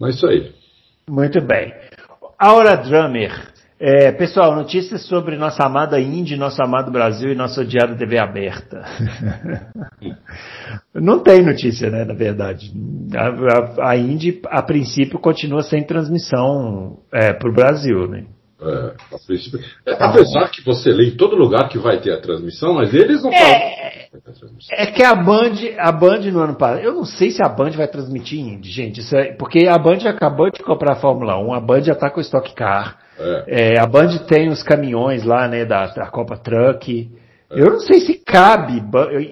Mas 0.00 0.16
isso 0.16 0.26
aí. 0.26 0.54
Muito 1.08 1.40
bem. 1.42 1.74
Aura 2.38 2.76
Drummer 2.76 3.54
é, 3.78 4.10
pessoal, 4.10 4.56
notícias 4.56 5.06
sobre 5.06 5.36
nossa 5.36 5.62
amada 5.62 6.00
Índia, 6.00 6.34
nosso 6.34 6.62
amado 6.62 6.90
Brasil 6.90 7.30
e 7.30 7.34
nossa 7.34 7.60
odiada 7.60 7.94
TV 7.94 8.16
aberta. 8.16 8.82
Não 10.94 11.18
tem 11.18 11.42
notícia, 11.44 11.90
né, 11.90 12.02
na 12.02 12.14
verdade. 12.14 12.72
A, 13.14 13.84
a, 13.84 13.90
a 13.90 13.96
Indy, 13.98 14.40
a 14.46 14.62
princípio, 14.62 15.18
continua 15.18 15.62
sem 15.62 15.84
transmissão 15.84 17.00
é, 17.12 17.34
para 17.34 17.50
o 17.50 17.54
Brasil, 17.54 18.08
né? 18.08 18.24
É, 18.58 18.94
a 19.14 19.18
princípio, 19.26 19.60
é, 19.84 19.92
apesar 19.92 20.48
que 20.50 20.64
você 20.64 20.90
lê 20.90 21.08
em 21.08 21.16
todo 21.16 21.36
lugar 21.36 21.68
que 21.68 21.78
vai 21.78 22.00
ter 22.00 22.12
a 22.12 22.20
transmissão, 22.20 22.72
mas 22.72 22.94
eles 22.94 23.22
não 23.22 23.30
falam. 23.30 23.46
É, 23.46 24.08
é 24.70 24.86
que 24.86 25.02
a 25.02 25.14
Band, 25.14 25.52
a 25.78 25.92
Band 25.92 26.20
no 26.30 26.40
ano 26.40 26.54
passado, 26.54 26.82
eu 26.82 26.94
não 26.94 27.04
sei 27.04 27.30
se 27.30 27.42
a 27.42 27.48
Band 27.50 27.72
vai 27.72 27.86
transmitir 27.86 28.40
Indy, 28.40 28.70
gente, 28.70 29.14
é, 29.14 29.32
porque 29.34 29.66
a 29.66 29.76
Band 29.76 30.08
acabou 30.08 30.50
de 30.50 30.62
comprar 30.62 30.92
a 30.92 30.96
Fórmula 30.96 31.38
1, 31.38 31.52
a 31.52 31.60
Band 31.60 31.82
já 31.82 31.92
está 31.92 32.08
com 32.08 32.18
o 32.18 32.22
Stock 32.22 32.54
Car. 32.54 32.98
É. 33.18 33.74
É, 33.74 33.78
a 33.78 33.86
Band 33.86 34.18
tem 34.26 34.48
os 34.48 34.62
caminhões 34.62 35.24
lá, 35.24 35.46
né, 35.48 35.66
da, 35.66 35.88
da 35.88 36.06
Copa 36.06 36.36
Truck. 36.38 37.10
É. 37.50 37.60
Eu 37.60 37.72
não 37.72 37.80
sei 37.80 38.00
se 38.00 38.14
cabe 38.14 38.82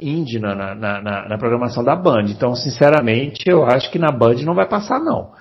Indy 0.03 0.39
na, 0.39 0.55
na, 0.55 0.75
na, 0.75 1.29
na, 1.29 1.39
programação 1.39 1.83
da 1.83 1.97
Band. 1.97 2.27
Então, 2.29 2.55
sinceramente, 2.55 3.49
eu 3.49 3.65
acho 3.65 3.91
que 3.91 3.99
na 3.99 4.13
Band 4.13 4.37
não 4.45 4.55
vai 4.55 4.69
passar, 4.69 5.01
não. 5.01 5.33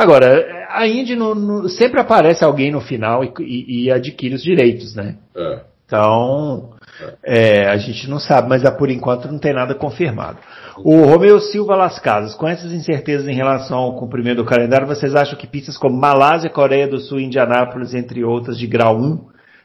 Agora, 0.00 0.66
a 0.70 0.88
Indy 0.88 1.14
no, 1.14 1.34
no, 1.34 1.68
sempre 1.68 2.00
aparece 2.00 2.42
alguém 2.42 2.70
no 2.70 2.80
final 2.80 3.22
e, 3.22 3.30
e, 3.40 3.84
e 3.84 3.92
adquire 3.92 4.34
os 4.34 4.42
direitos, 4.42 4.94
né? 4.94 5.16
É. 5.36 5.60
Então, 5.84 6.70
é, 7.22 7.68
a 7.68 7.76
gente 7.76 8.08
não 8.08 8.18
sabe, 8.18 8.48
mas 8.48 8.62
por 8.78 8.88
enquanto 8.88 9.30
não 9.30 9.38
tem 9.38 9.52
nada 9.52 9.74
confirmado. 9.74 10.38
O 10.78 11.02
Romeu 11.02 11.38
Silva 11.38 11.76
Las 11.76 11.98
Casas, 11.98 12.34
com 12.34 12.48
essas 12.48 12.72
incertezas 12.72 13.28
em 13.28 13.34
relação 13.34 13.76
ao 13.76 13.96
cumprimento 13.98 14.38
do 14.38 14.46
calendário, 14.46 14.86
vocês 14.86 15.14
acham 15.14 15.38
que 15.38 15.46
pistas 15.46 15.76
como 15.76 16.00
Malásia, 16.00 16.48
Coreia 16.48 16.88
do 16.88 16.98
Sul 16.98 17.20
e 17.20 17.24
Indianápolis, 17.24 17.92
entre 17.92 18.24
outras 18.24 18.56
de 18.56 18.66
grau 18.66 18.96
1, 18.96 19.20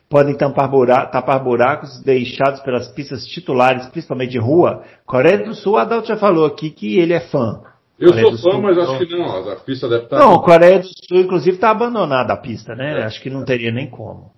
podem 0.10 0.36
tampar, 0.36 0.70
tapar 1.12 1.42
buracos 1.42 2.02
deixados 2.04 2.60
pelas 2.60 2.90
pistas 2.90 3.26
titulares, 3.26 3.86
principalmente 3.86 4.32
de 4.32 4.40
rua? 4.40 4.84
Coreia 5.06 5.46
do 5.46 5.56
Sul, 5.56 5.78
a 5.78 5.84
Adalto 5.84 6.10
já 6.10 6.18
falou 6.18 6.46
aqui 6.46 6.72
que 6.72 7.00
ele 7.00 7.14
é 7.14 7.22
fã. 7.22 7.62
Eu 8.00 8.10
Coreia 8.10 8.28
sou 8.28 8.38
fã, 8.38 8.52
Sul, 8.52 8.62
mas 8.62 8.78
acho 8.78 8.98
que 9.00 9.16
não. 9.16 9.52
A 9.52 9.56
pista 9.56 9.88
deve 9.88 10.04
estar. 10.04 10.20
Não, 10.20 10.42
Coreia 10.42 10.80
do 10.80 10.88
Sul, 10.88 11.20
inclusive, 11.20 11.56
está 11.56 11.72
abandonada 11.72 12.34
a 12.34 12.38
pista, 12.38 12.76
né? 12.76 13.00
É. 13.00 13.04
Acho 13.06 13.22
que 13.22 13.30
não 13.30 13.46
teria 13.46 13.72
nem 13.72 13.90
como. 13.90 14.32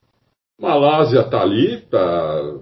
Malásia 0.60 1.22
está 1.22 1.42
ali, 1.42 1.82
tá... 1.82 2.56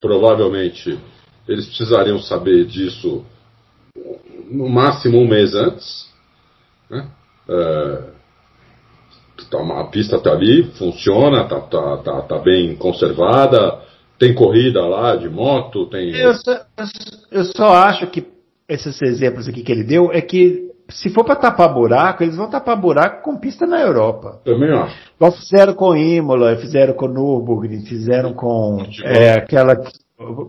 provavelmente 0.00 0.98
eles 1.46 1.66
precisariam 1.66 2.18
saber 2.18 2.66
disso 2.66 3.24
no 4.50 4.68
máximo 4.68 5.18
um 5.18 5.28
mês 5.28 5.54
antes. 5.54 6.08
Né? 6.90 7.08
É, 7.48 8.02
tá, 9.50 9.80
a 9.80 9.84
pista 9.84 10.16
está 10.16 10.32
ali, 10.32 10.64
funciona, 10.78 11.42
está 11.42 11.60
tá, 11.60 11.96
tá, 11.98 12.22
tá 12.22 12.38
bem 12.38 12.76
conservada, 12.76 13.80
tem 14.18 14.34
corrida 14.34 14.84
lá 14.86 15.16
de 15.16 15.28
moto, 15.28 15.86
tem. 15.86 16.14
Eu 16.14 16.34
só, 16.34 16.60
eu 17.30 17.44
só 17.44 17.74
acho 17.74 18.06
que 18.08 18.37
esses 18.68 19.00
exemplos 19.02 19.48
aqui 19.48 19.62
que 19.62 19.72
ele 19.72 19.84
deu 19.84 20.12
é 20.12 20.20
que 20.20 20.68
se 20.90 21.10
for 21.10 21.24
para 21.24 21.36
tapar 21.36 21.72
buraco, 21.72 22.22
eles 22.22 22.36
vão 22.36 22.48
tapar 22.48 22.80
buraco 22.80 23.22
com 23.22 23.38
pista 23.38 23.66
na 23.66 23.80
Europa. 23.80 24.40
Também 24.44 24.70
acho. 24.70 24.96
Igual 25.16 25.32
fizeram 25.32 25.74
com 25.74 25.96
Imola, 25.96 26.56
fizeram 26.56 26.94
com 26.94 27.08
Nürburgring, 27.08 27.84
fizeram 27.84 28.32
com 28.32 28.82
é, 29.04 29.32
aquela. 29.32 29.76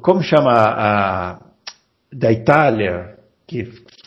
Como 0.02 0.22
chama 0.22 0.52
a. 0.52 1.40
da 2.12 2.32
Itália? 2.32 3.18
Que, 3.46 3.66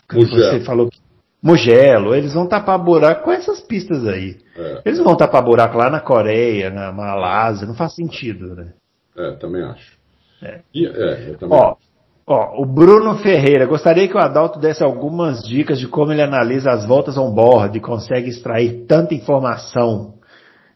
que 0.09 0.25
você 0.25 0.61
falou 0.61 0.89
que. 0.89 1.03
Mugello, 1.43 2.15
eles 2.15 2.35
vão 2.35 2.47
tapar 2.47 2.79
buraco 2.79 3.25
com 3.25 3.33
essas 3.33 3.61
pistas 3.61 4.07
aí. 4.07 4.37
É. 4.57 4.83
Eles 4.85 5.01
vão 5.01 5.17
tapar 5.17 5.43
buraco 5.43 5.77
lá 5.77 5.91
na 5.91 5.99
Coreia, 5.99 6.71
na 6.71 6.93
Malásia, 6.93 7.67
não 7.67 7.75
faz 7.75 7.97
sentido, 7.97 8.55
né? 8.55 8.73
É, 9.17 9.33
também 9.33 9.63
acho. 9.65 9.99
É. 10.41 10.61
E, 10.73 10.87
é, 10.87 11.31
eu 11.31 11.39
também 11.39 11.59
Ó, 11.59 11.73
acho. 11.73 11.92
Ó, 12.27 12.63
o 12.63 12.67
Bruno 12.67 13.19
Ferreira, 13.19 13.67
gostaria 13.67 14.07
que 14.07 14.17
o 14.17 14.21
Adalto 14.21 14.61
desse 14.61 14.83
algumas 14.83 15.43
dicas 15.43 15.79
de 15.79 15.89
como 15.89 16.13
ele 16.13 16.23
analisa 16.23 16.71
as 16.71 16.87
voltas 16.87 17.19
on-board 17.19 17.77
e 17.77 17.81
consegue 17.81 18.29
extrair 18.29 18.85
tanta 18.87 19.15
informação. 19.15 20.15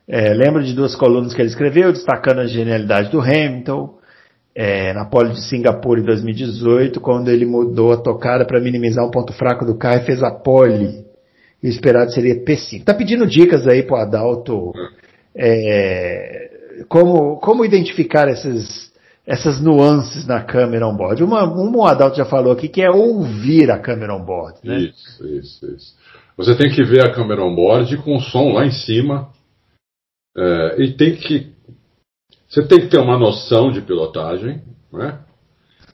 É, 0.09 0.34
lembro 0.34 0.62
de 0.62 0.74
duas 0.74 0.97
colunas 0.97 1.34
que 1.34 1.40
ele 1.40 1.49
escreveu, 1.49 1.92
destacando 1.92 2.40
a 2.40 2.47
genialidade 2.47 3.11
do 3.11 3.20
Hamilton, 3.20 3.97
é, 4.55 4.92
na 4.92 5.05
pole 5.05 5.30
de 5.32 5.42
Singapura 5.42 6.01
em 6.01 6.05
2018, 6.05 7.01
quando 7.01 7.28
ele 7.28 7.47
mudou 7.47 7.92
a 7.92 7.97
tocada 7.97 8.44
para 8.44 8.61
minimizar 8.61 9.05
um 9.05 9.11
ponto 9.11 9.32
fraco 9.32 9.64
do 9.64 9.76
carro 9.76 9.99
e 9.99 10.07
fez 10.07 10.22
a 10.22 10.30
pole. 10.30 11.05
E 11.62 11.68
o 11.68 11.70
esperado 11.70 12.12
seria 12.12 12.42
P5. 12.44 12.84
Tá 12.84 12.94
pedindo 12.94 13.26
dicas 13.26 13.66
aí 13.68 13.82
pro 13.82 13.97
Adalto, 13.97 14.72
é, 15.34 16.51
como, 16.88 17.36
como 17.36 17.64
identificar 17.64 18.28
esses 18.28 18.86
essas 19.27 19.61
nuances 19.61 20.24
na 20.24 20.43
câmera 20.43 20.87
on-board. 20.87 21.22
Uma, 21.24 21.45
uma 21.45 21.79
o 21.79 21.85
Adalto 21.85 22.16
já 22.16 22.24
falou 22.24 22.53
aqui 22.53 22.68
que 22.68 22.81
é 22.81 22.91
ouvir 22.91 23.70
a 23.70 23.79
câmera 23.79 24.14
on-board. 24.14 24.61
Né? 24.62 24.79
Isso, 24.79 25.27
isso, 25.27 25.66
isso. 25.66 25.97
Você 26.37 26.55
tem 26.55 26.70
que 26.70 26.85
ver 26.85 27.05
a 27.05 27.12
câmera 27.12 27.43
on-board 27.43 27.97
com 27.99 28.16
o 28.16 28.20
som 28.20 28.53
lá 28.53 28.64
em 28.64 28.70
cima 28.70 29.31
é, 30.37 30.83
e 30.83 30.93
tem 30.93 31.16
que 31.16 31.57
você 32.49 32.66
tem 32.66 32.81
que 32.81 32.89
ter 32.89 32.99
uma 32.99 33.18
noção 33.18 33.72
de 33.72 33.81
pilotagem, 33.81 34.62
né? 34.93 35.20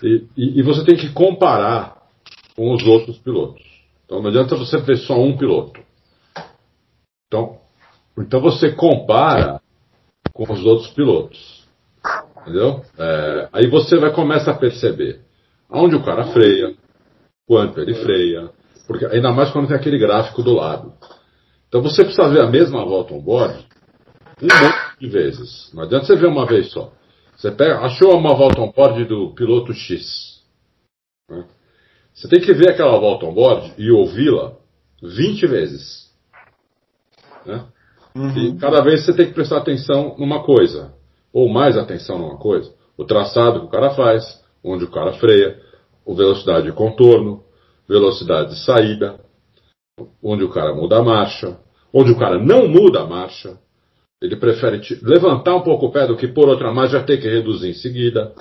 E, 0.02 0.26
e, 0.36 0.60
e, 0.60 0.62
você 0.62 0.84
tem 0.84 0.96
que 0.96 1.10
comparar 1.12 2.02
com 2.54 2.74
os 2.74 2.82
outros 2.82 3.18
pilotos. 3.18 3.62
Então 4.04 4.20
não 4.20 4.28
adianta 4.28 4.56
você 4.56 4.78
ver 4.78 4.98
só 4.98 5.18
um 5.18 5.36
piloto. 5.36 5.80
Então, 7.26 7.58
então 8.18 8.40
você 8.40 8.72
compara 8.72 9.60
com 10.32 10.52
os 10.52 10.62
outros 10.64 10.90
pilotos. 10.90 11.61
Entendeu? 12.42 12.82
É, 12.98 13.48
aí 13.52 13.70
você 13.70 13.96
vai 13.98 14.12
começar 14.12 14.52
a 14.52 14.58
perceber 14.58 15.20
aonde 15.70 15.96
o 15.96 16.04
cara 16.04 16.24
freia, 16.26 16.74
quanto 17.46 17.80
ele 17.80 17.94
freia, 17.94 18.50
porque 18.86 19.06
ainda 19.06 19.32
mais 19.32 19.50
quando 19.50 19.68
tem 19.68 19.76
aquele 19.76 19.98
gráfico 19.98 20.42
do 20.42 20.52
lado. 20.52 20.92
Então 21.68 21.80
você 21.80 22.04
precisa 22.04 22.28
ver 22.28 22.42
a 22.42 22.50
mesma 22.50 22.84
volta 22.84 23.14
on 23.14 23.20
board 23.20 23.66
um 24.42 24.46
monte 24.46 24.98
de 25.00 25.08
vezes. 25.08 25.70
Não 25.72 25.84
adianta 25.84 26.04
você 26.04 26.16
ver 26.16 26.26
uma 26.26 26.46
vez 26.46 26.70
só. 26.70 26.92
Você 27.36 27.50
pega, 27.50 27.78
achou 27.80 28.16
uma 28.16 28.34
volta 28.34 28.60
on 28.60 28.72
board 28.72 29.04
do 29.04 29.32
piloto 29.34 29.72
X. 29.72 30.42
Né? 31.30 31.44
Você 32.12 32.28
tem 32.28 32.40
que 32.40 32.52
ver 32.52 32.70
aquela 32.70 32.98
volta 32.98 33.24
on 33.24 33.32
board 33.32 33.72
e 33.78 33.90
ouvi-la 33.90 34.56
20 35.02 35.46
vezes. 35.46 36.12
Né? 37.46 37.64
Uhum. 38.14 38.36
E 38.36 38.58
cada 38.58 38.82
vez 38.82 39.04
você 39.04 39.14
tem 39.14 39.26
que 39.26 39.32
prestar 39.32 39.58
atenção 39.58 40.16
numa 40.18 40.44
coisa 40.44 40.92
ou 41.32 41.48
mais 41.48 41.76
atenção 41.76 42.18
numa 42.18 42.36
coisa. 42.36 42.72
O 42.96 43.04
traçado 43.04 43.60
que 43.60 43.66
o 43.66 43.70
cara 43.70 43.90
faz, 43.90 44.42
onde 44.62 44.84
o 44.84 44.90
cara 44.90 45.12
freia, 45.14 45.58
o 46.04 46.14
velocidade 46.14 46.66
de 46.66 46.72
contorno, 46.72 47.42
velocidade 47.88 48.50
de 48.50 48.64
saída, 48.64 49.20
onde 50.22 50.44
o 50.44 50.48
cara 50.48 50.74
muda 50.74 50.98
a 50.98 51.02
marcha, 51.02 51.58
onde 51.92 52.10
o 52.10 52.18
cara 52.18 52.38
não 52.38 52.68
muda 52.68 53.00
a 53.00 53.06
marcha, 53.06 53.58
ele 54.20 54.36
prefere 54.36 54.80
levantar 55.02 55.56
um 55.56 55.62
pouco 55.62 55.86
o 55.86 55.92
pé 55.92 56.06
do 56.06 56.16
que 56.16 56.28
por 56.28 56.48
outra 56.48 56.72
marcha 56.72 56.98
já 56.98 57.04
ter 57.04 57.18
que 57.18 57.28
reduzir 57.28 57.70
em 57.70 57.74
seguida, 57.74 58.32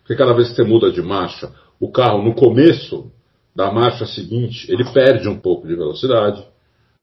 porque 0.00 0.16
cada 0.16 0.32
vez 0.32 0.48
que 0.48 0.56
você 0.56 0.64
muda 0.64 0.90
de 0.90 1.00
marcha, 1.00 1.52
o 1.80 1.90
carro 1.90 2.22
no 2.22 2.34
começo 2.34 3.10
da 3.54 3.70
marcha 3.70 4.06
seguinte, 4.06 4.70
ele 4.70 4.84
perde 4.92 5.28
um 5.28 5.38
pouco 5.38 5.66
de 5.66 5.74
velocidade. 5.74 6.44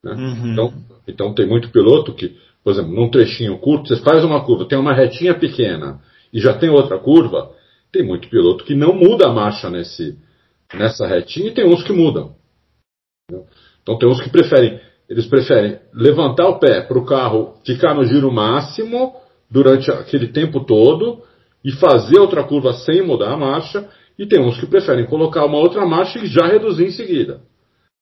Né? 0.02 0.12
Uhum. 0.12 0.52
Então, 0.52 0.74
então 1.06 1.34
tem 1.34 1.46
muito 1.46 1.70
piloto 1.70 2.14
que 2.14 2.36
por 2.66 2.72
exemplo, 2.72 2.92
num 2.92 3.08
trechinho 3.08 3.56
curto, 3.58 3.86
você 3.86 4.02
faz 4.02 4.24
uma 4.24 4.44
curva, 4.44 4.64
tem 4.64 4.76
uma 4.76 4.92
retinha 4.92 5.32
pequena 5.38 6.00
e 6.32 6.40
já 6.40 6.52
tem 6.52 6.68
outra 6.68 6.98
curva, 6.98 7.52
tem 7.92 8.02
muito 8.02 8.28
piloto 8.28 8.64
que 8.64 8.74
não 8.74 8.92
muda 8.92 9.28
a 9.28 9.32
marcha 9.32 9.70
nesse, 9.70 10.18
nessa 10.74 11.06
retinha 11.06 11.46
e 11.46 11.54
tem 11.54 11.64
uns 11.64 11.84
que 11.84 11.92
mudam. 11.92 12.34
Entendeu? 13.30 13.46
Então 13.80 13.96
tem 13.96 14.08
uns 14.08 14.20
que 14.20 14.28
preferem, 14.28 14.80
eles 15.08 15.26
preferem 15.26 15.78
levantar 15.94 16.48
o 16.48 16.58
pé 16.58 16.80
para 16.80 16.98
o 16.98 17.06
carro 17.06 17.54
ficar 17.64 17.94
no 17.94 18.04
giro 18.04 18.32
máximo 18.32 19.14
durante 19.48 19.88
aquele 19.92 20.26
tempo 20.26 20.64
todo 20.64 21.22
e 21.64 21.70
fazer 21.70 22.18
outra 22.18 22.42
curva 22.42 22.72
sem 22.72 23.00
mudar 23.00 23.32
a 23.32 23.36
marcha, 23.36 23.88
e 24.18 24.26
tem 24.26 24.40
uns 24.40 24.58
que 24.58 24.66
preferem 24.66 25.06
colocar 25.06 25.44
uma 25.44 25.58
outra 25.58 25.86
marcha 25.86 26.18
e 26.18 26.26
já 26.26 26.44
reduzir 26.48 26.86
em 26.86 26.90
seguida. 26.90 27.42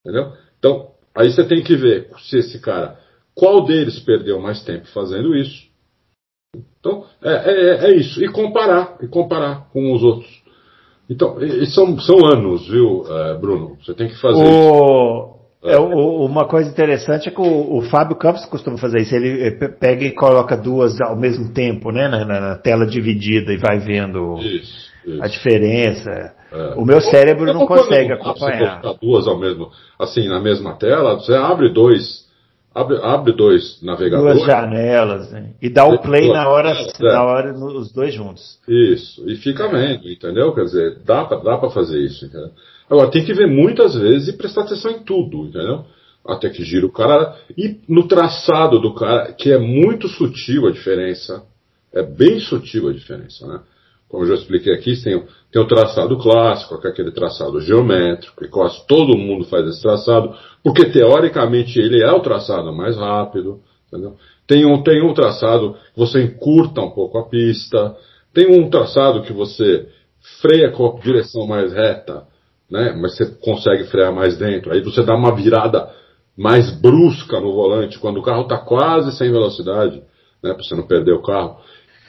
Entendeu? 0.00 0.32
Então, 0.58 0.88
aí 1.14 1.30
você 1.30 1.44
tem 1.44 1.62
que 1.62 1.76
ver 1.76 2.08
se 2.16 2.38
esse 2.38 2.58
cara 2.58 3.03
qual 3.34 3.64
deles 3.64 3.98
perdeu 4.00 4.40
mais 4.40 4.62
tempo 4.62 4.86
fazendo 4.88 5.34
isso? 5.34 5.68
Então, 6.78 7.04
é, 7.22 7.32
é, 7.32 7.90
é 7.90 7.96
isso. 7.96 8.22
E 8.22 8.28
comparar, 8.28 8.96
e 9.02 9.08
comparar 9.08 9.68
com 9.72 9.92
os 9.92 10.02
outros. 10.02 10.42
Então, 11.08 11.42
e, 11.42 11.66
são, 11.66 11.98
são 11.98 12.24
anos, 12.24 12.68
viu, 12.68 13.04
é, 13.08 13.34
Bruno? 13.34 13.76
Você 13.84 13.94
tem 13.94 14.08
que 14.08 14.20
fazer 14.20 14.42
o... 14.42 14.42
isso. 14.42 15.34
É, 15.66 15.78
o, 15.78 16.26
uma 16.26 16.46
coisa 16.46 16.68
interessante 16.68 17.26
é 17.26 17.32
que 17.32 17.40
o, 17.40 17.78
o, 17.78 17.82
Fábio 17.82 18.16
Campos 18.16 18.44
costuma 18.44 18.76
fazer 18.76 19.00
isso. 19.00 19.14
Ele 19.14 19.50
pega 19.80 20.04
e 20.04 20.12
coloca 20.12 20.56
duas 20.56 21.00
ao 21.00 21.16
mesmo 21.16 21.54
tempo, 21.54 21.90
né? 21.90 22.06
Na, 22.06 22.24
na 22.24 22.56
tela 22.58 22.86
dividida 22.86 23.50
e 23.50 23.56
vai 23.56 23.78
vendo 23.78 24.36
isso, 24.40 24.90
isso. 25.06 25.22
a 25.22 25.26
diferença. 25.26 26.34
É. 26.52 26.74
O 26.76 26.84
meu 26.84 27.00
cérebro 27.00 27.46
não 27.46 27.66
consegue 27.66 28.12
acompanhar. 28.12 28.76
Você 28.76 28.82
colocar 28.82 29.00
duas 29.00 29.26
ao 29.26 29.38
mesmo, 29.38 29.70
assim, 29.98 30.28
na 30.28 30.38
mesma 30.38 30.74
tela, 30.74 31.14
você 31.14 31.32
abre 31.32 31.72
dois 31.72 32.24
Abre, 32.74 32.98
abre 33.02 33.32
dois 33.32 33.80
navegadores. 33.82 34.38
Duas 34.38 34.46
janelas, 34.46 35.30
né? 35.30 35.52
E 35.62 35.70
dá 35.70 35.84
o 35.84 35.96
play 35.98 36.28
na 36.28 36.48
hora, 36.48 36.70
é. 36.70 37.02
na 37.02 37.22
hora 37.22 37.54
os 37.54 37.92
dois 37.92 38.12
juntos. 38.12 38.58
Isso, 38.66 39.22
e 39.30 39.36
fica 39.36 39.68
vendo, 39.68 40.08
entendeu? 40.08 40.52
Quer 40.52 40.64
dizer, 40.64 40.98
dá 41.04 41.24
pra, 41.24 41.38
dá 41.38 41.56
pra 41.56 41.70
fazer 41.70 42.00
isso, 42.00 42.24
entendeu? 42.24 42.50
Agora, 42.90 43.10
tem 43.10 43.24
que 43.24 43.32
ver 43.32 43.46
muitas 43.46 43.94
vezes 43.94 44.28
e 44.28 44.36
prestar 44.36 44.62
atenção 44.62 44.90
em 44.90 45.04
tudo, 45.04 45.46
entendeu? 45.46 45.84
Até 46.26 46.50
que 46.50 46.64
gira 46.64 46.84
o 46.84 46.92
cara. 46.92 47.36
E 47.56 47.80
no 47.88 48.08
traçado 48.08 48.80
do 48.80 48.92
cara, 48.92 49.32
que 49.32 49.52
é 49.52 49.58
muito 49.58 50.08
sutil 50.08 50.66
a 50.66 50.72
diferença. 50.72 51.44
É 51.92 52.02
bem 52.02 52.40
sutil 52.40 52.88
a 52.88 52.92
diferença, 52.92 53.46
né? 53.46 53.60
Como 54.08 54.24
eu 54.24 54.28
já 54.28 54.34
expliquei 54.34 54.72
aqui, 54.72 54.94
tem, 55.02 55.22
tem 55.50 55.62
o 55.62 55.66
traçado 55.66 56.16
clássico, 56.18 56.78
é 56.84 56.90
aquele 56.90 57.10
traçado 57.10 57.60
geométrico, 57.60 58.44
e 58.44 58.48
quase 58.48 58.86
todo 58.86 59.18
mundo 59.18 59.44
faz 59.44 59.66
esse 59.66 59.82
traçado 59.82 60.34
porque 60.62 60.86
teoricamente 60.86 61.78
ele 61.78 62.02
é 62.02 62.12
o 62.12 62.20
traçado 62.20 62.72
mais 62.72 62.96
rápido. 62.96 63.60
Entendeu? 63.88 64.16
Tem, 64.46 64.66
um, 64.66 64.82
tem 64.82 65.02
um 65.02 65.14
traçado 65.14 65.74
que 65.92 65.98
você 65.98 66.22
encurta 66.22 66.80
um 66.80 66.90
pouco 66.90 67.18
a 67.18 67.28
pista, 67.28 67.96
tem 68.32 68.48
um 68.48 68.68
traçado 68.68 69.22
que 69.22 69.32
você 69.32 69.88
freia 70.40 70.70
com 70.72 70.86
a 70.86 71.00
direção 71.00 71.46
mais 71.46 71.72
reta, 71.72 72.24
né? 72.70 72.92
mas 73.00 73.16
você 73.16 73.26
consegue 73.26 73.84
frear 73.84 74.12
mais 74.12 74.36
dentro. 74.36 74.72
Aí 74.72 74.82
você 74.82 75.02
dá 75.02 75.14
uma 75.14 75.34
virada 75.34 75.88
mais 76.36 76.70
brusca 76.80 77.38
no 77.40 77.52
volante 77.52 77.98
quando 77.98 78.18
o 78.18 78.22
carro 78.22 78.42
está 78.42 78.58
quase 78.58 79.16
sem 79.16 79.30
velocidade, 79.30 80.02
né? 80.42 80.52
para 80.52 80.62
você 80.62 80.74
não 80.74 80.86
perder 80.86 81.12
o 81.12 81.22
carro. 81.22 81.58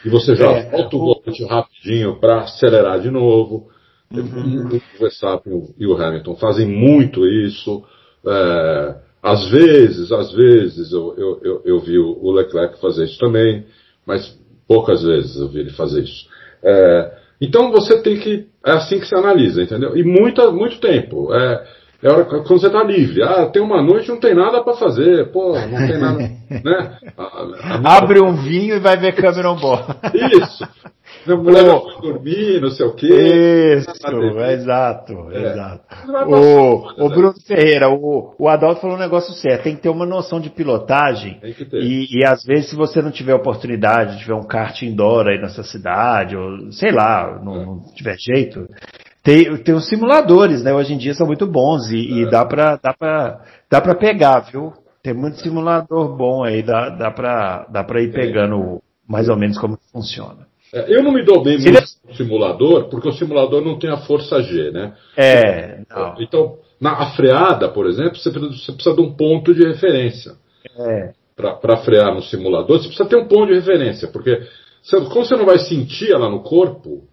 E 0.05 0.09
você 0.09 0.35
já 0.35 0.51
é, 0.51 0.69
volta 0.69 0.95
o 0.95 0.99
volante 0.99 1.43
rapidinho 1.45 2.19
para 2.19 2.41
acelerar 2.41 3.01
de 3.01 3.09
novo. 3.09 3.69
Uhum. 4.13 4.67
O 4.67 4.99
Verstappen 4.99 5.63
e 5.79 5.87
o 5.87 5.95
Hamilton 5.95 6.35
fazem 6.35 6.67
muito 6.67 7.25
isso. 7.25 7.83
É, 8.25 8.95
às 9.21 9.49
vezes, 9.49 10.11
às 10.11 10.31
vezes 10.31 10.91
eu, 10.91 11.15
eu, 11.17 11.39
eu, 11.43 11.61
eu, 11.65 11.79
vi 11.79 11.97
o 11.97 12.31
Leclerc 12.31 12.79
fazer 12.79 13.05
isso 13.05 13.17
também, 13.17 13.65
mas 14.05 14.39
poucas 14.67 15.01
vezes 15.01 15.35
eu 15.37 15.47
vi 15.47 15.61
ele 15.61 15.71
fazer 15.71 16.03
isso. 16.03 16.27
É, 16.63 17.17
então 17.41 17.71
você 17.71 17.99
tem 18.01 18.19
que. 18.19 18.47
É 18.63 18.71
assim 18.73 18.99
que 18.99 19.07
se 19.07 19.15
analisa, 19.15 19.63
entendeu? 19.63 19.97
E 19.97 20.03
muita, 20.03 20.51
muito 20.51 20.79
tempo. 20.79 21.33
É, 21.33 21.67
é 22.05 22.09
hora 22.09 22.25
quando 22.25 22.47
você 22.47 22.67
está 22.67 22.83
livre. 22.83 23.23
Ah, 23.23 23.47
tem 23.47 23.61
uma 23.61 23.81
noite 23.81 24.09
não 24.09 24.19
tem 24.19 24.35
nada 24.35 24.63
para 24.63 24.75
fazer. 24.75 25.31
Pô, 25.31 25.53
não 25.53 25.87
tem 25.87 25.97
nada. 25.99 26.17
né? 26.63 26.97
A, 27.17 27.23
a, 27.23 27.97
Abre 27.97 28.21
um 28.21 28.35
vinho 28.35 28.75
e 28.75 28.79
vai 28.79 28.95
ver 28.95 29.15
câmera 29.15 29.51
on 29.51 29.55
board. 29.55 29.85
Isso. 30.13 30.63
A 31.27 31.35
mulher 31.35 31.63
vai 31.63 32.01
dormir, 32.01 32.61
não 32.61 32.69
sei 32.69 32.85
o 32.85 32.93
quê. 32.93 33.07
Isso, 33.77 33.89
exato, 34.51 35.31
é. 35.31 35.51
exato. 35.51 35.83
O, 36.27 37.05
o 37.05 37.09
Bruno 37.09 37.33
Ferreira, 37.47 37.89
o, 37.89 38.35
o 38.37 38.47
Adalto 38.47 38.81
falou 38.81 38.95
um 38.95 38.99
negócio 38.99 39.33
certo, 39.33 39.63
tem 39.63 39.75
que 39.75 39.81
ter 39.81 39.89
uma 39.89 40.05
noção 40.05 40.39
de 40.39 40.51
pilotagem. 40.51 41.39
Tem 41.39 41.53
que 41.53 41.65
ter. 41.65 41.81
E, 41.81 42.07
e 42.11 42.25
às 42.25 42.43
vezes, 42.43 42.69
se 42.69 42.75
você 42.75 43.01
não 43.01 43.11
tiver 43.11 43.33
oportunidade, 43.33 44.19
tiver 44.19 44.35
um 44.35 44.45
kart 44.45 44.79
indoor 44.83 45.27
aí 45.27 45.39
nessa 45.39 45.63
cidade, 45.63 46.35
ou 46.35 46.71
sei 46.71 46.91
lá, 46.91 47.39
não, 47.43 47.55
é. 47.55 47.65
não 47.65 47.79
tiver 47.95 48.17
jeito, 48.19 48.67
tem, 49.25 49.57
tem 49.57 49.73
os 49.73 49.89
simuladores, 49.89 50.61
né? 50.61 50.71
Hoje 50.71 50.93
em 50.93 50.97
dia 50.99 51.15
são 51.15 51.25
muito 51.25 51.47
bons 51.47 51.89
e, 51.89 51.97
é. 51.97 52.21
e 52.21 52.29
dá 52.29 52.45
pra, 52.45 52.75
dá 52.75 52.93
pra, 52.93 53.41
dá 53.67 53.81
pra 53.81 53.95
pegar, 53.95 54.41
viu? 54.41 54.71
Tem 55.01 55.15
muito 55.15 55.41
simulador 55.41 56.15
bom 56.15 56.43
aí, 56.43 56.61
dá, 56.61 56.89
dá, 56.89 57.09
pra, 57.09 57.65
dá 57.71 57.83
pra 57.83 58.01
ir 58.03 58.13
pegando 58.13 58.83
mais 59.07 59.27
ou 59.27 59.35
menos 59.35 59.57
como 59.57 59.79
funciona. 59.91 60.45
É, 60.71 60.95
eu 60.95 61.01
não 61.01 61.11
me 61.11 61.25
dou 61.25 61.43
bem 61.43 61.57
muito 61.57 61.81
no 62.07 62.13
simulador, 62.13 62.87
porque 62.89 63.09
o 63.09 63.13
simulador 63.13 63.63
não 63.63 63.79
tem 63.79 63.89
a 63.89 63.97
força 63.97 64.43
G, 64.43 64.69
né? 64.69 64.93
É. 65.17 65.81
Não. 65.89 66.15
Então, 66.19 66.57
na 66.79 67.11
freada, 67.15 67.67
por 67.69 67.87
exemplo, 67.87 68.17
você 68.17 68.29
precisa, 68.29 68.51
você 68.51 68.71
precisa 68.73 68.95
de 68.95 69.01
um 69.01 69.15
ponto 69.15 69.55
de 69.55 69.65
referência. 69.65 70.33
É. 70.77 71.13
Para 71.35 71.77
frear 71.77 72.13
no 72.13 72.21
simulador, 72.21 72.77
você 72.77 72.87
precisa 72.87 73.09
ter 73.09 73.17
um 73.17 73.27
ponto 73.27 73.47
de 73.47 73.55
referência, 73.55 74.07
porque 74.07 74.47
você, 74.83 74.97
como 75.01 75.25
você 75.25 75.35
não 75.35 75.45
vai 75.45 75.57
sentir 75.57 76.11
ela 76.11 76.29
no 76.29 76.43
corpo, 76.43 77.07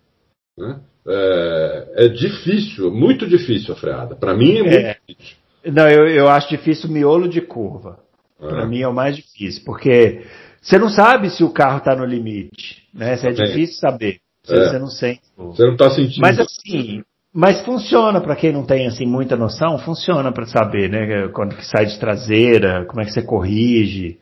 né? 0.59 0.79
É, 1.07 2.07
é 2.07 2.09
difícil, 2.09 2.91
muito 2.93 3.27
difícil 3.27 3.75
a 3.75 3.77
freada. 3.77 4.15
Para 4.15 4.35
mim 4.35 4.59
é 4.59 4.63
muito 4.63 4.75
é. 4.75 4.97
difícil. 5.07 5.37
Não, 5.65 5.89
eu, 5.89 6.07
eu 6.09 6.29
acho 6.29 6.49
difícil 6.49 6.89
o 6.89 6.93
miolo 6.93 7.29
de 7.29 7.41
curva. 7.41 7.99
É. 8.41 8.49
Para 8.49 8.67
mim 8.67 8.81
é 8.81 8.89
o 8.89 8.95
mais 8.95 9.17
difícil, 9.17 9.63
porque 9.65 10.23
você 10.61 10.79
não 10.79 10.89
sabe 10.89 11.31
se 11.31 11.45
o 11.45 11.51
carro 11.51 11.79
está 11.79 11.95
no 11.95 12.05
limite, 12.05 12.83
né? 12.93 13.15
Isso 13.15 13.27
é 13.27 13.33
difícil 13.33 13.77
saber. 13.77 14.19
Você, 14.45 14.55
é. 14.55 14.69
você 14.69 14.79
não 14.79 14.89
sente. 14.89 15.21
Você 15.37 15.65
não 15.65 15.73
está 15.73 15.91
sentindo. 15.91 16.21
Mas 16.21 16.39
assim, 16.39 17.03
mas 17.33 17.61
funciona 17.65 18.21
para 18.21 18.37
quem 18.37 18.53
não 18.53 18.65
tem 18.65 18.87
assim 18.87 19.07
muita 19.07 19.37
noção, 19.37 19.79
funciona 19.79 20.33
para 20.33 20.47
saber, 20.47 20.91
né? 20.91 21.29
Quando 21.29 21.57
que 21.57 21.65
sai 21.65 21.87
de 21.87 21.99
traseira, 21.99 22.85
como 22.87 23.01
é 23.01 23.05
que 23.05 23.13
você 23.13 23.23
corrige, 23.23 24.19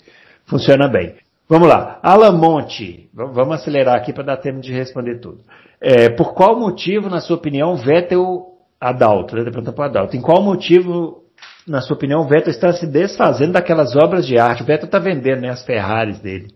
funciona 0.47 0.89
bem. 0.89 1.15
Vamos 1.49 1.69
lá, 1.69 1.99
Alamonte, 2.03 3.11
vamos 3.13 3.57
acelerar 3.57 3.97
aqui 3.97 4.13
para 4.13 4.23
dar 4.23 4.37
tempo 4.37 4.61
de 4.61 4.73
responder 4.73 5.19
tudo. 5.19 5.41
É, 5.81 6.11
por 6.11 6.35
qual 6.35 6.59
motivo, 6.59 7.09
na 7.09 7.21
sua 7.21 7.37
opinião, 7.37 7.77
Vettel 7.77 8.47
Adalto, 8.81 9.35
né? 9.35 9.45
Pergunta 9.45 9.73
para 9.73 9.87
Adalto, 9.87 10.17
em 10.17 10.21
qual 10.21 10.43
motivo 10.43 11.21
na 11.67 11.81
sua 11.81 11.97
opinião, 11.97 12.23
o 12.23 12.29
Vettel 12.29 12.51
está 12.51 12.73
se 12.73 12.87
desfazendo 12.87 13.53
daquelas 13.53 13.95
obras 13.95 14.27
de 14.27 14.39
arte. 14.39 14.63
O 14.63 14.67
Vettel 14.67 14.87
está 14.87 14.99
vendendo 14.99 15.43
né, 15.43 15.51
as 15.51 15.65
Ferraris 15.65 16.19
dele. 16.19 16.49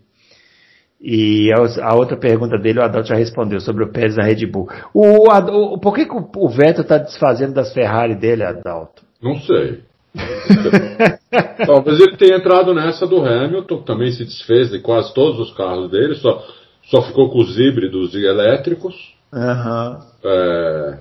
E 1.01 1.51
a 1.81 1.93
outra 1.93 2.17
pergunta 2.17 2.57
dele, 2.57 2.79
o 2.79 2.83
Adalto 2.83 3.09
já 3.09 3.15
respondeu 3.15 3.59
sobre 3.59 3.83
o 3.83 3.91
Pérez 3.91 4.15
da 4.15 4.23
Red 4.23 4.45
Bull. 4.47 4.67
O, 4.93 5.29
o, 5.29 5.79
por 5.79 5.93
que, 5.93 6.05
que 6.05 6.15
o 6.15 6.49
Vettel 6.49 6.81
está 6.81 6.97
desfazendo 6.97 7.53
das 7.53 7.73
Ferrari 7.73 8.15
dele, 8.15 8.43
Adalto? 8.43 9.03
Não 9.21 9.35
sei. 9.41 9.81
Talvez 11.65 11.99
ele 11.99 12.17
tenha 12.17 12.37
entrado 12.37 12.73
nessa 12.73 13.05
do 13.05 13.23
Hamilton, 13.23 13.79
que 13.79 13.85
também 13.85 14.11
se 14.11 14.23
desfez 14.23 14.71
de 14.71 14.79
quase 14.79 15.13
todos 15.13 15.39
os 15.39 15.55
carros 15.55 15.91
dele, 15.91 16.15
só, 16.15 16.41
só 16.83 17.01
ficou 17.03 17.29
com 17.29 17.39
os 17.39 17.59
híbridos 17.59 18.15
e 18.15 18.25
elétricos. 18.25 19.14
Uhum. 19.35 19.99
É, 20.23 20.99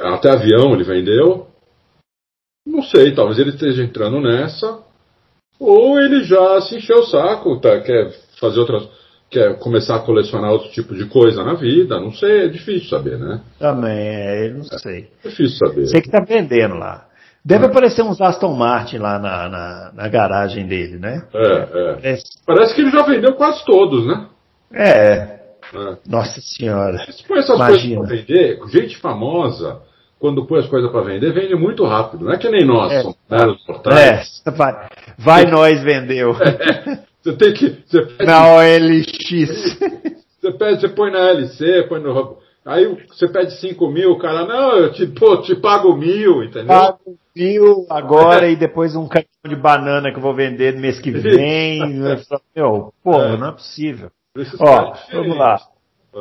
até 0.00 0.30
avião 0.30 0.72
ele 0.72 0.84
vendeu. 0.84 1.48
Não 2.66 2.82
sei, 2.82 3.12
talvez 3.14 3.38
ele 3.38 3.50
esteja 3.50 3.82
entrando 3.82 4.20
nessa. 4.20 4.78
Ou 5.58 6.00
ele 6.00 6.22
já 6.24 6.60
se 6.60 6.76
encheu 6.76 7.00
o 7.00 7.06
saco, 7.06 7.60
tá, 7.60 7.80
quer 7.80 8.12
fazer 8.40 8.60
outras. 8.60 8.88
quer 9.30 9.58
começar 9.58 9.96
a 9.96 10.00
colecionar 10.00 10.52
outro 10.52 10.70
tipo 10.70 10.94
de 10.94 11.06
coisa 11.06 11.42
na 11.42 11.54
vida. 11.54 12.00
Não 12.00 12.12
sei, 12.12 12.46
é 12.46 12.48
difícil 12.48 12.88
saber, 12.88 13.18
né? 13.18 13.40
Também, 13.58 13.98
é, 13.98 14.50
não 14.50 14.64
sei. 14.64 15.08
É 15.24 15.28
difícil 15.28 15.58
saber. 15.66 15.86
Sei 15.86 16.00
que 16.00 16.10
tá 16.10 16.24
vendendo 16.26 16.74
lá. 16.74 17.08
Deve 17.44 17.64
é. 17.64 17.68
aparecer 17.68 18.02
uns 18.02 18.20
Aston 18.20 18.54
Martin 18.54 18.98
lá 18.98 19.18
na, 19.18 19.48
na, 19.48 19.92
na 19.94 20.08
garagem 20.08 20.66
dele, 20.66 20.98
né? 20.98 21.26
É, 21.34 21.48
é. 21.48 21.94
Parece... 21.94 22.24
Parece 22.46 22.74
que 22.74 22.80
ele 22.82 22.90
já 22.90 23.02
vendeu 23.02 23.34
quase 23.34 23.64
todos, 23.64 24.06
né? 24.06 24.28
É. 24.72 25.41
é. 25.74 25.96
Nossa 26.06 26.40
senhora. 26.40 26.98
Se 27.10 27.26
põe 27.26 27.38
essas 27.38 27.56
Imagina. 27.56 27.96
coisas 28.00 28.24
pra 28.24 28.34
vender, 28.34 28.60
gente 28.68 28.96
famosa, 28.98 29.80
quando 30.18 30.46
põe 30.46 30.60
as 30.60 30.68
coisas 30.68 30.90
para 30.90 31.02
vender, 31.02 31.32
vende 31.32 31.54
muito 31.54 31.84
rápido. 31.84 32.24
Não 32.24 32.32
é 32.32 32.38
que 32.38 32.48
nem 32.48 32.64
nós, 32.64 32.92
é. 32.92 33.02
somos 33.02 33.16
meros 33.30 33.62
portais. 33.64 34.42
É, 34.46 34.50
vai, 34.50 34.88
vai 35.18 35.44
nós 35.46 35.82
vendeu. 35.82 36.34
É, 36.42 36.98
você 37.22 37.36
tem 37.36 37.52
que. 37.52 37.82
Você 37.86 38.02
pede, 38.02 38.24
na 38.26 38.54
OLX. 38.54 39.78
Você, 40.42 40.50
pede, 40.50 40.80
você 40.80 40.88
põe 40.88 41.12
na 41.12 41.30
LC, 41.30 41.84
põe 41.88 42.00
no. 42.00 42.36
Aí 42.64 42.96
você 43.08 43.28
pede 43.28 43.60
5 43.60 43.88
mil, 43.88 44.10
o 44.10 44.18
cara, 44.18 44.44
não, 44.44 44.76
eu 44.76 44.92
te, 44.92 45.06
pô, 45.06 45.36
te 45.36 45.54
pago 45.54 45.96
mil, 45.96 46.42
entendeu? 46.42 46.66
Pago 46.66 47.16
mil 47.34 47.86
agora 47.88 48.48
e 48.48 48.56
depois 48.56 48.96
um 48.96 49.06
cartão 49.06 49.48
de 49.48 49.54
banana 49.54 50.10
que 50.10 50.18
eu 50.18 50.22
vou 50.22 50.34
vender 50.34 50.74
no 50.74 50.80
mês 50.80 51.00
que 51.00 51.10
vem. 51.14 51.80
Meu, 52.56 52.92
pô, 53.04 53.22
é. 53.22 53.36
não 53.36 53.48
é 53.48 53.52
possível. 53.52 54.10
Ó, 54.60 54.94
vamos 55.12 55.36
lá. 55.36 55.60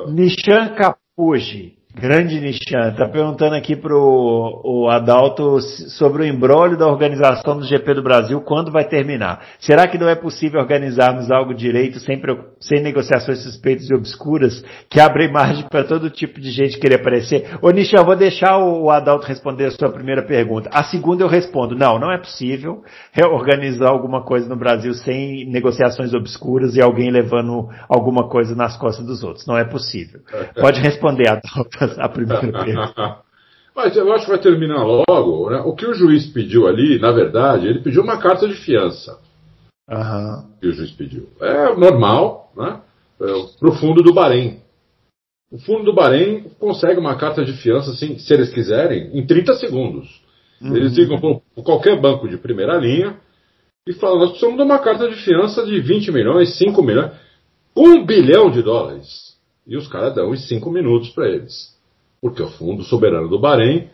Nishan 0.08 0.76
Capuji. 0.76 1.78
Grande 1.94 2.40
Nishan, 2.40 2.90
está 2.92 3.08
perguntando 3.10 3.54
aqui 3.54 3.76
para 3.76 3.94
o 3.94 4.88
Adalto 4.90 5.60
sobre 5.60 6.24
o 6.24 6.26
embrólio 6.26 6.78
da 6.78 6.88
organização 6.88 7.58
do 7.58 7.66
GP 7.66 7.96
do 7.96 8.02
Brasil, 8.02 8.40
quando 8.42 8.72
vai 8.72 8.86
terminar. 8.86 9.42
Será 9.60 9.86
que 9.88 9.98
não 9.98 10.08
é 10.08 10.16
possível 10.16 10.62
organizarmos 10.62 11.30
algo 11.30 11.54
direito, 11.54 12.00
sem, 12.00 12.20
sem 12.62 12.82
negociações 12.82 13.44
suspeitas 13.44 13.90
e 13.90 13.94
obscuras, 13.94 14.64
que 14.90 15.02
abrem 15.02 15.30
margem 15.32 15.68
para 15.68 15.84
todo 15.84 16.10
tipo 16.10 16.40
de 16.40 16.50
gente 16.50 16.80
querer 16.80 16.96
aparecer? 16.96 17.58
Ô 17.62 17.70
Nishan, 17.72 18.04
vou 18.06 18.16
deixar 18.16 18.58
o 18.58 18.90
Adalto 18.90 19.28
responder 19.28 19.66
a 19.66 19.72
sua 19.72 19.92
primeira 19.92 20.24
pergunta. 20.24 20.70
A 20.72 20.86
segunda 20.86 21.24
eu 21.24 21.28
respondo, 21.28 21.76
não, 21.76 22.00
não 22.00 22.12
é 22.12 22.18
possível 22.18 22.84
organizar 23.32 23.90
alguma 23.90 24.24
coisa 24.24 24.48
no 24.48 24.56
Brasil 24.56 24.94
sem 24.94 25.46
negociações 25.52 26.14
obscuras 26.14 26.74
e 26.76 26.82
alguém 26.82 27.12
levando 27.12 27.68
alguma 27.90 28.30
coisa 28.30 28.56
nas 28.56 28.78
costas 28.78 29.06
dos 29.06 29.24
outros. 29.24 29.46
Não 29.46 29.58
é 29.58 29.66
possível. 29.66 30.22
Pode 30.56 30.80
responder, 30.80 31.28
Adalto 31.28 31.81
a 31.98 32.10
primeira 32.10 32.42
pergunta. 32.42 33.20
Mas 33.76 33.96
eu 33.96 34.12
acho 34.14 34.26
que 34.26 34.32
vai 34.32 34.40
terminar 34.40 34.84
logo. 34.84 35.50
Né? 35.50 35.62
O 35.66 35.74
que 35.74 35.86
o 35.86 35.94
juiz 35.94 36.28
pediu 36.28 36.68
ali, 36.68 37.00
na 37.00 37.12
verdade, 37.12 37.68
ele 37.68 37.80
pediu 37.80 38.04
uma 38.04 38.18
carta 38.18 38.48
de 38.48 38.54
fiança. 38.54 39.18
Uhum. 39.90 40.44
Que 40.60 40.68
o 40.68 40.74
juiz 40.74 40.92
pediu. 40.92 41.30
É 41.40 41.76
normal, 41.76 42.52
né? 42.56 42.82
É, 43.22 43.26
para 43.60 43.70
o 43.70 43.74
fundo 43.74 44.02
do 44.04 44.14
Bahrein. 44.14 44.60
O 45.52 45.60
fundo 45.60 45.84
do 45.84 45.94
Bahrein 45.94 46.50
consegue 46.60 47.00
uma 47.00 47.16
carta 47.16 47.44
de 47.44 47.54
fiança, 47.54 47.92
assim, 47.92 48.18
se 48.18 48.34
eles 48.34 48.54
quiserem, 48.54 49.18
em 49.18 49.26
30 49.26 49.56
segundos. 49.56 50.22
Uhum. 50.62 50.76
Eles 50.76 50.98
ligam 50.98 51.20
para 51.20 51.64
qualquer 51.64 52.00
banco 52.00 52.28
de 52.28 52.38
primeira 52.38 52.78
linha 52.78 53.18
e 53.88 53.94
falam: 53.94 54.20
nós 54.20 54.30
precisamos 54.32 54.58
de 54.58 54.64
uma 54.64 54.80
carta 54.80 55.10
de 55.10 55.16
fiança 55.16 55.66
de 55.66 55.80
20 55.82 56.12
milhões, 56.12 56.58
5 56.58 56.84
milhões, 56.84 57.12
1 57.76 58.06
bilhão 58.06 58.50
de 58.52 58.62
dólares. 58.62 59.31
E 59.72 59.78
os 59.78 59.88
caras 59.88 60.14
dão 60.14 60.30
os 60.30 60.48
5 60.48 60.70
minutos 60.70 61.10
para 61.10 61.28
eles 61.30 61.72
porque 62.22 62.44
o 62.44 62.50
Fundo 62.52 62.84
Soberano 62.84 63.28
do 63.28 63.40
Bahrein 63.40 63.90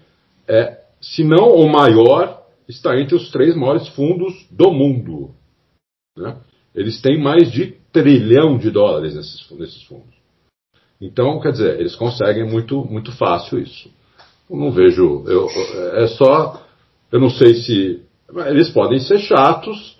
é, 0.48 0.82
se 1.00 1.24
não 1.24 1.56
o 1.56 1.72
maior, 1.72 2.44
está 2.68 3.00
entre 3.00 3.16
os 3.16 3.32
três 3.32 3.56
maiores 3.56 3.88
fundos 3.90 4.34
do 4.52 4.72
mundo. 4.72 5.32
Né? 6.18 6.38
Eles 6.76 7.02
têm 7.02 7.22
mais 7.22 7.50
de 7.52 7.78
trilhão 7.92 8.58
de 8.58 8.70
dólares 8.70 9.16
nesses, 9.16 9.50
nesses 9.52 9.84
fundos. 9.84 10.16
Então, 11.00 11.40
quer 11.40 11.52
dizer, 11.52 11.80
eles 11.80 11.96
conseguem 11.96 12.44
muito, 12.44 12.84
muito 12.86 13.12
fácil 13.14 13.60
isso. 13.60 13.90
Eu 14.50 14.58
não 14.58 14.72
vejo. 14.72 15.24
Eu, 15.28 15.48
é 15.94 16.08
só. 16.08 16.62
Eu 17.12 17.20
não 17.20 17.30
sei 17.30 17.56
se. 17.56 18.02
Eles 18.48 18.70
podem 18.70 19.00
ser 19.00 19.20
chatos 19.20 19.98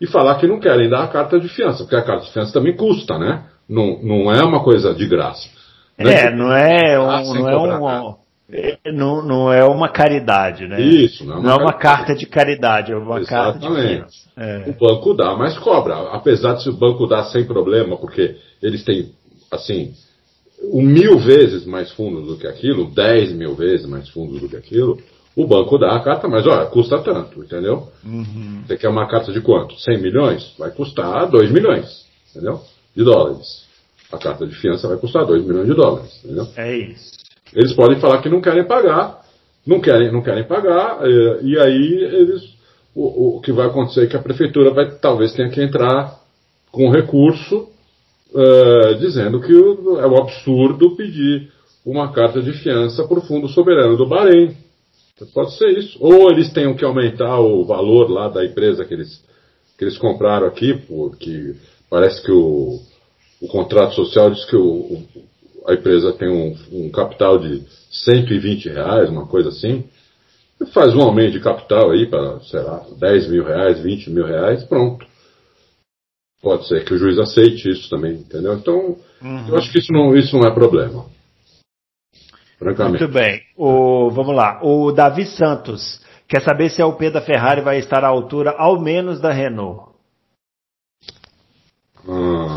e 0.00 0.06
falar 0.06 0.38
que 0.38 0.46
não 0.46 0.58
querem 0.58 0.88
dar 0.90 1.04
a 1.04 1.08
carta 1.08 1.38
de 1.38 1.48
fiança, 1.48 1.84
porque 1.84 1.96
a 1.96 2.02
carta 2.02 2.26
de 2.26 2.32
fiança 2.32 2.52
também 2.52 2.76
custa, 2.76 3.18
né? 3.18 3.49
Não, 3.70 4.02
não 4.02 4.32
é 4.32 4.42
uma 4.42 4.64
coisa 4.64 4.92
de 4.92 5.06
graça. 5.06 5.48
É, 5.96 6.28
não 6.34 6.52
é 6.52 6.98
um, 6.98 7.34
não 7.34 7.48
é 7.48 7.56
um, 7.56 8.14
é, 8.52 8.92
não, 8.92 9.22
não 9.22 9.52
é 9.52 9.64
uma 9.64 9.88
caridade, 9.88 10.66
né? 10.66 10.80
Isso, 10.80 11.24
não 11.24 11.34
é 11.34 11.36
uma, 11.36 11.42
não 11.42 11.52
é 11.52 11.62
uma 11.62 11.72
carta 11.72 12.14
de 12.16 12.26
caridade, 12.26 12.90
é 12.90 12.96
uma 12.96 13.20
Exatamente. 13.20 14.00
carta 14.00 14.06
de 14.08 14.40
é. 14.42 14.70
O 14.70 14.72
banco 14.72 15.14
dá, 15.14 15.36
mas 15.36 15.56
cobra. 15.58 16.10
Apesar 16.12 16.54
de 16.54 16.64
se 16.64 16.68
o 16.68 16.72
banco 16.72 17.06
dá 17.06 17.24
sem 17.24 17.44
problema, 17.44 17.96
porque 17.96 18.36
eles 18.60 18.82
têm, 18.82 19.12
assim, 19.52 19.92
um 20.72 20.82
mil 20.82 21.20
vezes 21.20 21.64
mais 21.64 21.92
fundos 21.92 22.26
do 22.26 22.36
que 22.36 22.48
aquilo, 22.48 22.90
dez 22.90 23.32
mil 23.32 23.54
vezes 23.54 23.86
mais 23.86 24.08
fundos 24.08 24.40
do 24.40 24.48
que 24.48 24.56
aquilo, 24.56 24.98
o 25.36 25.46
banco 25.46 25.78
dá 25.78 25.94
a 25.94 26.00
carta, 26.00 26.26
mas 26.26 26.44
olha, 26.44 26.66
custa 26.66 26.98
tanto, 26.98 27.40
entendeu? 27.40 27.88
Uhum. 28.04 28.64
Você 28.66 28.76
quer 28.76 28.88
uma 28.88 29.06
carta 29.06 29.32
de 29.32 29.40
quanto? 29.40 29.78
100 29.78 30.02
milhões? 30.02 30.54
Vai 30.58 30.70
custar 30.70 31.28
2 31.30 31.52
milhões, 31.52 32.04
entendeu? 32.30 32.60
De 33.00 33.04
dólares. 33.04 33.64
A 34.12 34.18
carta 34.18 34.46
de 34.46 34.54
fiança 34.56 34.86
vai 34.86 34.98
custar 34.98 35.24
2 35.24 35.42
milhões 35.42 35.66
de 35.66 35.74
dólares. 35.74 36.20
Entendeu? 36.22 36.46
É 36.54 36.76
isso. 36.76 37.12
Eles 37.54 37.72
podem 37.72 37.98
falar 37.98 38.20
que 38.20 38.28
não 38.28 38.42
querem 38.42 38.66
pagar, 38.66 39.22
não 39.66 39.80
querem, 39.80 40.12
não 40.12 40.22
querem 40.22 40.44
pagar, 40.44 41.00
e, 41.08 41.52
e 41.52 41.58
aí 41.58 42.04
eles. 42.12 42.60
O, 42.94 43.38
o, 43.38 43.40
que 43.40 43.52
vai 43.52 43.68
acontecer 43.68 44.04
é 44.04 44.06
que 44.06 44.16
a 44.16 44.22
prefeitura 44.22 44.70
vai 44.74 44.98
talvez 44.98 45.32
tenha 45.32 45.48
que 45.48 45.62
entrar 45.62 46.18
com 46.70 46.90
recurso 46.90 47.68
uh, 48.34 48.94
dizendo 48.98 49.40
que 49.40 49.52
é 49.52 50.06
um 50.06 50.18
absurdo 50.18 50.94
pedir 50.96 51.50
uma 51.86 52.12
carta 52.12 52.42
de 52.42 52.52
fiança 52.52 53.06
para 53.06 53.18
o 53.18 53.22
Fundo 53.22 53.48
Soberano 53.48 53.96
do 53.96 54.06
Bahrein. 54.06 54.54
Pode 55.32 55.56
ser 55.56 55.70
isso. 55.78 55.96
Ou 56.00 56.30
eles 56.30 56.52
tenham 56.52 56.74
que 56.74 56.84
aumentar 56.84 57.38
o 57.40 57.64
valor 57.64 58.10
lá 58.10 58.28
da 58.28 58.44
empresa 58.44 58.84
que 58.84 58.92
eles, 58.92 59.24
que 59.78 59.84
eles 59.84 59.96
compraram 59.96 60.46
aqui, 60.46 60.74
porque 60.88 61.54
parece 61.88 62.22
que 62.22 62.32
o, 62.32 62.80
o 63.40 63.48
contrato 63.48 63.94
social 63.94 64.30
diz 64.30 64.44
que 64.44 64.56
o, 64.56 65.02
a 65.66 65.74
empresa 65.74 66.12
tem 66.12 66.28
um, 66.28 66.56
um, 66.72 66.90
capital 66.90 67.38
de 67.38 67.62
120 67.90 68.68
reais, 68.68 69.08
uma 69.08 69.26
coisa 69.26 69.48
assim. 69.48 69.84
Faz 70.74 70.94
um 70.94 71.00
aumento 71.00 71.32
de 71.32 71.40
capital 71.40 71.90
aí 71.90 72.06
para, 72.06 72.40
sei 72.40 72.60
lá, 72.60 72.84
10 72.98 73.30
mil 73.30 73.44
reais, 73.44 73.80
20 73.80 74.10
mil 74.10 74.26
reais, 74.26 74.62
pronto. 74.64 75.06
Pode 76.42 76.66
ser 76.68 76.84
que 76.84 76.94
o 76.94 76.98
juiz 76.98 77.18
aceite 77.18 77.70
isso 77.70 77.88
também, 77.88 78.12
entendeu? 78.12 78.54
Então, 78.54 78.96
uhum. 79.22 79.48
eu 79.48 79.56
acho 79.56 79.70
que 79.72 79.78
isso 79.78 79.92
não, 79.92 80.14
isso 80.16 80.36
não 80.36 80.46
é 80.46 80.52
problema. 80.52 81.06
Francamente. 82.58 83.02
Muito 83.02 83.14
bem. 83.14 83.40
O, 83.56 84.10
vamos 84.10 84.36
lá. 84.36 84.60
O 84.62 84.92
Davi 84.92 85.24
Santos 85.24 86.00
quer 86.28 86.42
saber 86.42 86.68
se 86.70 86.82
a 86.82 86.86
UP 86.86 87.10
da 87.10 87.22
Ferrari 87.22 87.62
vai 87.62 87.78
estar 87.78 88.04
à 88.04 88.08
altura 88.08 88.54
ao 88.56 88.78
menos 88.78 89.18
da 89.20 89.32
Renault. 89.32 89.90
Ah. 92.06 92.49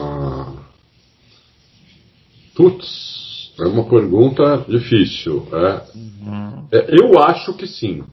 Putz, 2.56 3.54
é 3.60 3.64
uma 3.64 3.88
pergunta 3.88 4.66
difícil. 4.68 5.48
É. 5.52 5.98
Uhum. 5.98 6.68
É, 6.72 6.96
eu 7.00 7.20
acho 7.20 7.54
que 7.54 7.68
sim. 7.68 8.04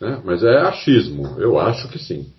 Né? 0.00 0.20
Mas 0.24 0.42
é 0.42 0.58
achismo. 0.58 1.40
Eu 1.40 1.58
acho 1.58 1.88
que 1.88 1.98
sim. 1.98 2.32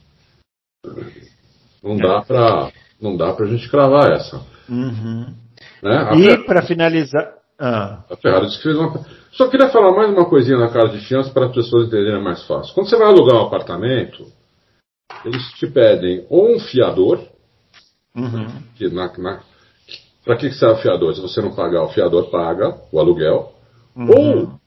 Não 1.84 1.98
dá 1.98 2.22
para 2.22 2.72
não 3.02 3.16
dá 3.16 3.34
para 3.34 3.46
a 3.46 3.50
gente 3.50 3.70
cravar 3.70 4.12
essa. 4.12 4.42
Uhum. 4.68 5.34
Né? 5.82 6.18
E 6.18 6.38
para 6.46 6.62
finalizar, 6.62 7.34
ah. 7.58 8.04
a 8.10 8.16
Ferrari 8.18 8.48
disse 8.48 8.58
que 8.58 8.64
fez 8.64 8.78
uma. 8.78 9.06
Só 9.32 9.48
queria 9.48 9.70
falar 9.70 9.96
mais 9.96 10.12
uma 10.12 10.26
coisinha 10.26 10.58
na 10.58 10.70
cara 10.70 10.90
de 10.90 11.00
fiança 11.06 11.32
para 11.32 11.46
as 11.46 11.54
pessoas 11.54 11.88
entenderem 11.88 12.22
mais 12.22 12.44
fácil. 12.46 12.74
Quando 12.74 12.90
você 12.90 12.98
vai 12.98 13.08
alugar 13.08 13.42
um 13.42 13.48
apartamento, 13.48 14.26
eles 15.24 15.44
te 15.54 15.68
pedem 15.68 16.26
ou 16.30 16.56
um 16.56 16.60
fiador, 16.60 17.26
uhum. 18.16 18.48
que 18.76 18.90
na, 18.90 19.12
na 19.18 19.42
para 20.30 20.38
que 20.38 20.52
serve 20.52 20.76
o 20.76 20.82
fiador? 20.84 21.16
Se 21.16 21.22
você 21.22 21.42
não 21.42 21.56
pagar, 21.56 21.82
o 21.82 21.90
fiador 21.90 22.30
paga 22.30 22.78
o 22.92 23.00
aluguel, 23.00 23.52
uhum. 23.96 24.60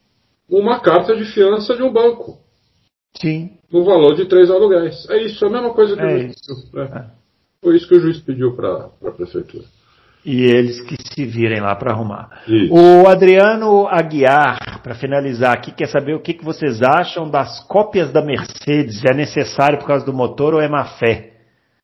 ou 0.50 0.60
uma 0.60 0.80
carta 0.80 1.14
de 1.14 1.24
fiança 1.24 1.76
de 1.76 1.84
um 1.84 1.92
banco. 1.92 2.36
Sim. 3.14 3.52
No 3.72 3.84
valor 3.84 4.16
de 4.16 4.24
três 4.24 4.50
aluguéis. 4.50 5.08
É 5.08 5.22
isso, 5.22 5.44
é 5.44 5.48
a 5.48 5.52
mesma 5.52 5.72
coisa 5.72 5.94
que 5.94 6.02
é 6.02 6.04
o 6.04 6.18
juiz 6.18 6.34
pediu. 6.34 6.82
É. 6.82 6.98
É. 6.98 7.04
Foi 7.62 7.76
isso 7.76 7.86
que 7.86 7.94
o 7.94 8.00
juiz 8.00 8.18
pediu 8.18 8.56
para 8.56 8.88
a 9.06 9.10
prefeitura. 9.12 9.62
E 10.24 10.42
eles 10.42 10.80
que 10.80 10.96
se 11.00 11.24
virem 11.24 11.60
lá 11.60 11.76
para 11.76 11.92
arrumar. 11.92 12.42
Isso. 12.48 12.74
O 12.74 13.06
Adriano 13.06 13.86
Aguiar, 13.86 14.82
para 14.82 14.96
finalizar 14.96 15.52
aqui, 15.52 15.70
quer 15.70 15.86
saber 15.86 16.14
o 16.16 16.20
que, 16.20 16.34
que 16.34 16.44
vocês 16.44 16.82
acham 16.82 17.30
das 17.30 17.64
cópias 17.68 18.12
da 18.12 18.20
Mercedes. 18.20 19.00
É 19.04 19.14
necessário 19.14 19.78
por 19.78 19.86
causa 19.86 20.04
do 20.04 20.12
motor 20.12 20.54
ou 20.54 20.60
é 20.60 20.68
má 20.68 20.86
fé? 20.98 21.31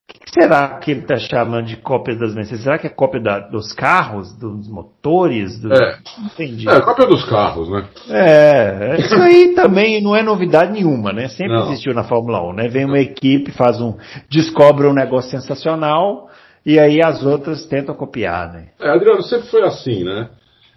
O 0.08 0.20
que 0.20 0.42
será 0.42 0.78
que 0.78 0.90
ele 0.90 1.00
está 1.00 1.18
chamando 1.18 1.66
de 1.66 1.76
cópias 1.76 2.18
das 2.18 2.34
Mercedes? 2.34 2.64
Será 2.64 2.78
que 2.78 2.86
é 2.86 2.90
cópia 2.90 3.20
da, 3.20 3.40
dos 3.40 3.74
carros, 3.74 4.32
dos 4.38 4.66
motores? 4.66 5.60
Do... 5.60 5.72
É. 5.72 5.98
Entendi. 6.24 6.66
É, 6.66 6.80
cópia 6.80 7.06
dos 7.06 7.24
carros, 7.28 7.68
né? 7.68 7.86
É, 8.08 8.96
isso 9.00 9.14
aí 9.16 9.54
também 9.54 10.02
não 10.02 10.16
é 10.16 10.22
novidade 10.22 10.72
nenhuma, 10.72 11.12
né? 11.12 11.28
Sempre 11.28 11.54
não. 11.54 11.66
existiu 11.66 11.92
na 11.92 12.04
Fórmula 12.04 12.42
1, 12.50 12.52
né? 12.54 12.68
Vem 12.68 12.86
uma 12.86 12.98
equipe, 12.98 13.52
faz 13.52 13.80
um, 13.80 13.94
descobre 14.30 14.86
um 14.86 14.94
negócio 14.94 15.30
sensacional 15.30 16.30
e 16.64 16.78
aí 16.78 17.02
as 17.02 17.22
outras 17.22 17.66
tentam 17.66 17.94
copiar, 17.94 18.50
né? 18.50 18.68
É, 18.80 18.88
Adriano, 18.88 19.22
sempre 19.22 19.48
foi 19.48 19.62
assim, 19.62 20.04
né? 20.04 20.30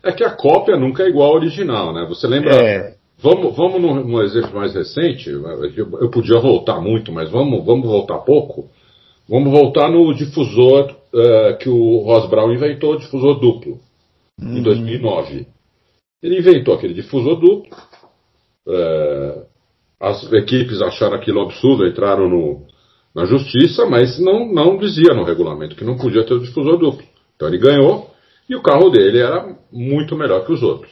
É 0.04 0.12
que 0.12 0.26
a 0.26 0.32
cópia 0.32 0.76
nunca 0.76 1.04
é 1.04 1.08
igual 1.08 1.30
ao 1.30 1.36
original, 1.36 1.94
né? 1.94 2.06
Você 2.10 2.28
lembra? 2.28 2.54
É. 2.54 2.96
Vamos, 3.22 3.56
vamos 3.56 3.82
num, 3.82 4.04
num 4.04 4.22
exemplo 4.22 4.56
mais 4.56 4.74
recente. 4.74 5.30
Eu, 5.30 5.46
eu 6.02 6.10
podia 6.10 6.40
voltar 6.40 6.82
muito, 6.82 7.14
mas 7.14 7.30
vamos, 7.30 7.64
vamos 7.64 7.86
voltar 7.86 8.18
pouco. 8.20 8.70
Vamos 9.32 9.50
voltar 9.50 9.90
no 9.90 10.14
difusor 10.14 10.92
uh, 10.92 11.58
que 11.58 11.70
o 11.70 12.00
Ross 12.00 12.30
Brown 12.30 12.52
inventou, 12.52 12.98
difusor 12.98 13.40
duplo, 13.40 13.80
uhum. 14.38 14.58
em 14.58 14.62
2009. 14.62 15.48
Ele 16.22 16.40
inventou 16.40 16.74
aquele 16.74 16.94
difusor 16.94 17.40
duplo. 17.40 17.74
Uh, 18.68 19.46
as 20.02 20.30
equipes 20.34 20.82
acharam 20.82 21.16
aquilo 21.16 21.40
absurdo, 21.44 21.88
entraram 21.88 22.28
no, 22.28 22.68
na 23.16 23.24
justiça, 23.24 23.86
mas 23.86 24.20
não, 24.20 24.52
não 24.52 24.78
dizia 24.78 25.14
no 25.14 25.24
regulamento 25.24 25.78
que 25.78 25.86
não 25.86 25.96
podia 25.96 26.26
ter 26.26 26.34
o 26.34 26.42
difusor 26.42 26.78
duplo. 26.78 27.08
Então 27.38 27.48
ele 27.48 27.58
ganhou 27.58 28.12
e 28.50 28.56
o 28.58 28.62
carro 28.62 28.90
dele 28.90 29.20
era 29.20 29.56
muito 29.72 30.14
melhor 30.14 30.46
que 30.46 30.52
os 30.52 30.62
outros. 30.62 30.92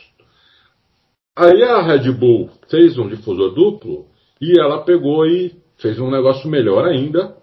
Aí 1.38 1.62
a 1.62 1.82
Red 1.82 2.10
Bull 2.14 2.50
fez 2.70 2.98
um 2.98 3.10
difusor 3.10 3.54
duplo 3.54 4.06
e 4.40 4.58
ela 4.58 4.86
pegou 4.86 5.26
e 5.26 5.58
fez 5.78 6.00
um 6.00 6.10
negócio 6.10 6.50
melhor 6.50 6.86
ainda, 6.86 7.38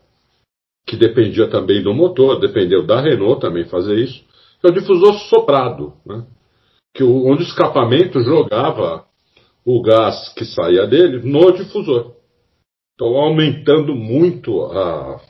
que 0.86 0.96
dependia 0.96 1.48
também 1.48 1.82
do 1.82 1.92
motor, 1.92 2.38
dependeu 2.38 2.86
da 2.86 3.00
Renault 3.00 3.40
também 3.40 3.64
fazer 3.64 3.96
isso, 3.96 4.24
é 4.62 4.68
o 4.68 4.72
difusor 4.72 5.14
soprado, 5.28 5.94
né? 6.06 6.24
que 6.94 7.02
o, 7.02 7.26
onde 7.26 7.42
o 7.42 7.46
escapamento 7.46 8.20
jogava 8.20 9.04
o 9.64 9.82
gás 9.82 10.32
que 10.34 10.44
saía 10.44 10.86
dele 10.86 11.20
no 11.28 11.50
difusor. 11.52 12.12
Então, 12.94 13.08
aumentando 13.16 13.94
muito 13.94 14.62
a. 14.64 15.20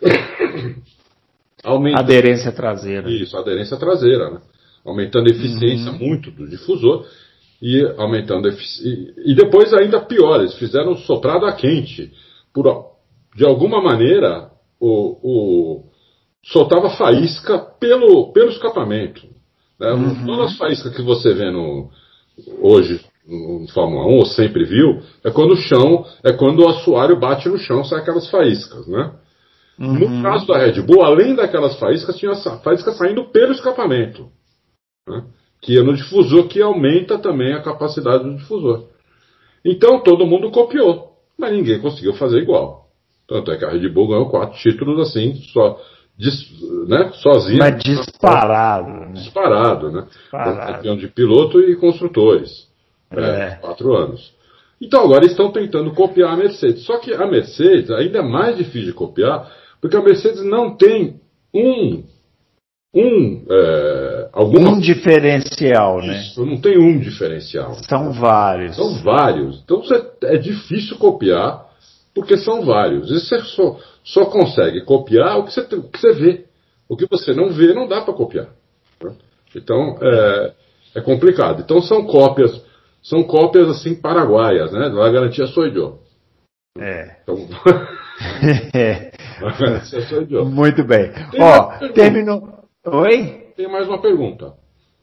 aumentando... 1.64 2.00
Aderência 2.00 2.52
traseira. 2.52 3.10
Isso, 3.10 3.36
aderência 3.36 3.76
traseira, 3.76 4.30
né? 4.30 4.40
Aumentando 4.84 5.28
a 5.28 5.32
eficiência 5.32 5.90
uhum. 5.90 5.98
muito 5.98 6.30
do 6.30 6.48
difusor 6.48 7.06
e 7.60 7.82
aumentando 7.98 8.46
a 8.46 8.50
eficiência. 8.50 9.14
E 9.24 9.34
depois, 9.34 9.72
ainda 9.74 10.00
pior, 10.00 10.40
eles 10.40 10.54
fizeram 10.54 10.96
soprado 10.98 11.44
a 11.46 11.52
quente. 11.52 12.12
Por, 12.54 12.64
de 13.34 13.44
alguma 13.44 13.82
maneira, 13.82 14.49
o, 14.80 15.18
o, 15.22 15.84
soltava 16.42 16.90
faísca 16.90 17.58
pelo, 17.58 18.32
pelo 18.32 18.50
escapamento. 18.50 19.26
Né? 19.78 19.92
Uhum. 19.92 20.26
Todas 20.26 20.52
as 20.52 20.58
faíscas 20.58 20.96
que 20.96 21.02
você 21.02 21.34
vê 21.34 21.50
no, 21.50 21.90
hoje 22.60 23.00
no 23.26 23.68
Fórmula 23.68 24.06
1, 24.06 24.16
ou 24.16 24.26
sempre 24.26 24.64
viu, 24.64 25.02
é 25.22 25.30
quando 25.30 25.52
o 25.52 25.56
chão, 25.56 26.04
é 26.24 26.32
quando 26.32 26.60
o 26.60 26.68
assoalho 26.68 27.18
bate 27.18 27.48
no 27.48 27.58
chão, 27.58 27.84
sai 27.84 28.00
aquelas 28.00 28.28
faíscas, 28.28 28.88
né? 28.88 29.12
Uhum. 29.78 30.16
No 30.16 30.22
caso 30.22 30.46
da 30.46 30.58
Red 30.58 30.82
Bull, 30.82 31.02
além 31.02 31.34
daquelas 31.34 31.78
faíscas, 31.78 32.16
tinha 32.16 32.34
faísca 32.34 32.92
saindo 32.92 33.24
pelo 33.30 33.52
escapamento, 33.52 34.28
né? 35.08 35.24
que 35.62 35.78
é 35.78 35.82
no 35.82 35.94
difusor, 35.94 36.48
que 36.48 36.60
aumenta 36.60 37.18
também 37.18 37.54
a 37.54 37.62
capacidade 37.62 38.24
do 38.24 38.36
difusor. 38.36 38.88
Então 39.64 40.00
todo 40.02 40.26
mundo 40.26 40.50
copiou, 40.50 41.12
mas 41.38 41.52
ninguém 41.52 41.80
conseguiu 41.80 42.14
fazer 42.14 42.38
igual. 42.38 42.79
Tanto 43.30 43.52
é 43.52 43.56
que 43.56 43.64
a 43.64 43.70
Red 43.70 43.88
Bull 43.90 44.08
ganhou 44.08 44.28
quatro 44.28 44.58
títulos 44.58 44.98
assim, 45.08 45.36
só, 45.52 45.80
dis, 46.18 46.50
né, 46.88 47.12
sozinha. 47.14 47.60
Mas 47.60 47.80
disparado. 47.80 48.88
Né? 48.88 49.12
Disparado, 49.12 49.92
né? 49.92 50.06
Disparado. 50.10 50.72
Campeão 50.72 50.96
de 50.96 51.06
piloto 51.06 51.60
e 51.60 51.76
construtores. 51.76 52.66
É. 53.08 53.20
é. 53.20 53.50
Quatro 53.60 53.94
anos. 53.94 54.34
Então 54.82 55.04
agora 55.04 55.24
estão 55.24 55.52
tentando 55.52 55.92
copiar 55.92 56.32
a 56.32 56.36
Mercedes. 56.36 56.82
Só 56.82 56.98
que 56.98 57.14
a 57.14 57.24
Mercedes 57.24 57.88
ainda 57.92 58.18
é 58.18 58.22
mais 58.22 58.56
difícil 58.56 58.86
de 58.86 58.94
copiar, 58.94 59.48
porque 59.80 59.96
a 59.96 60.02
Mercedes 60.02 60.42
não 60.42 60.76
tem 60.76 61.20
um. 61.54 62.02
Um, 62.92 63.46
é, 63.48 64.28
alguma... 64.32 64.70
um 64.70 64.80
diferencial, 64.80 66.00
né? 66.02 66.22
Isso, 66.22 66.44
não 66.44 66.60
tem 66.60 66.76
um 66.76 66.98
diferencial. 66.98 67.74
São 67.88 68.12
vários. 68.12 68.74
São 68.74 69.00
vários. 69.04 69.62
Então 69.62 69.80
é 70.24 70.36
difícil 70.36 70.98
copiar 70.98 71.69
porque 72.14 72.36
são 72.36 72.64
vários. 72.64 73.10
E 73.10 73.20
você 73.20 73.40
só, 73.40 73.78
só 74.04 74.24
consegue 74.26 74.84
copiar 74.84 75.38
o 75.38 75.44
que, 75.44 75.52
você, 75.52 75.60
o 75.74 75.88
que 75.88 75.98
você 75.98 76.12
vê. 76.12 76.44
O 76.88 76.96
que 76.96 77.06
você 77.08 77.32
não 77.32 77.50
vê 77.50 77.72
não 77.72 77.86
dá 77.86 78.00
para 78.00 78.14
copiar. 78.14 78.48
Né? 79.02 79.14
Então 79.54 79.98
é, 80.02 80.52
é, 80.96 81.00
complicado. 81.00 81.62
Então 81.62 81.80
são 81.80 82.04
cópias, 82.04 82.50
são 83.02 83.22
cópias 83.22 83.68
assim 83.68 83.94
paraguaias, 83.94 84.72
né? 84.72 84.86
A 84.86 85.10
garantia 85.10 85.46
sou 85.46 85.66
eu. 85.66 86.00
É. 86.78 87.16
Então... 87.22 87.36
é. 88.74 89.12
Muito 90.44 90.84
bem. 90.84 91.10
Ó, 91.38 91.88
terminou. 91.94 92.60
Oi? 92.86 93.52
Tem 93.56 93.68
mais 93.68 93.86
uma 93.88 94.00
pergunta. 94.00 94.54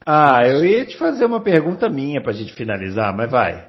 Ah, 0.06 0.46
eu 0.46 0.64
ia 0.64 0.86
te 0.86 0.96
fazer 0.96 1.24
uma 1.26 1.40
pergunta 1.40 1.88
minha 1.88 2.22
para 2.22 2.30
a 2.30 2.34
gente 2.34 2.52
finalizar, 2.54 3.14
mas 3.14 3.30
vai. 3.30 3.67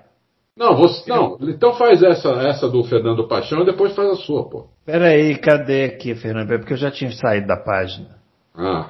Não, 0.60 0.76
você, 0.76 1.10
não, 1.10 1.38
então 1.42 1.74
faz 1.76 2.04
essa, 2.04 2.30
essa 2.32 2.68
do 2.68 2.84
Fernando 2.84 3.26
Paixão 3.30 3.62
e 3.62 3.66
depois 3.66 3.96
faz 3.96 4.10
a 4.10 4.16
sua, 4.16 4.44
pô. 4.50 4.66
Peraí, 4.86 5.38
cadê 5.38 5.86
aqui, 5.86 6.14
Fernando? 6.14 6.50
Porque 6.50 6.74
eu 6.74 6.78
já 6.78 6.92
tinha 6.92 7.10
saído 7.12 7.48
da 7.48 7.56
página. 7.56 8.18
Ah. 8.54 8.90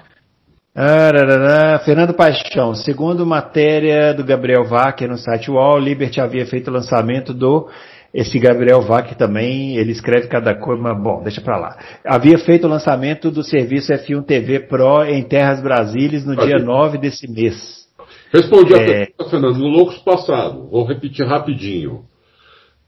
Ararara, 0.76 1.78
Fernando 1.80 2.16
Paixão, 2.16 2.74
segundo 2.74 3.24
matéria 3.24 4.16
do 4.16 4.24
Gabriel 4.24 4.64
Wacker 4.64 5.08
no 5.08 5.18
site 5.18 5.52
UOL, 5.52 5.78
Liberty 5.78 6.20
havia 6.20 6.46
feito 6.48 6.70
o 6.70 6.74
lançamento 6.74 7.36
do 7.36 7.70
esse 8.12 8.40
Gabriel 8.40 8.82
Vac 8.82 9.14
também, 9.16 9.78
ele 9.78 9.92
escreve 9.92 10.28
cada 10.28 10.56
coisa, 10.56 10.82
mas 10.82 11.00
bom, 11.00 11.22
deixa 11.22 11.42
pra 11.42 11.58
lá. 11.58 11.78
Havia 12.04 12.40
feito 12.40 12.66
o 12.66 12.70
lançamento 12.70 13.30
do 13.30 13.44
serviço 13.44 13.94
F1 13.94 14.26
TV 14.26 14.62
Pro 14.62 15.04
em 15.04 15.22
Terras 15.24 15.62
Brasílias 15.62 16.26
no 16.26 16.36
dia 16.36 16.58
9 16.58 16.98
desse 16.98 17.30
mês. 17.32 17.88
Respondi 18.32 18.74
é... 18.74 18.78
a 18.78 18.86
pergunta, 18.86 19.30
Fernando, 19.30 19.58
no 19.58 19.68
Loucos 19.68 19.98
passado. 20.00 20.68
Vou 20.70 20.86
repetir 20.86 21.26
rapidinho. 21.26 22.06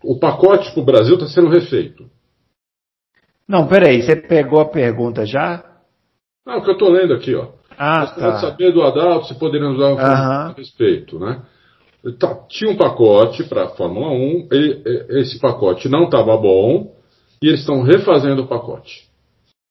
O 0.04 0.20
pacote 0.20 0.72
para 0.72 0.82
o 0.82 0.86
Brasil 0.86 1.16
está 1.16 1.28
sendo 1.28 1.50
refeito. 1.50 2.10
Não, 3.48 3.68
peraí, 3.68 4.02
você 4.02 4.16
pegou 4.16 4.62
a 4.62 4.70
pergunta 4.70 5.26
já? 5.26 5.64
Ah, 6.46 6.58
o 6.58 6.64
que 6.64 6.70
eu 6.70 6.74
estou 6.74 6.90
lendo 6.90 7.14
aqui, 7.14 7.36
ó. 7.36 7.50
Ah, 7.78 8.06
Você 8.06 8.20
tá. 8.20 8.40
saber 8.40 8.72
do 8.72 8.84
Adalto 8.84 9.28
se 9.28 9.40
poderíamos 9.40 9.80
dar 9.80 9.94
um 9.94 9.98
a 9.98 10.54
respeito, 10.54 11.20
né? 11.20 11.42
Tá, 12.20 12.36
tinha 12.48 12.72
um 12.72 12.78
pacote 12.78 13.44
para 13.44 13.66
a 13.66 13.70
Fórmula 13.70 14.10
1, 14.10 14.48
ele, 14.52 14.84
esse 15.20 15.40
pacote 15.40 15.88
não 15.88 16.06
estava 16.06 16.36
bom 16.38 16.96
e 17.42 17.48
eles 17.48 17.62
estão 17.62 17.82
refazendo 17.82 18.44
o 18.44 18.48
pacote. 18.48 19.08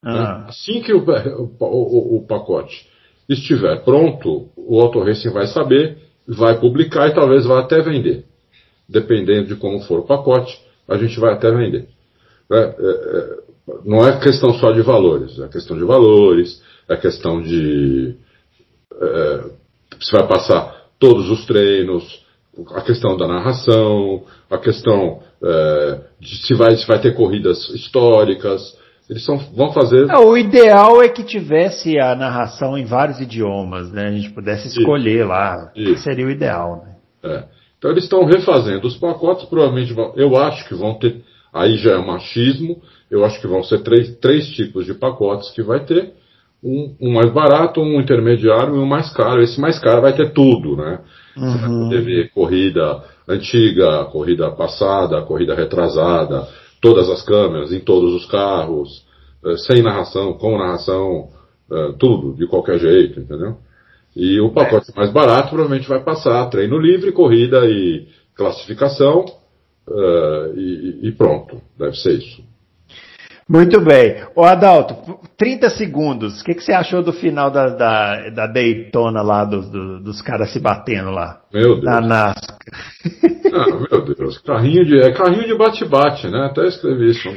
Né? 0.04 0.44
Assim 0.48 0.80
que 0.80 0.92
o, 0.92 1.04
o, 1.04 1.56
o, 1.60 2.16
o, 2.18 2.26
pacote 2.26 2.88
estiver 3.28 3.84
pronto, 3.84 4.49
o 4.66 4.80
Auto 4.80 5.00
Racing 5.00 5.30
vai 5.30 5.46
saber, 5.46 5.98
vai 6.26 6.58
publicar 6.58 7.08
e 7.08 7.14
talvez 7.14 7.44
vá 7.44 7.60
até 7.60 7.80
vender. 7.80 8.24
Dependendo 8.88 9.48
de 9.48 9.56
como 9.56 9.80
for 9.80 10.00
o 10.00 10.06
pacote, 10.06 10.58
a 10.88 10.96
gente 10.96 11.18
vai 11.18 11.32
até 11.32 11.50
vender. 11.50 11.88
É, 12.50 12.58
é, 12.58 12.64
é, 12.64 13.38
não 13.84 14.06
é 14.06 14.18
questão 14.18 14.52
só 14.54 14.72
de 14.72 14.82
valores, 14.82 15.38
é 15.38 15.48
questão 15.48 15.76
de 15.76 15.84
valores, 15.84 16.62
é 16.88 16.96
questão 16.96 17.40
de. 17.40 18.16
É, 19.00 19.44
você 20.00 20.16
vai 20.16 20.26
passar 20.26 20.86
todos 20.98 21.30
os 21.30 21.46
treinos, 21.46 22.24
a 22.74 22.80
questão 22.80 23.16
da 23.16 23.28
narração, 23.28 24.24
a 24.50 24.58
questão 24.58 25.22
é, 25.42 26.00
de 26.18 26.46
se 26.46 26.54
vai, 26.54 26.76
se 26.76 26.86
vai 26.86 27.00
ter 27.00 27.14
corridas 27.14 27.68
históricas. 27.70 28.78
Eles 29.10 29.24
são, 29.24 29.36
vão 29.38 29.72
fazer. 29.72 30.08
É, 30.08 30.16
o 30.18 30.36
ideal 30.36 31.02
é 31.02 31.08
que 31.08 31.24
tivesse 31.24 31.98
a 31.98 32.14
narração 32.14 32.78
em 32.78 32.84
vários 32.84 33.20
idiomas, 33.20 33.90
né? 33.90 34.06
A 34.06 34.12
gente 34.12 34.30
pudesse 34.30 34.68
escolher 34.68 35.18
Isso. 35.18 35.28
lá. 35.28 35.72
Isso. 35.74 36.02
Seria 36.04 36.26
o 36.26 36.30
ideal, 36.30 36.84
né? 36.86 36.94
É. 37.24 37.44
Então 37.76 37.90
eles 37.90 38.04
estão 38.04 38.24
refazendo 38.24 38.86
os 38.86 38.96
pacotes, 38.96 39.46
provavelmente 39.46 39.92
vão, 39.92 40.12
eu 40.14 40.36
acho 40.36 40.68
que 40.68 40.74
vão 40.74 40.94
ter, 40.94 41.22
aí 41.52 41.76
já 41.78 41.92
é 41.92 41.98
machismo, 41.98 42.80
eu 43.10 43.24
acho 43.24 43.40
que 43.40 43.48
vão 43.48 43.64
ser 43.64 43.82
três, 43.82 44.14
três 44.18 44.46
tipos 44.50 44.86
de 44.86 44.94
pacotes 44.94 45.50
que 45.50 45.62
vai 45.62 45.80
ter 45.80 46.12
um, 46.62 46.94
um, 47.00 47.12
mais 47.14 47.32
barato, 47.32 47.80
um 47.80 48.00
intermediário 48.00 48.76
e 48.76 48.78
um 48.78 48.86
mais 48.86 49.12
caro. 49.12 49.42
Esse 49.42 49.60
mais 49.60 49.78
caro 49.80 50.02
vai 50.02 50.12
ter 50.12 50.32
tudo, 50.32 50.76
né? 50.76 51.00
Uhum. 51.36 51.50
Você 51.50 51.58
vai 51.58 51.68
uhum. 51.68 51.82
poder 51.84 52.02
ver 52.02 52.30
corrida 52.30 53.02
antiga, 53.26 54.04
corrida 54.04 54.52
passada, 54.52 55.22
corrida 55.22 55.54
retrasada, 55.54 56.46
todas 56.80 57.08
as 57.08 57.22
câmeras, 57.22 57.72
em 57.72 57.80
todos 57.80 58.14
os 58.14 58.26
carros, 58.26 59.04
eh, 59.44 59.56
sem 59.56 59.82
narração, 59.82 60.34
com 60.34 60.58
narração, 60.58 61.28
eh, 61.70 61.94
tudo, 61.98 62.34
de 62.34 62.46
qualquer 62.46 62.78
jeito, 62.78 63.20
entendeu? 63.20 63.56
E 64.14 64.40
o 64.40 64.50
pacote 64.50 64.90
é. 64.90 64.96
mais 64.96 65.12
barato 65.12 65.50
provavelmente 65.50 65.88
vai 65.88 66.02
passar 66.02 66.48
treino 66.50 66.78
livre, 66.78 67.12
corrida 67.12 67.64
e 67.66 68.08
classificação, 68.34 69.24
uh, 69.86 70.56
e, 70.56 71.08
e, 71.08 71.12
pronto, 71.12 71.60
deve 71.78 71.96
ser 71.96 72.14
isso. 72.14 72.42
Muito 73.50 73.80
bem. 73.80 74.22
O 74.36 74.44
Adalto, 74.44 75.18
30 75.36 75.70
segundos. 75.70 76.40
O 76.40 76.44
que, 76.44 76.54
que 76.54 76.62
você 76.62 76.72
achou 76.72 77.02
do 77.02 77.12
final 77.12 77.50
da, 77.50 77.68
da, 77.70 78.30
da 78.30 78.46
Daytona 78.46 79.22
lá, 79.22 79.44
do, 79.44 79.60
do, 79.62 80.00
dos 80.00 80.22
caras 80.22 80.52
se 80.52 80.60
batendo 80.60 81.10
lá? 81.10 81.40
Meu 81.52 81.80
Deus. 81.80 81.84
Na 81.84 82.00
NASCAR. 82.00 82.58
Ah, 83.52 83.66
meu 83.66 84.04
Deus. 84.14 84.38
Carrinho 84.38 84.84
de, 84.84 85.00
é 85.00 85.10
carrinho 85.10 85.44
de 85.44 85.58
bate-bate, 85.58 86.28
né? 86.28 86.46
Até 86.46 86.68
escrevi 86.68 87.10
isso. 87.10 87.28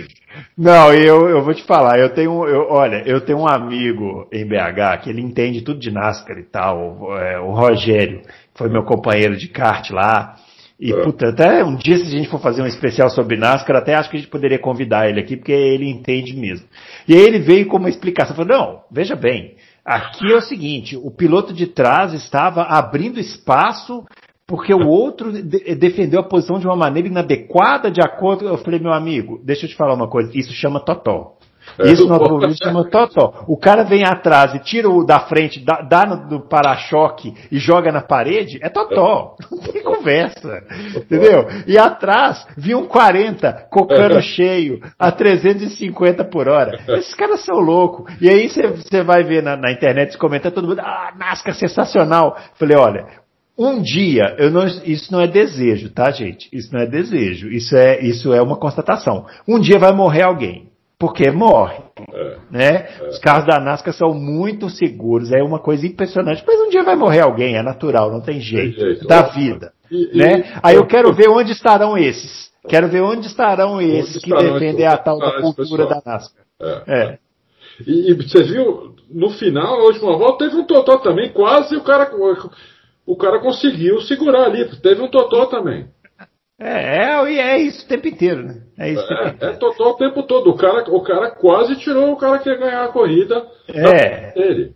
Não, 0.55 0.93
eu, 0.93 1.27
eu 1.27 1.43
vou 1.43 1.55
te 1.55 1.63
falar, 1.63 1.97
eu 1.97 2.09
tenho, 2.09 2.45
eu, 2.45 2.67
olha, 2.69 3.01
eu 3.07 3.19
tenho 3.19 3.39
um 3.39 3.47
amigo 3.47 4.27
em 4.31 4.45
BH 4.45 5.01
que 5.01 5.09
ele 5.09 5.21
entende 5.21 5.63
tudo 5.63 5.79
de 5.79 5.89
NASCAR 5.89 6.37
e 6.37 6.43
tal, 6.43 7.17
é, 7.17 7.39
o 7.39 7.51
Rogério, 7.51 8.21
foi 8.53 8.69
meu 8.69 8.83
companheiro 8.83 9.35
de 9.35 9.47
kart 9.47 9.89
lá. 9.89 10.35
E, 10.83 10.91
é. 10.91 11.01
puta, 11.01 11.29
até 11.29 11.63
um 11.63 11.77
dia 11.77 11.95
se 11.95 12.03
a 12.03 12.09
gente 12.09 12.27
for 12.27 12.41
fazer 12.41 12.61
um 12.61 12.67
especial 12.67 13.09
sobre 13.09 13.37
NASCAR, 13.37 13.77
até 13.77 13.95
acho 13.95 14.09
que 14.09 14.17
a 14.17 14.19
gente 14.19 14.29
poderia 14.29 14.59
convidar 14.59 15.07
ele 15.07 15.21
aqui, 15.21 15.37
porque 15.37 15.53
ele 15.53 15.89
entende 15.89 16.35
mesmo. 16.35 16.67
E 17.07 17.13
aí 17.13 17.21
ele 17.21 17.39
veio 17.39 17.67
com 17.67 17.77
uma 17.77 17.87
explicação, 17.87 18.35
falou, 18.35 18.57
não, 18.57 18.81
veja 18.91 19.15
bem, 19.15 19.55
aqui 19.85 20.29
é 20.29 20.35
o 20.35 20.41
seguinte, 20.41 20.97
o 20.97 21.09
piloto 21.09 21.53
de 21.53 21.67
trás 21.67 22.13
estava 22.13 22.63
abrindo 22.63 23.17
espaço 23.17 24.03
porque 24.45 24.73
o 24.73 24.85
outro 24.85 25.31
de 25.31 25.41
defendeu 25.73 26.19
a 26.19 26.27
posição 26.27 26.59
de 26.59 26.67
uma 26.67 26.75
maneira 26.75 27.07
inadequada 27.07 27.89
de 27.89 28.01
acordo. 28.01 28.45
Eu 28.45 28.57
falei, 28.57 28.77
meu 28.77 28.91
amigo, 28.91 29.39
deixa 29.41 29.65
eu 29.65 29.69
te 29.69 29.75
falar 29.77 29.93
uma 29.93 30.09
coisa, 30.09 30.37
isso 30.37 30.51
chama 30.51 30.81
totó. 30.81 31.37
É, 31.79 31.91
Isso 31.91 32.07
no 32.07 32.13
automobilismo 32.13 32.57
chama 32.63 32.89
totó. 32.89 33.45
O 33.47 33.57
cara 33.57 33.83
vem 33.83 34.03
atrás 34.05 34.53
e 34.53 34.59
tira 34.59 34.89
o 34.89 35.03
da 35.03 35.19
frente, 35.21 35.63
dá, 35.63 35.81
dá 35.81 36.05
no, 36.05 36.29
no 36.29 36.47
para-choque 36.47 37.33
e 37.51 37.57
joga 37.57 37.91
na 37.91 38.01
parede, 38.01 38.59
é 38.61 38.69
totó. 38.69 39.35
Não 39.51 39.59
tem 39.59 39.83
conversa. 39.83 40.63
Entendeu? 40.95 41.47
E 41.67 41.77
atrás 41.77 42.45
vinha 42.57 42.77
um 42.77 42.85
40 42.85 43.67
cocando 43.69 44.21
cheio 44.21 44.79
a 44.97 45.11
350 45.11 46.23
por 46.25 46.47
hora. 46.47 46.79
Esses 46.87 47.13
caras 47.13 47.43
são 47.43 47.59
loucos. 47.59 48.13
E 48.21 48.29
aí 48.29 48.49
você 48.49 49.03
vai 49.03 49.23
ver 49.23 49.41
na, 49.41 49.55
na 49.55 49.71
internet, 49.71 50.17
comenta 50.17 50.51
todo 50.51 50.67
mundo, 50.67 50.79
ah, 50.79 51.13
NASCAR 51.17 51.55
sensacional. 51.55 52.37
Falei, 52.55 52.77
olha, 52.77 53.05
um 53.57 53.81
dia, 53.81 54.35
não, 54.51 54.65
isso 54.65 55.11
não 55.11 55.21
é 55.21 55.27
desejo, 55.27 55.89
tá, 55.91 56.09
gente? 56.11 56.49
Isso 56.51 56.73
não 56.73 56.81
é 56.81 56.87
desejo. 56.87 57.49
Isso 57.49 57.75
é, 57.75 58.01
isso 58.01 58.33
é 58.33 58.41
uma 58.41 58.57
constatação. 58.57 59.25
Um 59.47 59.59
dia 59.59 59.77
vai 59.77 59.91
morrer 59.91 60.23
alguém 60.23 60.72
porque 61.03 61.29
morre. 61.31 61.83
É, 62.13 62.37
né? 62.49 62.87
É. 62.97 63.09
Os 63.09 63.19
carros 63.19 63.45
da 63.45 63.59
NASCAR 63.59 63.93
são 63.93 64.13
muito 64.13 64.69
seguros, 64.69 65.33
é 65.33 65.43
uma 65.43 65.59
coisa 65.59 65.85
impressionante. 65.85 66.41
Mas 66.47 66.61
um 66.61 66.69
dia 66.69 66.81
vai 66.81 66.95
morrer 66.95 67.19
alguém, 67.19 67.57
é 67.57 67.61
natural, 67.61 68.09
não 68.09 68.21
tem 68.21 68.39
jeito, 68.39 68.77
tem 68.77 68.85
jeito. 68.85 69.05
da 69.05 69.23
vida. 69.23 69.73
E, 69.91 70.17
né? 70.17 70.39
E, 70.39 70.59
Aí 70.63 70.75
eu 70.77 70.87
quero 70.87 71.13
ver 71.13 71.27
onde 71.27 71.51
estarão 71.51 71.97
esses. 71.97 72.53
Quero 72.69 72.87
ver 72.87 73.01
onde 73.01 73.27
estarão 73.27 73.81
esses 73.81 74.15
onde 74.15 74.23
que 74.23 74.29
estarão 74.31 74.53
defendem 74.53 74.87
a 74.87 74.95
tal 74.95 75.19
da 75.19 75.41
cultura 75.41 75.87
da 75.87 76.01
NASCAR. 76.05 76.45
É. 76.61 76.83
é. 76.87 77.17
E, 77.85 78.11
e, 78.11 78.13
você 78.13 78.41
viu, 78.41 78.95
no 79.11 79.29
final, 79.31 79.79
na 79.79 79.83
última 79.83 80.17
volta, 80.17 80.45
teve 80.45 80.55
um 80.55 80.65
totó 80.65 80.99
também, 80.99 81.33
quase 81.33 81.75
o 81.75 81.83
cara, 81.83 82.09
o 83.05 83.17
cara 83.17 83.41
conseguiu 83.41 83.99
segurar 84.03 84.45
ali, 84.45 84.69
teve 84.77 85.01
um 85.01 85.09
totó 85.09 85.47
também. 85.47 85.85
É, 86.63 86.97
é, 86.97 87.35
é 87.35 87.57
isso 87.61 87.85
o 87.85 87.87
tempo 87.89 88.07
inteiro, 88.07 88.43
né? 88.43 88.61
É 88.79 88.91
isso. 88.91 89.13
É, 89.13 89.49
é 89.49 89.53
total 89.53 89.91
o 89.91 89.97
tempo 89.97 90.23
todo. 90.23 90.49
O 90.49 90.55
cara, 90.55 90.89
o 90.89 91.03
cara 91.03 91.31
quase 91.31 91.75
tirou 91.75 92.13
o 92.13 92.15
cara 92.15 92.39
que 92.39 92.49
ia 92.49 92.57
ganhar 92.57 92.85
a 92.85 92.91
corrida 92.91 93.45
é. 93.67 94.31
dele. 94.31 94.73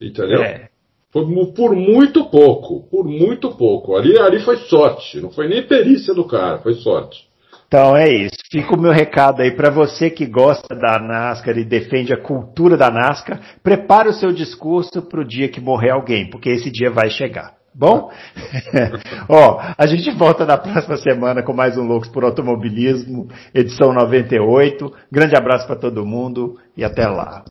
Entendeu? 0.00 0.42
É. 0.42 0.68
Foi 1.12 1.24
por 1.54 1.76
muito 1.76 2.24
pouco. 2.30 2.88
Por 2.90 3.04
muito 3.04 3.50
pouco. 3.50 3.96
Ali, 3.96 4.18
ali 4.18 4.40
foi 4.40 4.56
sorte. 4.56 5.20
Não 5.20 5.30
foi 5.30 5.46
nem 5.46 5.62
perícia 5.62 6.14
do 6.14 6.26
cara, 6.26 6.58
foi 6.58 6.74
sorte. 6.74 7.26
Então 7.68 7.96
é 7.96 8.08
isso. 8.08 8.36
Fica 8.50 8.74
o 8.74 8.80
meu 8.80 8.92
recado 8.92 9.42
aí 9.42 9.50
para 9.50 9.70
você 9.70 10.08
que 10.08 10.24
gosta 10.24 10.74
da 10.74 10.98
NASCAR 10.98 11.58
e 11.58 11.64
defende 11.64 12.12
a 12.12 12.22
cultura 12.22 12.76
da 12.76 12.90
NASCAR. 12.90 13.40
Prepare 13.62 14.08
o 14.08 14.12
seu 14.12 14.32
discurso 14.32 15.02
para 15.02 15.20
o 15.20 15.26
dia 15.26 15.48
que 15.48 15.60
morrer 15.60 15.90
alguém, 15.90 16.30
porque 16.30 16.48
esse 16.48 16.70
dia 16.70 16.90
vai 16.90 17.10
chegar. 17.10 17.55
Bom? 17.78 18.10
Ó, 19.28 19.60
a 19.76 19.86
gente 19.86 20.10
volta 20.12 20.46
na 20.46 20.56
próxima 20.56 20.96
semana 20.96 21.42
com 21.42 21.52
mais 21.52 21.76
um 21.76 21.82
Loucos 21.82 22.08
por 22.08 22.24
Automobilismo, 22.24 23.28
edição 23.54 23.92
98. 23.92 24.90
Grande 25.12 25.36
abraço 25.36 25.66
para 25.66 25.76
todo 25.76 26.06
mundo 26.06 26.58
e 26.74 26.82
até 26.82 27.06
lá. 27.06 27.44